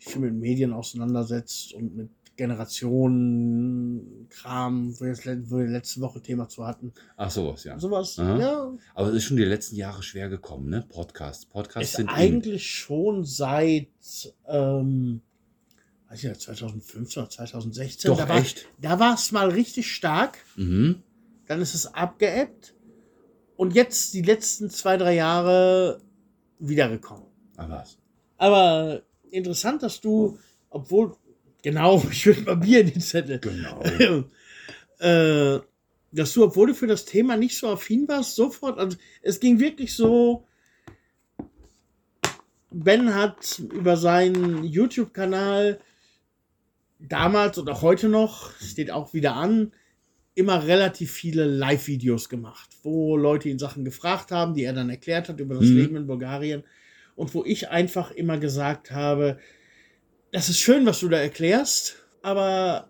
[0.00, 5.66] die sich mit Medien auseinandersetzt und mit Generationen, Kram, wo wir, jetzt, le- wo wir
[5.66, 6.92] letzte Woche Thema zu hatten.
[7.16, 7.78] Ach, sowas, ja.
[7.78, 8.38] Sowas, Aha.
[8.38, 10.84] ja, Aber es ist schon die letzten Jahre schwer gekommen, ne?
[10.88, 11.46] Podcasts.
[11.46, 12.14] Podcasts ist sind in.
[12.14, 13.88] eigentlich schon seit,
[14.48, 15.20] ähm,
[16.08, 18.10] weiß ich nicht, 2015 oder 2016.
[18.10, 18.66] Doch, da war, echt?
[18.80, 20.38] Da war es mal richtig stark.
[20.56, 21.02] Mhm.
[21.46, 22.74] dann ist es abgeebbt
[23.56, 26.00] und jetzt die letzten zwei, drei Jahre
[26.58, 27.26] wiedergekommen.
[27.56, 27.98] Ach was.
[28.38, 30.38] Aber interessant, dass du,
[30.70, 31.16] obwohl,
[31.62, 33.82] genau, ich will mal Bier in den Zettel, Genau.
[34.98, 35.60] äh,
[36.12, 39.58] dass du, obwohl du für das Thema nicht so affin warst, sofort, also es ging
[39.58, 40.46] wirklich so,
[42.70, 45.78] Ben hat über seinen YouTube-Kanal
[46.98, 49.72] damals und auch heute noch, steht auch wieder an,
[50.34, 55.28] immer relativ viele Live-Videos gemacht, wo Leute ihn Sachen gefragt haben, die er dann erklärt
[55.28, 55.76] hat über das Mhm.
[55.76, 56.64] Leben in Bulgarien
[57.16, 59.38] und wo ich einfach immer gesagt habe,
[60.32, 62.88] das ist schön, was du da erklärst, aber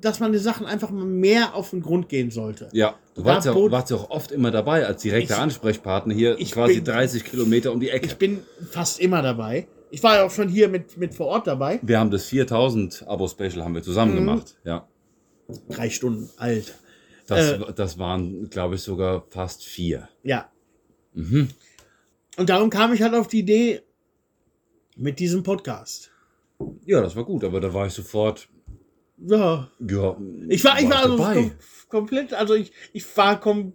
[0.00, 2.68] dass man die Sachen einfach mal mehr auf den Grund gehen sollte.
[2.72, 6.14] Ja, du warst ja, bot- warst ja auch oft immer dabei als direkter Ich- Ansprechpartner
[6.14, 8.06] hier quasi bin- 30 Kilometer um die Ecke.
[8.06, 8.40] Ich bin
[8.70, 9.66] fast immer dabei.
[9.90, 11.78] Ich war ja auch schon hier mit, mit vor Ort dabei.
[11.82, 14.16] wir haben das 4000 Abo-Special haben wir zusammen Mhm.
[14.16, 14.56] gemacht.
[14.64, 14.88] Ja.
[15.68, 16.74] Drei Stunden alt.
[17.34, 17.72] Das, Äh.
[17.74, 20.08] das waren, glaube ich, sogar fast vier.
[20.22, 20.50] Ja.
[21.14, 21.48] Mhm.
[22.38, 23.82] Und darum kam ich halt auf die Idee
[24.96, 26.10] mit diesem Podcast.
[26.86, 28.48] Ja, das war gut, aber da war ich sofort.
[29.18, 29.68] Ja.
[29.80, 30.16] Ja,
[30.48, 31.52] Ich war, ich war also kom
[31.88, 33.74] komplett, also ich, ich war kom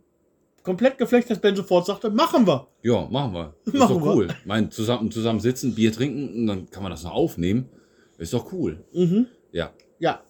[0.63, 2.67] komplett geflecht, dass Ben sofort sagte, machen wir.
[2.83, 3.55] Ja, machen wir.
[3.65, 4.13] Ist Machen doch wir.
[4.15, 4.27] cool.
[4.45, 7.69] Mein, zusammen, zusammen sitzen, Bier trinken und dann kann man das noch aufnehmen.
[8.17, 8.83] Ist doch cool.
[8.93, 9.27] Mhm.
[9.51, 9.71] Ja.
[9.99, 10.21] Ja.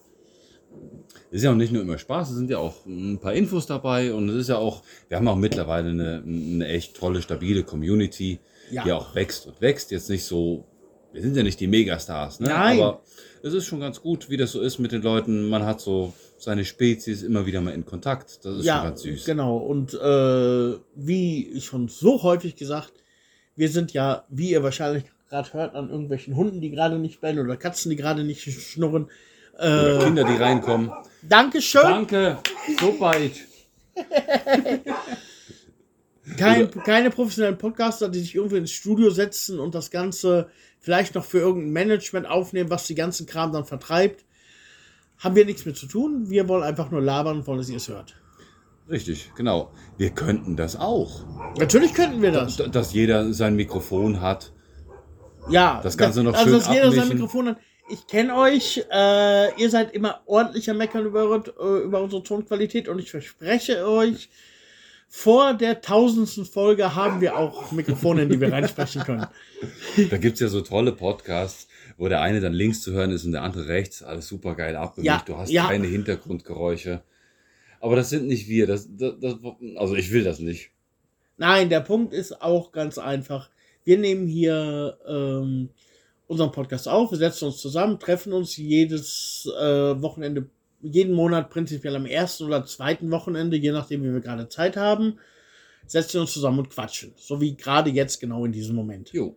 [1.30, 3.66] Es ist ja auch nicht nur immer Spaß, es sind ja auch ein paar Infos
[3.66, 7.64] dabei und es ist ja auch, wir haben auch mittlerweile eine, eine echt tolle, stabile
[7.64, 8.38] Community,
[8.70, 8.84] Ja.
[8.84, 9.90] die auch wächst und wächst.
[9.90, 10.64] Jetzt nicht so,
[11.12, 12.48] wir sind ja nicht die Megastars, ne?
[12.48, 12.80] Nein.
[12.80, 13.02] aber
[13.42, 15.48] es ist schon ganz gut, wie das so ist mit den Leuten.
[15.48, 18.44] Man hat so seine Spezies immer wieder mal in Kontakt.
[18.44, 19.24] Das ist ja, schon ganz süß.
[19.26, 19.58] genau.
[19.58, 22.92] Und äh, wie schon so häufig gesagt,
[23.54, 27.38] wir sind ja, wie ihr wahrscheinlich gerade hört, an irgendwelchen Hunden, die gerade nicht bellen
[27.38, 29.08] oder Katzen, die gerade nicht schnurren.
[29.58, 30.90] Oder Äh, Kinder, die reinkommen.
[31.22, 31.82] Dankeschön.
[31.82, 32.38] Danke,
[32.80, 33.32] so weit.
[36.36, 40.48] Kein, keine professionellen Podcaster, die sich irgendwo ins Studio setzen und das Ganze
[40.78, 44.24] vielleicht noch für irgendein Management aufnehmen, was die ganzen Kram dann vertreibt.
[45.18, 46.28] Haben wir nichts mit zu tun.
[46.30, 48.14] Wir wollen einfach nur labern und wollen, dass ihr es hört.
[48.90, 49.72] Richtig, genau.
[49.96, 51.24] Wir könnten das auch.
[51.58, 52.56] Natürlich könnten wir das.
[52.56, 54.52] D- Dass jeder sein Mikrofon hat.
[55.50, 55.80] Ja.
[55.82, 57.16] Das Ganze noch also, schön dass jeder sein abmischen.
[57.16, 57.56] Mikrofon hat.
[57.90, 58.84] Ich kenne euch.
[58.92, 64.28] Äh, ihr seid immer ordentlicher Meckern über, äh, über unsere Tonqualität und ich verspreche euch,
[65.10, 69.26] vor der tausendsten Folge haben wir auch Mikrofone, in die wir reinsprechen können.
[70.10, 71.66] Da gibt es ja so tolle Podcasts,
[71.96, 74.02] wo der eine dann links zu hören ist und der andere rechts.
[74.02, 75.06] Alles super geil abgemischt.
[75.06, 75.66] Ja, du hast ja.
[75.66, 77.02] keine Hintergrundgeräusche.
[77.80, 78.66] Aber das sind nicht wir.
[78.66, 79.36] Das, das, das,
[79.76, 80.72] also ich will das nicht.
[81.38, 83.48] Nein, der Punkt ist auch ganz einfach.
[83.84, 85.70] Wir nehmen hier ähm,
[86.28, 90.46] unseren Podcast auf, wir setzen uns zusammen, treffen uns jedes äh, Wochenende,
[90.80, 95.18] jeden Monat prinzipiell am ersten oder zweiten Wochenende, je nachdem, wie wir gerade Zeit haben,
[95.86, 97.14] setzen uns zusammen und quatschen.
[97.16, 99.12] So wie gerade jetzt genau in diesem Moment.
[99.12, 99.36] Jo.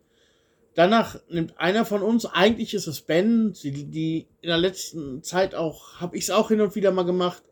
[0.76, 5.56] Danach nimmt einer von uns, eigentlich ist es Ben, die, die in der letzten Zeit
[5.56, 7.44] auch, habe ich es auch hin und wieder mal gemacht,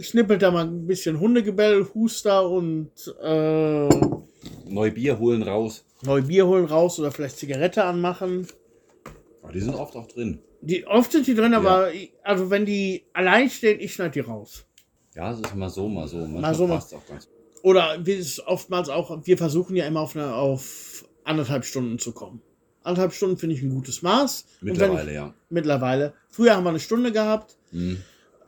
[0.00, 2.90] schnippelt da mal ein bisschen Hundegebell, Huster und
[3.22, 3.88] äh,
[4.66, 5.84] Neu Bier holen raus.
[6.04, 8.46] Neu Bier holen raus oder vielleicht Zigarette anmachen.
[9.42, 10.40] Aber die sind oft auch drin.
[10.60, 11.90] Die, oft sind die drin, aber
[12.22, 14.64] also wenn die allein stehen, ich schneide die raus.
[15.14, 16.18] Ja, es ist mal so, mal so.
[16.18, 17.28] Manchmal Mal so, mal- auch ganz.
[17.62, 22.12] Oder wie es oftmals auch, wir versuchen ja immer auf, eine, auf anderthalb Stunden zu
[22.12, 22.40] kommen.
[22.82, 24.46] Anderthalb Stunden finde ich ein gutes Maß.
[24.60, 25.34] Mittlerweile, ich, ja.
[25.50, 26.14] Mittlerweile.
[26.30, 27.56] Früher haben wir eine Stunde gehabt.
[27.70, 28.02] Hm.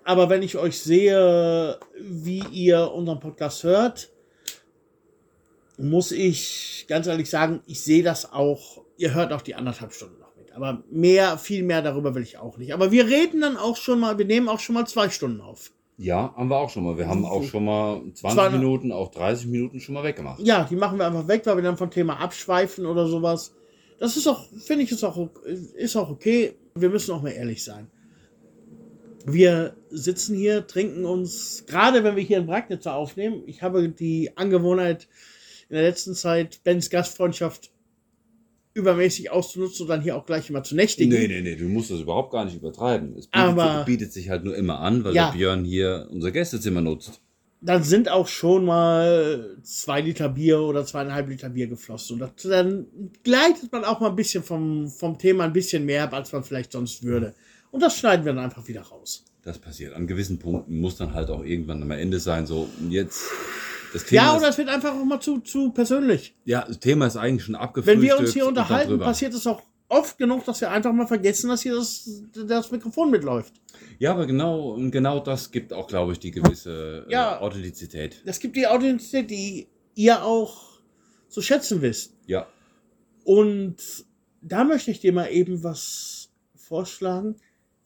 [0.04, 4.10] Aber wenn ich euch sehe, wie ihr unseren Podcast hört,
[5.80, 8.82] muss ich ganz ehrlich sagen, ich sehe das auch.
[8.96, 10.52] Ihr hört auch die anderthalb Stunden noch mit.
[10.52, 12.74] Aber mehr, viel mehr darüber will ich auch nicht.
[12.74, 15.70] Aber wir reden dann auch schon mal, wir nehmen auch schon mal zwei Stunden auf.
[15.96, 16.96] Ja, haben wir auch schon mal.
[16.96, 20.40] Wir haben auch schon mal 20 Zwei- Minuten, auch 30 Minuten schon mal weggemacht.
[20.40, 23.54] Ja, die machen wir einfach weg, weil wir dann vom Thema abschweifen oder sowas.
[23.98, 25.28] Das ist auch, finde ich, ist auch,
[25.76, 26.54] ist auch okay.
[26.74, 27.88] Wir müssen auch mal ehrlich sein.
[29.26, 34.34] Wir sitzen hier, trinken uns, gerade wenn wir hier in Bragnitzer aufnehmen, ich habe die
[34.36, 35.08] Angewohnheit
[35.70, 37.70] in der letzten Zeit, Bens Gastfreundschaft
[38.74, 41.10] übermäßig auszunutzen und dann hier auch gleich immer zu nächtigen.
[41.12, 43.10] Nee, nee, nee, du musst das überhaupt gar nicht übertreiben.
[43.16, 45.30] Es bietet, Aber- bietet sich halt nur immer an, weil Ja.
[45.30, 47.20] der Björn hier unser Gästezimmer nutzt.
[47.62, 52.22] Dann sind auch schon mal zwei Liter Bier oder zweieinhalb Liter Bier geflossen.
[52.22, 52.86] Und dann
[53.22, 56.42] gleitet man auch mal ein bisschen vom, vom Thema ein bisschen mehr ab, als man
[56.42, 57.34] vielleicht sonst würde.
[57.70, 59.24] Und das schneiden wir dann einfach wieder raus.
[59.42, 59.94] Das passiert.
[59.94, 62.46] An gewissen Punkten muss dann halt auch irgendwann am Ende sein.
[62.46, 63.24] So, jetzt.
[63.92, 66.34] Das Thema, Ja, oder ist, es wird einfach auch mal zu, zu persönlich.
[66.44, 68.02] ja, das Thema ist eigentlich schon abgefrühstückt.
[68.02, 71.06] Wenn wir uns hier und unterhalten, passiert es auch oft genug, dass wir einfach mal
[71.06, 73.54] vergessen, dass hier das, das Mikrofon mitläuft.
[73.98, 77.40] Ja, aber genau, und genau das gibt auch, glaube ich, die gewisse äh, Ja.
[77.40, 78.22] Authentizität.
[78.24, 80.80] Das gibt die Authentizität, die ihr auch
[81.28, 82.14] zu schätzen wisst.
[82.26, 82.46] Ja.
[83.24, 83.76] Und
[84.40, 87.36] da möchte ich dir mal eben was vorschlagen.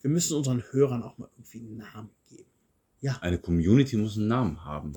[0.03, 2.51] Wir müssen unseren Hörern auch mal irgendwie einen Namen geben.
[3.21, 4.93] Eine Community muss einen Namen haben.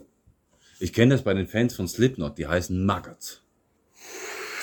[0.80, 3.42] Ich kenne das bei den Fans von Slipknot, die heißen Maggots.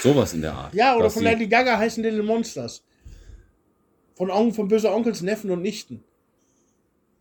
[0.01, 0.75] Sowas in der Art.
[0.75, 2.85] Ja, oder von Lady Gaga heißen Little Monsters.
[4.17, 6.05] Von, On von böse Onkels, Neffen und Nichten.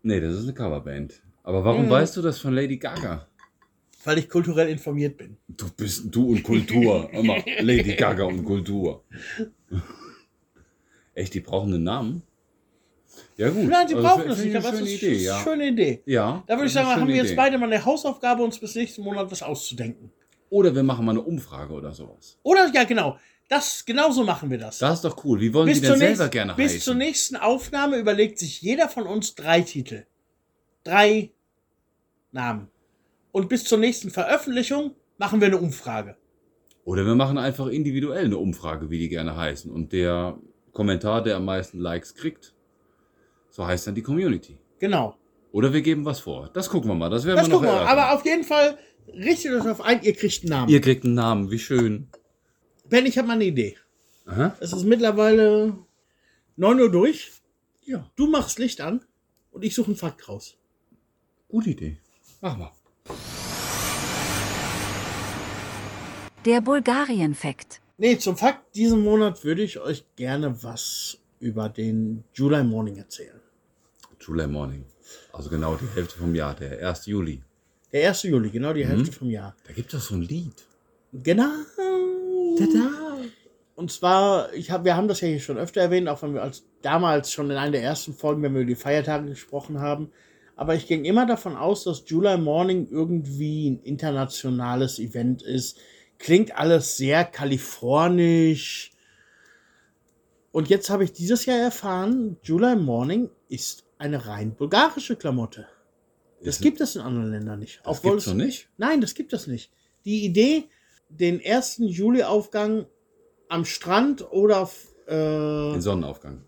[0.04, 1.22] Nee, das ist eine Coverband.
[1.44, 1.90] Aber warum Mhm.
[1.90, 3.28] weißt du das von Lady Gaga?
[4.04, 5.38] Weil ich kulturell informiert bin.
[5.48, 7.10] Du bist du und Kultur.
[7.14, 9.04] Immer Lady Gaga und Kultur.
[11.16, 12.22] Echt, die brauchen einen Namen?
[13.38, 13.68] Ja gut.
[13.70, 15.44] Nein, sie Also, brauchen das ich nicht, aber es ist Idee, eine ja.
[15.44, 16.04] schöne Idee.
[16.06, 16.44] Ja.
[16.48, 17.36] Da würde ich sagen, haben wir jetzt Idee.
[17.36, 20.12] beide mal eine Hausaufgabe, uns bis nächsten Monat was auszudenken.
[20.50, 22.38] Oder wir machen mal eine Umfrage oder sowas.
[22.44, 23.18] Oder, ja, genau.
[23.50, 24.78] Das, genau so machen wir das.
[24.78, 25.40] Das ist doch cool.
[25.40, 26.82] Wie wollen bis die denn selber nächsten, gerne bis heißen?
[26.82, 30.06] zur nächsten Aufnahme überlegt sich jeder von uns drei Titel.
[30.84, 31.32] Drei
[32.32, 32.70] Namen.
[33.32, 36.18] Und bis zur nächsten Veröffentlichung machen wir eine Umfrage.
[36.86, 39.72] Oder wir machen einfach individuell eine Umfrage, wie die gerne heißen.
[39.72, 40.38] Und der
[40.72, 42.53] Kommentar, der am meisten Likes kriegt,
[43.54, 44.58] so heißt dann die Community.
[44.80, 45.16] Genau.
[45.52, 46.50] Oder wir geben was vor.
[46.54, 47.10] Das gucken wir mal.
[47.12, 47.88] Das werden Das wir noch gucken wir.
[47.88, 48.80] Aber auf jeden Fall
[49.14, 50.70] richtet euch auf ein, ihr kriegt einen Namen.
[50.70, 52.08] Ihr kriegt einen Namen, wie schön.
[52.90, 53.78] Ben, ich habe mal eine Idee.
[54.26, 54.56] Aha.
[54.60, 55.78] Es ist mittlerweile
[56.56, 57.32] 9 Uhr durch.
[57.86, 59.06] Ja, Du machst Licht an
[59.52, 60.58] und ich suche einen Fakt raus.
[61.48, 61.98] gute Idee.
[62.42, 62.72] Machen wir.
[66.46, 67.80] Der Bulgarien-Fakt.
[67.98, 73.40] Nee, zum Fakt diesen Monat würde ich euch gerne was über den July Morning erzählen.
[74.26, 74.86] July Morning.
[75.32, 77.06] Also genau die Hälfte vom Jahr, der 1.
[77.08, 77.42] Juli.
[77.92, 78.24] Der 1.
[78.24, 79.56] Juli, genau die Hälfte vom Jahr.
[79.68, 80.66] Da gibt es so ein Lied.
[81.12, 81.52] Genau.
[83.76, 86.44] Und zwar, ich hab, wir haben das ja hier schon öfter erwähnt, auch wenn wir
[86.44, 90.12] als damals schon in einer der ersten Folgen, wenn wir über die Feiertage gesprochen haben.
[90.56, 95.80] Aber ich ging immer davon aus, dass July Morning irgendwie ein internationales Event ist.
[96.20, 98.92] Klingt alles sehr kalifornisch.
[100.52, 105.66] Und jetzt habe ich dieses Jahr erfahren, July Morning ist eine rein bulgarische Klamotte.
[106.44, 107.82] Das gibt es in anderen Ländern nicht.
[107.86, 108.68] Das gibt's es- nicht?
[108.78, 109.72] Nein, das gibt es nicht.
[110.04, 110.66] Die Idee,
[111.08, 112.86] den ersten Juli-Aufgang
[113.48, 114.70] am Strand oder
[115.08, 115.12] äh,
[115.74, 116.44] Den Sonnenaufgang.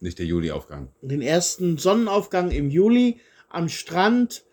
[0.00, 0.88] Nicht der Juli-Aufgang.
[1.02, 3.20] den ersten Sonnenaufgang im Juli
[3.50, 4.44] am Strand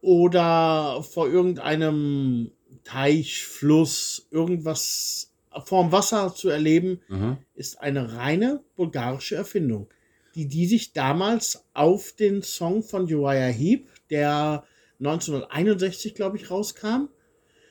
[0.00, 2.50] oder vor irgendeinem
[2.82, 5.32] Teich, Fluss, irgendwas
[5.64, 7.38] vorm Wasser zu erleben, Aha.
[7.54, 9.88] ist eine reine bulgarische Erfindung,
[10.34, 14.64] die die sich damals auf den Song von Uriah Heep, der
[15.00, 17.08] 1961, glaube ich, rauskam,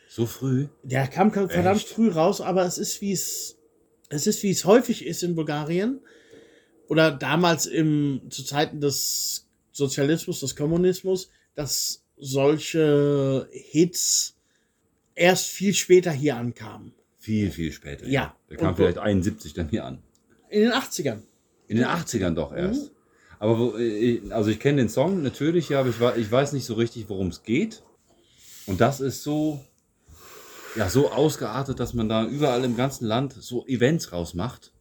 [0.07, 0.67] So früh?
[0.83, 1.89] Der kam verdammt Echt?
[1.89, 3.57] früh raus, aber es ist, wie es,
[4.09, 5.99] es ist, wie es häufig ist in Bulgarien.
[6.87, 14.35] Oder damals im, zu Zeiten des Sozialismus, des Kommunismus, dass solche Hits
[15.15, 16.93] erst viel später hier ankamen.
[17.17, 18.05] Viel, viel später.
[18.07, 18.35] Ja.
[18.49, 20.03] Der kam Und- vielleicht 71 dann hier an.
[20.49, 21.21] In den 80ern.
[21.73, 21.95] In den Ja.
[21.95, 22.91] 80ern doch erst.
[22.91, 22.95] Mhm.
[23.39, 26.53] Aber wo, äh, also ich kenne den Song natürlich, ja, aber ich, wei- ich weiß
[26.53, 27.81] nicht so richtig, worum es geht.
[28.67, 29.59] Und das ist so,
[30.75, 34.71] ja, so ausgeartet, dass man da überall im ganzen Land so Events rausmacht.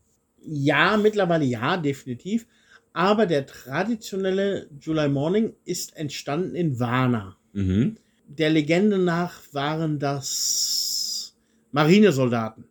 [0.44, 2.46] Ja, mittlerweile ja, definitiv.
[2.92, 7.36] Aber der traditionelle July Morning ist entstanden in Varna.
[7.54, 7.96] Mhm.
[8.28, 11.34] Der Legende nach waren das
[11.72, 12.64] Marinesoldaten,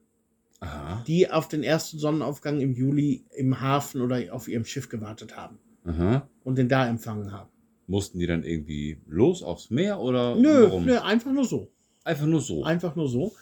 [0.61, 1.03] Aha.
[1.07, 5.57] die auf den ersten Sonnenaufgang im Juli im Hafen oder auf ihrem Schiff gewartet haben
[5.85, 6.27] Aha.
[6.43, 7.49] und den da empfangen haben.
[7.87, 10.85] Mussten die dann irgendwie los aufs Meer oder Nö, warum?
[10.85, 11.71] nö, einfach nur so.
[12.03, 12.63] Einfach nur so.
[12.63, 13.33] Einfach nur so.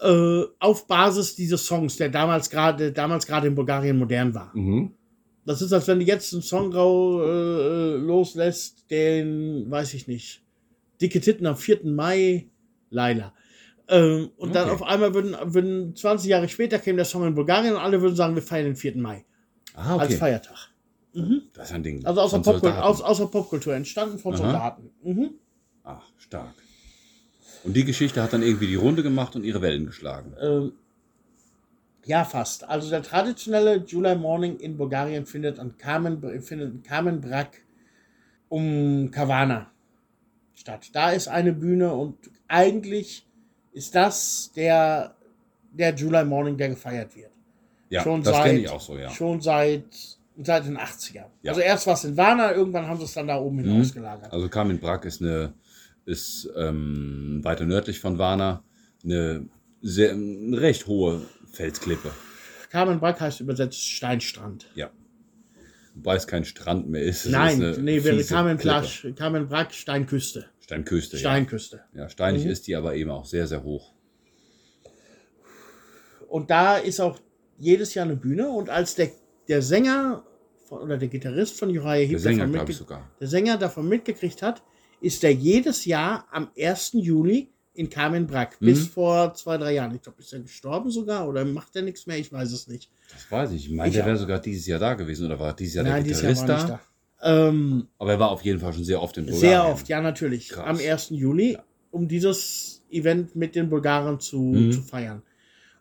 [0.00, 4.50] Äh, auf Basis dieses Songs, der damals gerade damals gerade in Bulgarien modern war.
[4.56, 4.92] Mhm.
[5.44, 10.42] Das ist, als wenn du jetzt einen Song rau, äh, loslässt, den, weiß ich nicht,
[11.00, 11.84] Dicke Titten am 4.
[11.84, 12.48] Mai,
[12.90, 13.32] Laila.
[13.88, 14.74] Ähm, und dann Okay.
[14.74, 18.16] auf einmal würden, würden 20 Jahre später käme der Song in Bulgarien und alle würden
[18.16, 18.96] sagen, wir feiern den 4.
[18.96, 19.24] Mai
[19.74, 20.16] Ah, als okay.
[20.16, 20.70] Feiertag.
[21.12, 21.42] Mhm.
[21.52, 22.04] Das ist ein Ding.
[22.04, 24.42] Also aus der, Popkultur, aus, aus der Popkultur, entstanden von Aha.
[24.42, 24.90] Soldaten.
[25.02, 25.30] Mhm.
[25.84, 26.54] Ach, stark.
[27.64, 30.34] Und die Geschichte hat dann irgendwie die Runde gemacht und ihre Wellen geschlagen.
[30.40, 30.72] Ähm,
[32.04, 32.64] ja, fast.
[32.68, 37.62] Also der traditionelle July Morning in Bulgarien findet an Kamen, findet in Kamen Brak
[38.48, 39.70] um Kavana
[40.54, 40.90] statt.
[40.92, 42.16] Da ist eine Bühne und
[42.48, 43.26] eigentlich
[43.76, 45.14] ist das der,
[45.72, 47.30] der July Morning, der gefeiert wird.
[47.90, 49.10] Ja, Schon das seit- kenne ich auch so, ja.
[49.10, 49.84] Schon seit,
[50.42, 51.26] seit den 80ern.
[51.42, 51.52] Ja.
[51.52, 53.80] Also erst war es in Varna, irgendwann haben sie es dann da oben hin Mhm.
[53.82, 54.32] ausgelagert.
[54.32, 55.52] Also Kamin Brak ist eine
[56.04, 58.62] ist ähm, weiter nördlich von Varna
[59.04, 59.48] eine
[59.82, 61.22] sehr eine recht hohe
[61.52, 62.12] Felsklippe.
[62.70, 64.66] Kamen Brak heißt übersetzt Steinstrand.
[64.74, 64.90] Ja.
[65.94, 67.24] Wobei es kein Strand mehr ist.
[67.24, 70.46] es Nein, ist nee, wäre Kamen Brak Steinküste.
[70.66, 71.16] Steinküste.
[71.16, 71.84] Steinküste.
[71.94, 72.02] Ja.
[72.02, 72.50] ja, steinig Mhm.
[72.50, 73.94] ist die aber eben auch sehr, sehr hoch.
[76.28, 77.18] Und da ist auch
[77.58, 78.48] jedes Jahr eine Bühne.
[78.50, 79.10] Und als der,
[79.48, 80.24] der Sänger
[80.68, 83.10] von, oder der Gitarrist von Uriah Heep Der Sänger, davon, glaube ich sogar.
[83.20, 84.62] der Sänger davon mitgekriegt hat,
[85.00, 86.92] ist er jedes Jahr am 1.
[86.94, 88.60] Juli in Carmen Brack.
[88.60, 88.66] Mhm.
[88.66, 89.94] Bis vor zwei, drei Jahren.
[89.94, 92.18] Ich glaube, ist er gestorben sogar oder macht er nichts mehr?
[92.18, 92.90] Ich weiß es nicht.
[93.12, 93.66] Das weiß ich.
[93.66, 96.02] Ich meine, Ich der wäre sogar dieses Jahr da gewesen oder war dieses Jahr Nein,
[96.02, 96.80] der Gitarrist da?
[97.22, 99.50] Ähm, Aber er war auf jeden Fall schon sehr oft in Bulgarien.
[99.50, 100.50] sehr oft, ja, natürlich.
[100.50, 100.66] Krass.
[100.66, 101.10] Am 1.
[101.10, 101.56] Juli,
[101.90, 104.72] um dieses Event mit den Bulgaren zu, Mhm.
[104.72, 105.22] zu feiern.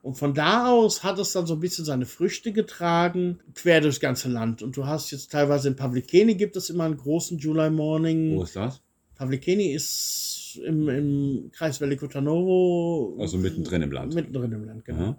[0.01, 3.99] Und von da aus hat es dann so ein bisschen seine Früchte getragen, quer durchs
[3.99, 4.61] ganze Land.
[4.61, 8.35] Und du hast jetzt teilweise in Pavlikeni gibt es immer einen großen July Morning.
[8.37, 8.81] Wo ist das?
[9.15, 13.17] Pavlikeni ist im, im Kreis Veliko Tarnovo.
[13.19, 14.13] Also mittendrin im Land.
[14.13, 14.99] Mittendrin im Land, genau.
[15.03, 15.17] Aha.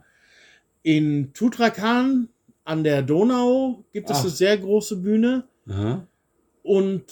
[0.83, 2.29] In Tutrakan
[2.65, 4.23] an der Donau gibt es Ach.
[4.23, 5.45] eine sehr große Bühne.
[5.69, 6.07] Aha.
[6.63, 7.05] Und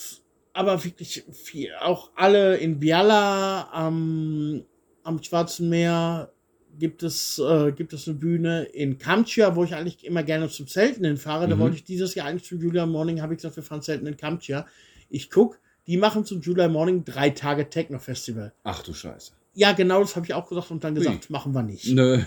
[0.52, 4.62] aber wirklich viel, auch alle in Biala am,
[5.02, 6.30] am Schwarzen Meer
[6.78, 8.62] gibt es, äh, gibt es eine Bühne.
[8.64, 11.60] In Kamtschia, wo ich eigentlich immer gerne zum Zelten hinfahre, da Mhm.
[11.60, 14.16] wollte ich dieses Jahr eigentlich zum Julia Morning, habe ich gesagt, wir fahren Zelten in
[14.16, 14.66] Kamtschia.
[15.10, 18.52] Ich guck, die machen zum Julia Morning drei Tage Techno-Festival.
[18.64, 19.32] Ach du Scheiße.
[19.54, 20.98] Ja, genau, das habe ich auch gesagt und dann Ui.
[20.98, 21.92] gesagt, machen wir nicht.
[21.92, 22.20] Nö.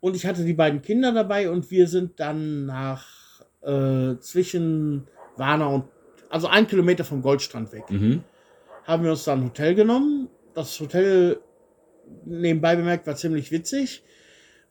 [0.00, 3.23] Und ich hatte die beiden Kinder dabei und wir sind dann nach
[3.64, 5.84] äh, zwischen Warna und
[6.28, 7.90] also ein Kilometer vom Goldstrand weg.
[7.90, 8.24] mhm.
[8.84, 10.28] Haben wir uns dann ein Hotel genommen.
[10.52, 11.40] Das Hotel,
[12.24, 14.02] nebenbei bemerkt, war ziemlich witzig,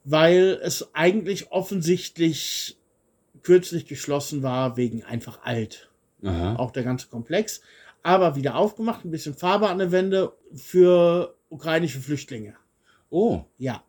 [0.04, 2.78] weil es eigentlich offensichtlich
[3.42, 5.90] kürzlich geschlossen war, wegen einfach alt.
[6.24, 6.56] Aha.
[6.56, 7.62] Auch der ganze Komplex.
[8.04, 12.56] Aber wieder aufgemacht, ein bisschen Farbe an der Wände für ukrainische Flüchtlinge.
[13.10, 13.44] Oh.
[13.58, 13.84] Ja.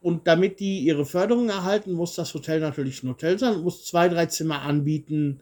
[0.00, 3.84] Und damit die ihre Förderung erhalten, muss das Hotel natürlich ein Hotel sein und muss
[3.84, 5.40] zwei, drei Zimmer anbieten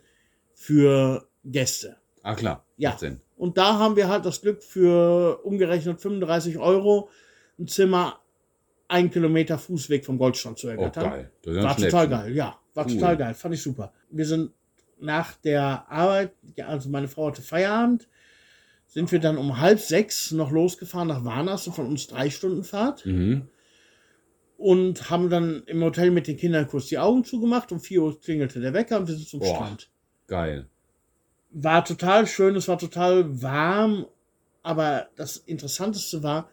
[0.54, 1.96] für Gäste.
[2.22, 2.64] Ah, klar.
[2.76, 2.96] Ja.
[3.36, 7.08] Und da haben wir halt das Glück für umgerechnet 35 Euro
[7.58, 8.18] ein Zimmer
[8.88, 11.04] einen Kilometer Fußweg vom Goldstrand zu Oh, ergattern.
[11.10, 11.30] geil.
[11.42, 12.58] Das ist ein War total geil, ja.
[12.74, 12.94] War Cool.
[12.94, 13.34] total geil.
[13.34, 13.92] Fand ich super.
[14.10, 14.50] Wir sind
[14.98, 18.08] nach der Arbeit, ja, also meine Frau hatte Feierabend,
[18.88, 23.06] sind wir dann um halb sechs noch losgefahren nach Warnas, von uns drei Stunden Fahrt
[23.06, 23.48] Mhm.
[24.58, 27.72] Und haben dann im Hotel mit den Kindern kurz die Augen zugemacht.
[27.72, 29.54] Um 4 Uhr klingelte der Wecker und wir sind zum Boah.
[29.54, 29.88] Strand.
[30.26, 30.66] Geil.
[31.50, 34.04] War total schön, es war total warm,
[34.62, 36.50] aber das Interessanteste war,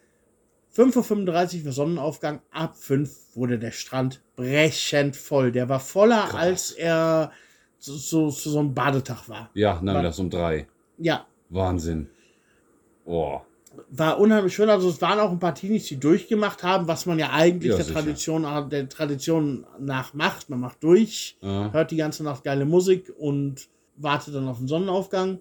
[0.74, 5.52] 5.35 Uhr war Sonnenaufgang, ab 5 wurde der Strand brechend voll.
[5.52, 6.36] Der war voller, Krass.
[6.36, 7.32] als er
[7.80, 9.50] zu so, so, so einem Badetag war.
[9.54, 10.68] Ja, War- nachmittags um drei.
[10.98, 12.10] Ja, Wahnsinn.
[13.06, 13.42] Oh.
[13.90, 14.70] War unheimlich schön.
[14.70, 17.78] Also es waren auch ein paar Teenies, die durchgemacht haben, was man ja eigentlich Ja,
[17.78, 18.00] der, sicher.
[18.00, 20.50] Tradition, der Tradition nach macht.
[20.50, 21.72] Man macht durch, Ja.
[21.72, 25.40] hört die ganze Nacht geile Musik und wartet dann auf den Sonnenaufgang.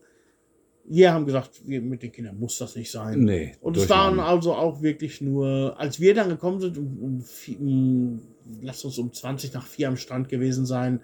[0.86, 3.20] Wir haben gesagt, wir, mit den Kindern muss das nicht sein.
[3.20, 3.52] Nee.
[3.62, 7.24] Und es waren also auch wirklich nur, als wir dann gekommen sind, um, um,
[7.58, 8.22] um
[8.60, 11.00] lasst uns um 20 nach 4 am Strand gewesen sein,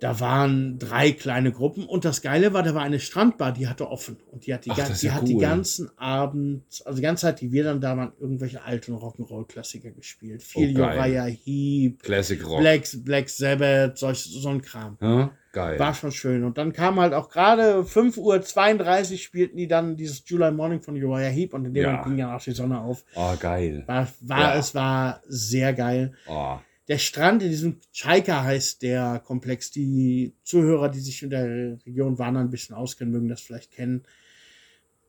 [0.00, 3.88] da waren drei kleine Gruppen und das Geile war, da war eine Strandbar, die hatte
[3.88, 5.40] offen und die hat die, Ach, die, ja hat die cool.
[5.40, 10.42] ganzen Abend, also die ganze Zeit, die wir dann da waren, irgendwelche alten Rock'n'Roll-Klassiker gespielt.
[10.42, 10.84] Viel Oh.
[10.84, 12.60] Uriah Heep, Classic Rock.
[12.60, 14.96] Black, Black Sabbath, solch, so ein Kram.
[15.00, 15.30] Ja?
[15.52, 15.78] Geil.
[15.78, 16.44] War schon schön.
[16.44, 20.94] Und dann kam halt auch gerade 5.32 Uhr spielten die dann dieses July Morning von
[21.02, 22.04] Uriah Heep und in dem Ja.
[22.04, 23.04] Ging dann auch die Sonne auf.
[23.16, 23.82] Oh, geil.
[23.86, 24.58] War, war Ja.
[24.58, 26.12] es war sehr geil.
[26.28, 26.58] Oh.
[26.88, 29.70] Der Strand in diesem Chaika heißt der Komplex.
[29.70, 34.04] Die Zuhörer, die sich in der Region Warna ein bisschen auskennen, mögen das vielleicht kennen.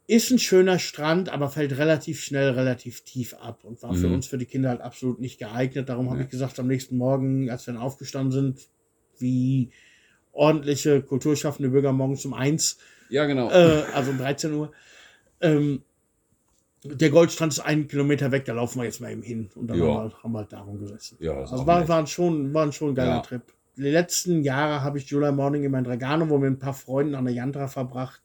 [0.07, 4.15] Ist ein schöner Strand, aber fällt relativ schnell relativ tief ab und war für Mhm.
[4.15, 5.87] uns, für die Kinder halt absolut nicht geeignet.
[5.87, 6.25] Darum habe Nee.
[6.25, 8.67] ich gesagt, am nächsten Morgen, als wir dann aufgestanden sind,
[9.19, 9.71] wie
[10.31, 12.77] ordentliche kulturschaffende Bürger morgens um eins,
[13.09, 13.51] Ja, genau.
[13.51, 14.71] äh, also um 13 Uhr.
[15.41, 15.83] Ähm,
[16.83, 19.49] der Goldstrand ist einen Kilometer weg, da laufen wir jetzt mal eben hin.
[19.55, 19.85] Und dann Ja.
[19.85, 21.17] haben, wir, haben wir halt darum gesessen.
[21.19, 21.89] ja, ist Also war, nett.
[21.89, 23.19] war, schon, war schon ein geiler Ja.
[23.21, 23.41] Trip.
[23.75, 27.15] Die letzten Jahre habe ich July Morning in mein Dragano, wo mit ein paar Freunden
[27.15, 28.21] an der Yantra verbracht.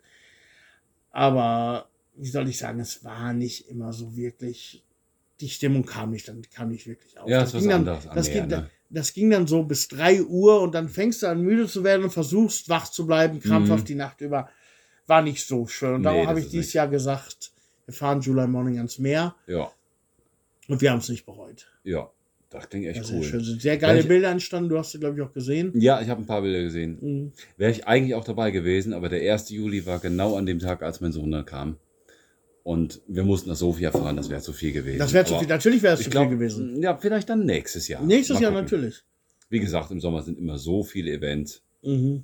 [1.10, 4.82] Aber wie soll ich sagen, es war nicht immer so wirklich.
[5.40, 7.28] Die Stimmung kam nicht, dann kam nicht wirklich auf.
[7.28, 8.70] Ja, das, was ging dann, das, ging, ne?
[8.88, 12.04] das ging dann so bis 3 Uhr und dann fängst du an müde zu werden
[12.04, 13.86] und versuchst wach zu bleiben, krampfhaft Mhm.
[13.86, 14.48] die Nacht über.
[15.06, 15.94] War nicht so schön.
[15.96, 16.74] Und Nee, darum das habe ich dieses nicht.
[16.74, 17.52] Jahr gesagt,
[17.86, 19.70] wir fahren July Morning ans Meer Ja,
[20.68, 21.66] und wir haben es nicht bereut.
[21.84, 22.10] ja.
[22.50, 23.24] Das klingt echt Ja, sehr cool.
[23.24, 23.42] schön.
[23.58, 25.72] Sehr geile Welche- Bilder entstanden, du hast sie, glaube ich, auch gesehen.
[25.74, 26.98] Ja, ich habe ein paar Bilder gesehen.
[27.00, 27.32] Mhm.
[27.56, 29.48] Wäre ich eigentlich auch dabei gewesen, aber der 1.
[29.50, 31.78] Juli war genau an dem Tag, als mein Sohn dann kam.
[32.62, 35.00] Und wir mussten nach Sofia fahren, das wäre zu viel gewesen.
[35.00, 36.80] Das wäre zu viel, natürlich wäre es Ich zu glaube, viel gewesen.
[36.80, 38.04] ja, vielleicht dann nächstes Jahr.
[38.04, 38.64] Nächstes Mal Jahr gucken.
[38.66, 39.02] natürlich.
[39.48, 41.60] Wie gesagt, im Sommer sind immer so viele Events.
[41.82, 42.22] Mhm.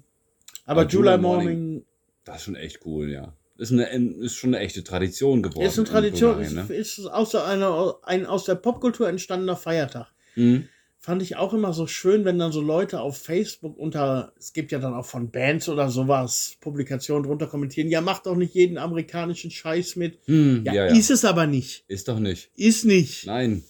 [0.65, 1.85] Aber Aber July July Morning, Morning
[2.25, 3.35] Das ist schon echt cool, ja.
[3.61, 5.67] Ist, eine, ist schon eine echte Tradition geworden.
[5.67, 6.75] ist eine in Tradition, Bulgarien, ist, ne?
[6.75, 10.07] ist aus der, einer, ein aus der Popkultur entstandener Feiertag.
[10.35, 10.67] Mhm.
[10.99, 14.73] Fand ich auch immer so schön, wenn dann so Leute auf Facebook unter, es gibt
[14.73, 18.79] ja dann auch von Bands oder sowas, Publikationen drunter kommentieren, ja, macht doch nicht jeden
[18.79, 20.19] amerikanischen Scheiß mit.
[20.27, 20.95] Hm, Ja, ja, ja.
[20.95, 21.85] ist es aber nicht.
[21.89, 22.51] Ist doch nicht.
[22.57, 23.27] Ist nicht.
[23.27, 23.63] Nein.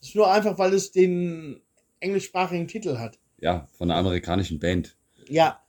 [0.00, 1.60] Ist nur einfach, weil es den
[2.00, 3.18] englischsprachigen Titel hat.
[3.40, 4.96] Ja, von einer amerikanischen Band.
[5.28, 5.60] Ja,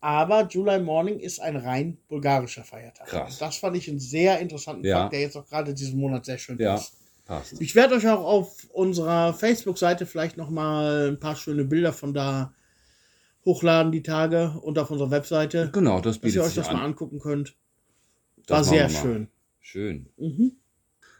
[0.00, 3.08] aber July Morning ist ein rein bulgarischer Feiertag.
[3.08, 3.32] Krass.
[3.34, 5.00] Und Das fand ich einen sehr interessanten Ja.
[5.02, 6.94] Fakt, der jetzt auch gerade diesen Monat sehr schön Ja, passt.
[7.24, 7.60] passt.
[7.60, 12.14] Ich werde euch auch auf unserer Facebook-Seite vielleicht noch mal ein paar schöne Bilder von
[12.14, 12.52] da
[13.44, 16.66] hochladen die Tage und auf unserer Webseite, Genau, das dass bietet ihr euch sich das
[16.68, 16.84] mal an.
[16.86, 17.56] angucken könnt.
[18.46, 19.00] Das War sehr mal.
[19.00, 19.28] schön.
[19.60, 20.08] Schön.
[20.16, 20.52] Mhm.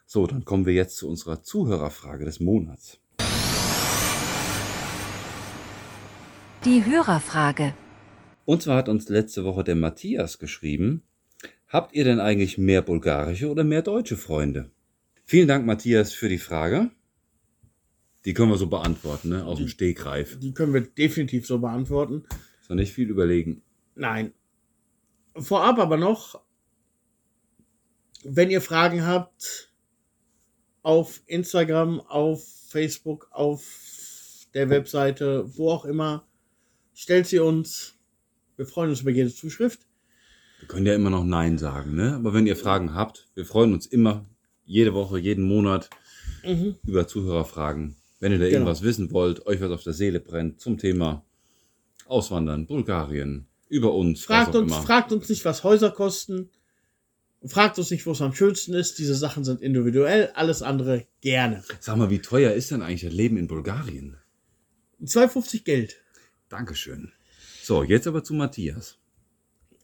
[0.07, 2.99] So, dann kommen wir jetzt zu unserer Zuhörerfrage des Monats.
[6.65, 7.75] Die Hörerfrage.
[8.49, 11.03] Und zwar hat uns letzte Woche der Matthias geschrieben,
[11.67, 14.71] habt ihr denn eigentlich mehr bulgarische oder mehr deutsche Freunde?
[15.27, 16.91] Vielen Dank, Matthias, für die Frage.
[18.25, 19.45] Die können wir so beantworten, ne?
[19.45, 20.39] aus dem Stegreif.
[20.39, 22.25] Die können wir definitiv so beantworten.
[22.63, 23.61] So nicht viel überlegen.
[23.95, 24.33] Nein.
[25.35, 26.43] Vorab aber noch,
[28.25, 29.75] wenn ihr Fragen habt,
[30.81, 33.63] auf Instagram, auf Facebook, auf
[34.55, 36.27] der Webseite, wo auch immer,
[36.95, 37.98] stellt sie uns.
[38.59, 39.87] Wir freuen uns über jede Zuschrift.
[40.59, 42.15] Wir können ja immer noch Nein sagen, ne?
[42.17, 44.27] Aber wenn ihr Fragen habt, wir freuen uns immer,
[44.67, 45.89] jede Woche, jeden Monat
[46.45, 46.75] Mhm.
[46.85, 47.97] über Zuhörerfragen.
[48.21, 48.55] Wenn ihr da Genau.
[48.59, 51.25] irgendwas wissen wollt, euch was auf der Seele brennt zum Thema
[52.07, 54.83] Auswandern, Bulgarien, über uns, Fragt uns, immer.
[54.83, 56.51] fragt uns nicht, was Häuser kosten.
[57.47, 58.99] Fragt uns nicht, wo es am schönsten ist.
[58.99, 60.31] Diese Sachen sind individuell.
[60.35, 61.63] Alles andere gerne.
[61.79, 64.17] Sag mal, wie teuer ist denn eigentlich das Leben in Bulgarien?
[65.05, 65.97] 2,50 Geld.
[66.49, 67.13] Dankeschön.
[67.69, 68.97] So, jetzt aber zu Matthias.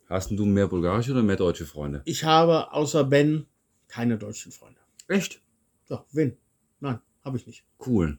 [0.08, 2.00] Hast du mehr bulgarische oder mehr deutsche Freunde?
[2.06, 3.44] Ich habe außer Ben
[3.88, 4.80] keine deutschen Freunde.
[5.06, 5.42] Echt?
[5.84, 6.34] So, wen?
[6.80, 7.62] Nein, habe ich nicht.
[7.86, 8.18] Cool.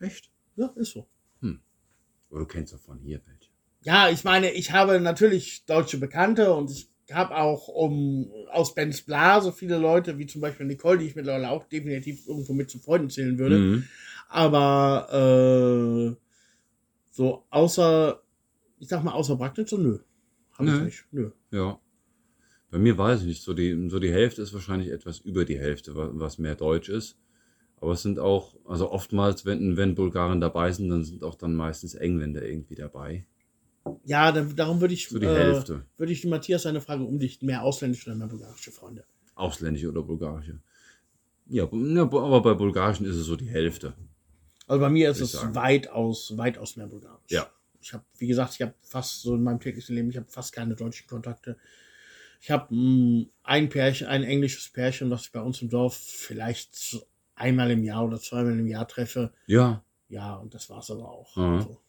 [0.00, 0.30] Echt?
[0.56, 1.06] Ja, ist so.
[2.30, 3.50] Aber du kennst doch von hier welche.
[3.82, 9.02] Ja, ich meine, ich habe natürlich deutsche Bekannte und ich habe auch um aus Bens
[9.02, 12.78] Blase viele Leute, wie zum Beispiel Nicole, die ich mittlerweile auch definitiv irgendwo mit zu
[12.78, 13.58] Freunden zählen würde.
[13.58, 13.84] Mhm.
[14.30, 16.27] Aber äh,
[17.18, 18.22] so außer,
[18.78, 19.98] ich sag mal, außer Bragnitz, so nö.
[20.52, 20.84] Hab ich Nö.
[20.84, 21.04] nicht.
[21.10, 21.30] Nö.
[21.50, 21.80] Ja.
[22.70, 23.42] Bei mir weiß ich nicht.
[23.42, 26.88] So die, so die Hälfte ist wahrscheinlich etwas über die Hälfte, wa- was mehr Deutsch
[26.88, 27.18] ist.
[27.80, 31.54] Aber es sind auch, also oftmals, wenn, wenn Bulgaren dabei sind, dann sind auch dann
[31.56, 33.26] meistens Engländer irgendwie dabei.
[34.04, 35.84] Ja, da, darum würde ich, So die äh, Hälfte.
[35.96, 37.46] würde ich Matthias seine Frage umdichten.
[37.46, 39.04] Mehr ausländische oder mehr bulgarische Freunde.
[39.34, 40.60] ausländische oder bulgarische.
[41.46, 43.94] Ja, aber bei bulgarischen ist es so die Hälfte.
[44.68, 45.54] Also bei mir ist es sagen.
[45.54, 47.30] weitaus, weitaus mehr Bulgarisch.
[47.30, 47.50] Ja.
[47.80, 50.52] Ich habe, wie gesagt, ich habe fast so in meinem täglichen Leben, ich habe fast
[50.52, 51.56] keine deutschen Kontakte.
[52.40, 56.98] Ich habe mh, ein Pärchen, ein englisches Pärchen, was ich bei uns im Dorf vielleicht
[57.34, 59.32] einmal im Jahr oder zweimal im Jahr treffe.
[59.46, 61.34] Ja, Ja, und das war's aber auch.
[61.36, 61.42] Mhm.
[61.44, 61.80] Also,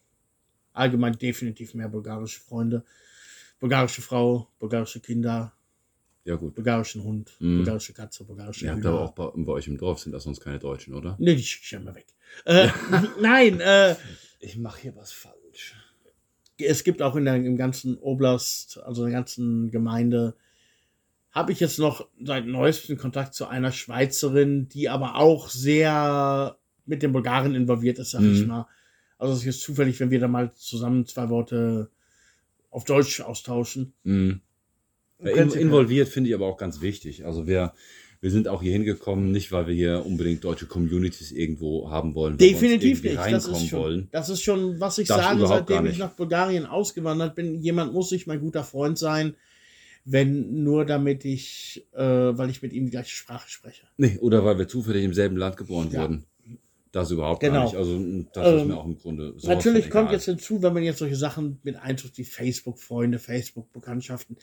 [0.73, 2.83] allgemein definitiv mehr bulgarische Freunde.
[3.59, 5.51] Bulgarische Frau, bulgarische Kinder,
[6.29, 6.55] ja gut.
[6.55, 7.57] bulgarischen Hund, Mhm.
[7.57, 10.39] bulgarische Katze, bulgarische Ihr habt aber auch bei, bei euch im Dorf sind das sonst
[10.39, 11.15] keine Deutschen, oder?
[11.19, 12.07] Nee, die schicke ich ja mal weg.
[12.45, 12.67] Äh,
[13.21, 13.95] nein, äh,
[14.39, 15.75] Ich mache hier was falsch.
[16.57, 20.35] es gibt auch in der im ganzen Oblast, also in der ganzen Gemeinde,
[21.31, 27.03] habe ich jetzt noch seit neuestem Kontakt zu einer Schweizerin, die aber auch sehr mit
[27.03, 28.47] den Bulgaren involviert ist, sag ich Mhm.
[28.47, 28.67] mal.
[29.17, 31.91] Also es ist jetzt zufällig, wenn wir da mal zusammen zwei Worte
[32.71, 33.93] auf Deutsch austauschen.
[34.03, 34.41] Mhm.
[35.19, 37.25] In, involviert finde ich aber auch ganz wichtig.
[37.25, 37.73] Also wir,
[38.21, 42.37] wir sind auch hier hingekommen, nicht weil wir hier unbedingt deutsche Communities irgendwo haben wollen,
[42.37, 43.31] Definitiv wir nicht.
[43.33, 44.07] Das ist, schon, wollen.
[44.11, 47.61] das ist schon, was ich Das sage, seitdem ich nach Bulgarien ausgewandert bin.
[47.61, 49.35] Jemand muss sich mein guter Freund sein,
[50.05, 53.83] wenn nur damit ich, äh, weil ich mit ihm die gleiche Sprache spreche.
[53.97, 56.01] Nee, oder weil wir zufällig im selben Land geboren Ja.
[56.01, 56.25] wurden.
[56.91, 57.53] Das überhaupt Genau.
[57.53, 57.75] gar nicht.
[57.75, 57.99] Also
[58.33, 60.97] das ist Ähm, mir auch im Grunde sowas Natürlich kommt jetzt hinzu, wenn man jetzt
[60.97, 64.37] solche Sachen mit einzug, wie Facebook-Freunde, Facebook-Bekanntschaften,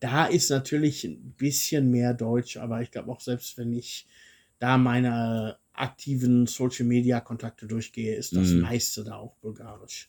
[0.00, 4.06] da ist natürlich ein bisschen mehr Deutsch, aber ich glaube auch selbst wenn ich
[4.58, 8.62] da meine aktiven Social-Media-Kontakte durchgehe, ist das Mhm.
[8.62, 10.08] meiste da auch bulgarisch.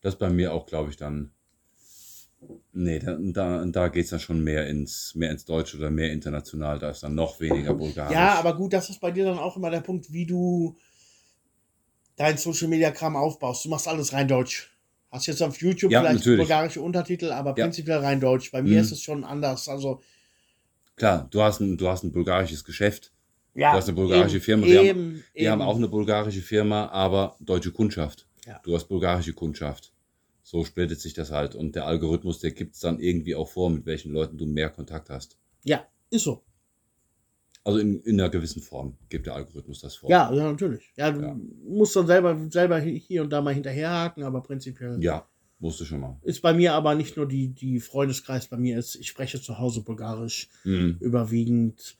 [0.00, 1.32] Das ist bei mir auch, glaube ich, dann.
[2.72, 6.12] Nee, da, da, da geht es dann schon mehr ins, mehr ins Deutsche oder mehr
[6.12, 6.78] international.
[6.78, 8.12] Da ist dann noch weniger Bulgarisch.
[8.14, 10.76] Ja, aber gut, das ist bei dir dann auch immer der Punkt, wie du
[12.16, 13.64] dein Social-Media-Kram aufbaust.
[13.64, 14.75] Du machst alles rein deutsch.
[15.16, 16.40] Hast jetzt auf YouTube Ja, vielleicht natürlich.
[16.40, 17.64] bulgarische Untertitel, aber Ja.
[17.64, 18.50] prinzipiell rein deutsch.
[18.52, 18.78] Bei mir Mhm.
[18.80, 19.66] ist es schon anders.
[19.68, 20.02] Also,
[20.96, 23.12] Klar, du hast ein, du hast ein bulgarisches Geschäft.
[23.54, 24.66] ja, Du hast eine bulgarische eben, Firma.
[24.66, 25.68] Wir haben- Eben, Wir haben eben.
[25.68, 28.26] auch eine bulgarische Firma, aber deutsche Kundschaft.
[28.46, 28.60] Ja.
[28.64, 29.92] Du hast bulgarische Kundschaft.
[30.42, 31.54] So splittet sich das halt.
[31.54, 34.68] Und der Algorithmus, der gibt es dann irgendwie auch vor, mit welchen Leuten du mehr
[34.70, 35.36] Kontakt hast.
[35.64, 36.42] Ja, ist so.
[37.66, 40.08] Also in, in einer gewissen Form gibt der Algorithmus das vor.
[40.08, 40.92] Ja, ja, natürlich.
[40.96, 41.36] Ja, du Ja.
[41.64, 45.28] musst dann selber, selber hier und da mal hinterherhaken, aber prinzipiell Ja,
[45.58, 46.16] musst du schon mal.
[46.22, 49.58] ist bei mir aber nicht nur die, die Freundeskreis, bei mir ist, ich spreche zu
[49.58, 50.98] Hause Bulgarisch Mhm.
[51.00, 51.98] überwiegend.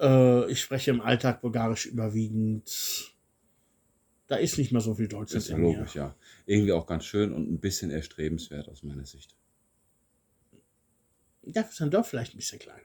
[0.00, 3.14] Äh, ich spreche im Alltag Bulgarisch überwiegend.
[4.26, 5.62] Da ist nicht mehr so viel Deutsch Ist ja mir.
[5.78, 6.16] logisch, ja.
[6.46, 9.36] Irgendwie auch ganz schön und ein bisschen erstrebenswert aus meiner Sicht.
[11.42, 12.80] Dafür ist dann doch vielleicht ein bisschen klein.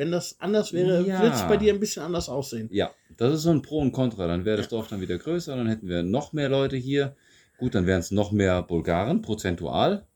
[0.00, 1.20] Wenn das anders wäre, Ja.
[1.20, 2.70] würde es bei dir ein bisschen anders aussehen.
[2.72, 4.26] Ja, das ist so ein Pro und Contra.
[4.26, 7.14] Dann wäre das Dorf dann wieder größer, dann hätten wir noch mehr Leute hier.
[7.58, 10.06] Gut, dann wären es noch mehr Bulgaren, prozentual,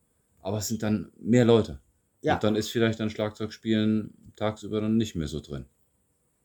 [0.41, 1.81] aber es sind dann mehr Leute.
[2.23, 2.37] Ja.
[2.37, 5.67] Und dann ist vielleicht dann Schlagzeugspielen tagsüber dann nicht mehr so drin.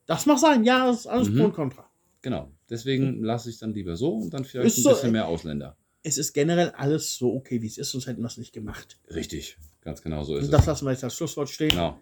[0.05, 1.37] Das mag sein, ja, das ist alles Mhm.
[1.37, 1.89] Pro und Contra.
[2.21, 2.51] Genau.
[2.69, 5.13] Deswegen lasse ich es dann lieber so und dann vielleicht Ist ein so, bisschen äh,
[5.13, 5.77] mehr Ausländer.
[6.03, 8.99] Es ist generell alles so okay, wie es ist, sonst hätten wir es nicht gemacht.
[9.15, 10.67] Richtig, ganz genau so ist Und das es.
[10.67, 11.69] lassen wir jetzt als Schlusswort stehen.
[11.69, 12.01] Genau.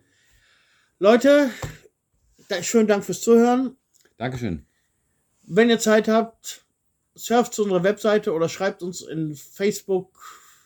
[1.00, 1.52] Leute,
[2.50, 3.78] da, schönen Dank fürs Zuhören.
[4.18, 4.66] Dankeschön.
[5.44, 6.66] Wenn ihr Zeit habt,
[7.14, 10.20] surft zu unserer Webseite oder schreibt uns in Facebook.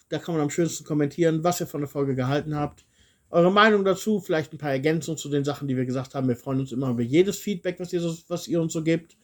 [0.08, 2.86] Da kann man am schönsten kommentieren, was ihr von der Folge gehalten habt.
[3.30, 6.30] Eure Meinung dazu, vielleicht ein paar Ergänzungen zu den Sachen, die wir gesagt haben.
[6.30, 9.18] Wir freuen uns immer über jedes Feedback, was ihr, so, was ihr uns so gebt.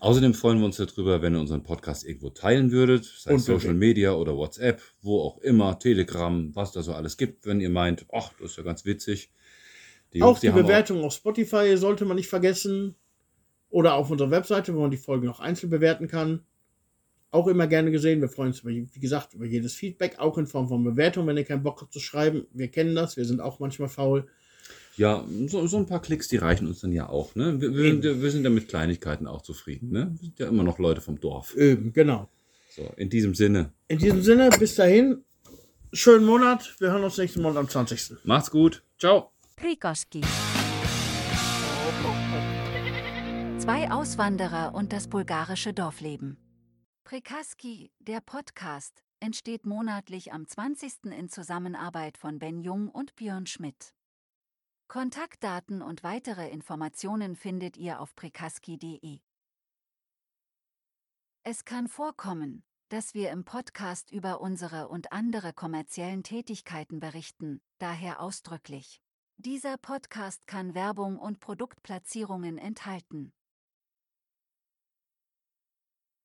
[0.00, 3.74] Außerdem freuen wir uns darüber, wenn ihr unseren Podcast irgendwo teilen würdet, sei es Social
[3.74, 8.06] Media oder WhatsApp, wo auch immer, Telegram, was da so alles gibt, wenn ihr meint,
[8.12, 9.30] ach, das ist ja ganz witzig.
[10.12, 12.94] Die auch die haben Bewertung auf Spotify sollte man nicht vergessen.
[13.70, 16.40] Oder auf unserer Webseite, wo man die Folgen noch einzeln bewerten kann.
[17.30, 18.22] Auch immer gerne gesehen.
[18.22, 21.36] Wir freuen uns, über, wie gesagt, über jedes Feedback, auch in Form von Bewertung, wenn
[21.36, 22.46] ihr keinen Bock habt zu schreiben.
[22.52, 24.26] Wir kennen das, wir sind auch manchmal faul.
[24.96, 27.34] Ja, so, so ein paar Klicks, die reichen uns dann ja auch.
[27.36, 27.60] Ne?
[27.60, 29.90] Wir, wir, wir sind ja mit Kleinigkeiten auch zufrieden.
[29.90, 30.10] Ne?
[30.12, 31.54] Wir sind ja immer noch Leute vom Dorf.
[31.56, 32.28] Eben, genau.
[32.70, 35.24] So, in diesem Sinne, In diesem Sinne, bis dahin,
[35.92, 36.74] schönen Monat.
[36.78, 38.24] Wir hören uns nächsten Monat am 20.
[38.24, 38.82] macht's gut.
[38.98, 39.30] Ciao.
[39.60, 40.20] Prikoski.
[43.58, 46.36] Zwei Auswanderer und das bulgarische Dorfleben.
[47.02, 51.06] Prikaski, der Podcast, entsteht monatlich am 20.
[51.06, 53.96] in Zusammenarbeit von Ben Jung und Björn Schmidt.
[54.86, 59.18] Kontaktdaten und weitere Informationen findet ihr auf prikaski.de.
[61.42, 68.20] Es kann vorkommen, dass wir im Podcast über unsere und andere kommerziellen Tätigkeiten berichten, daher
[68.20, 69.02] ausdrücklich.
[69.40, 73.32] Dieser Podcast kann Werbung und Produktplatzierungen enthalten.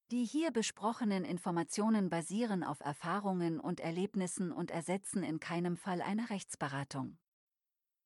[0.10, 6.32] Die hier besprochenen Informationen basieren auf Erfahrungen und Erlebnissen und ersetzen in keinem Fall eine
[6.32, 7.20] Rechtsberatung.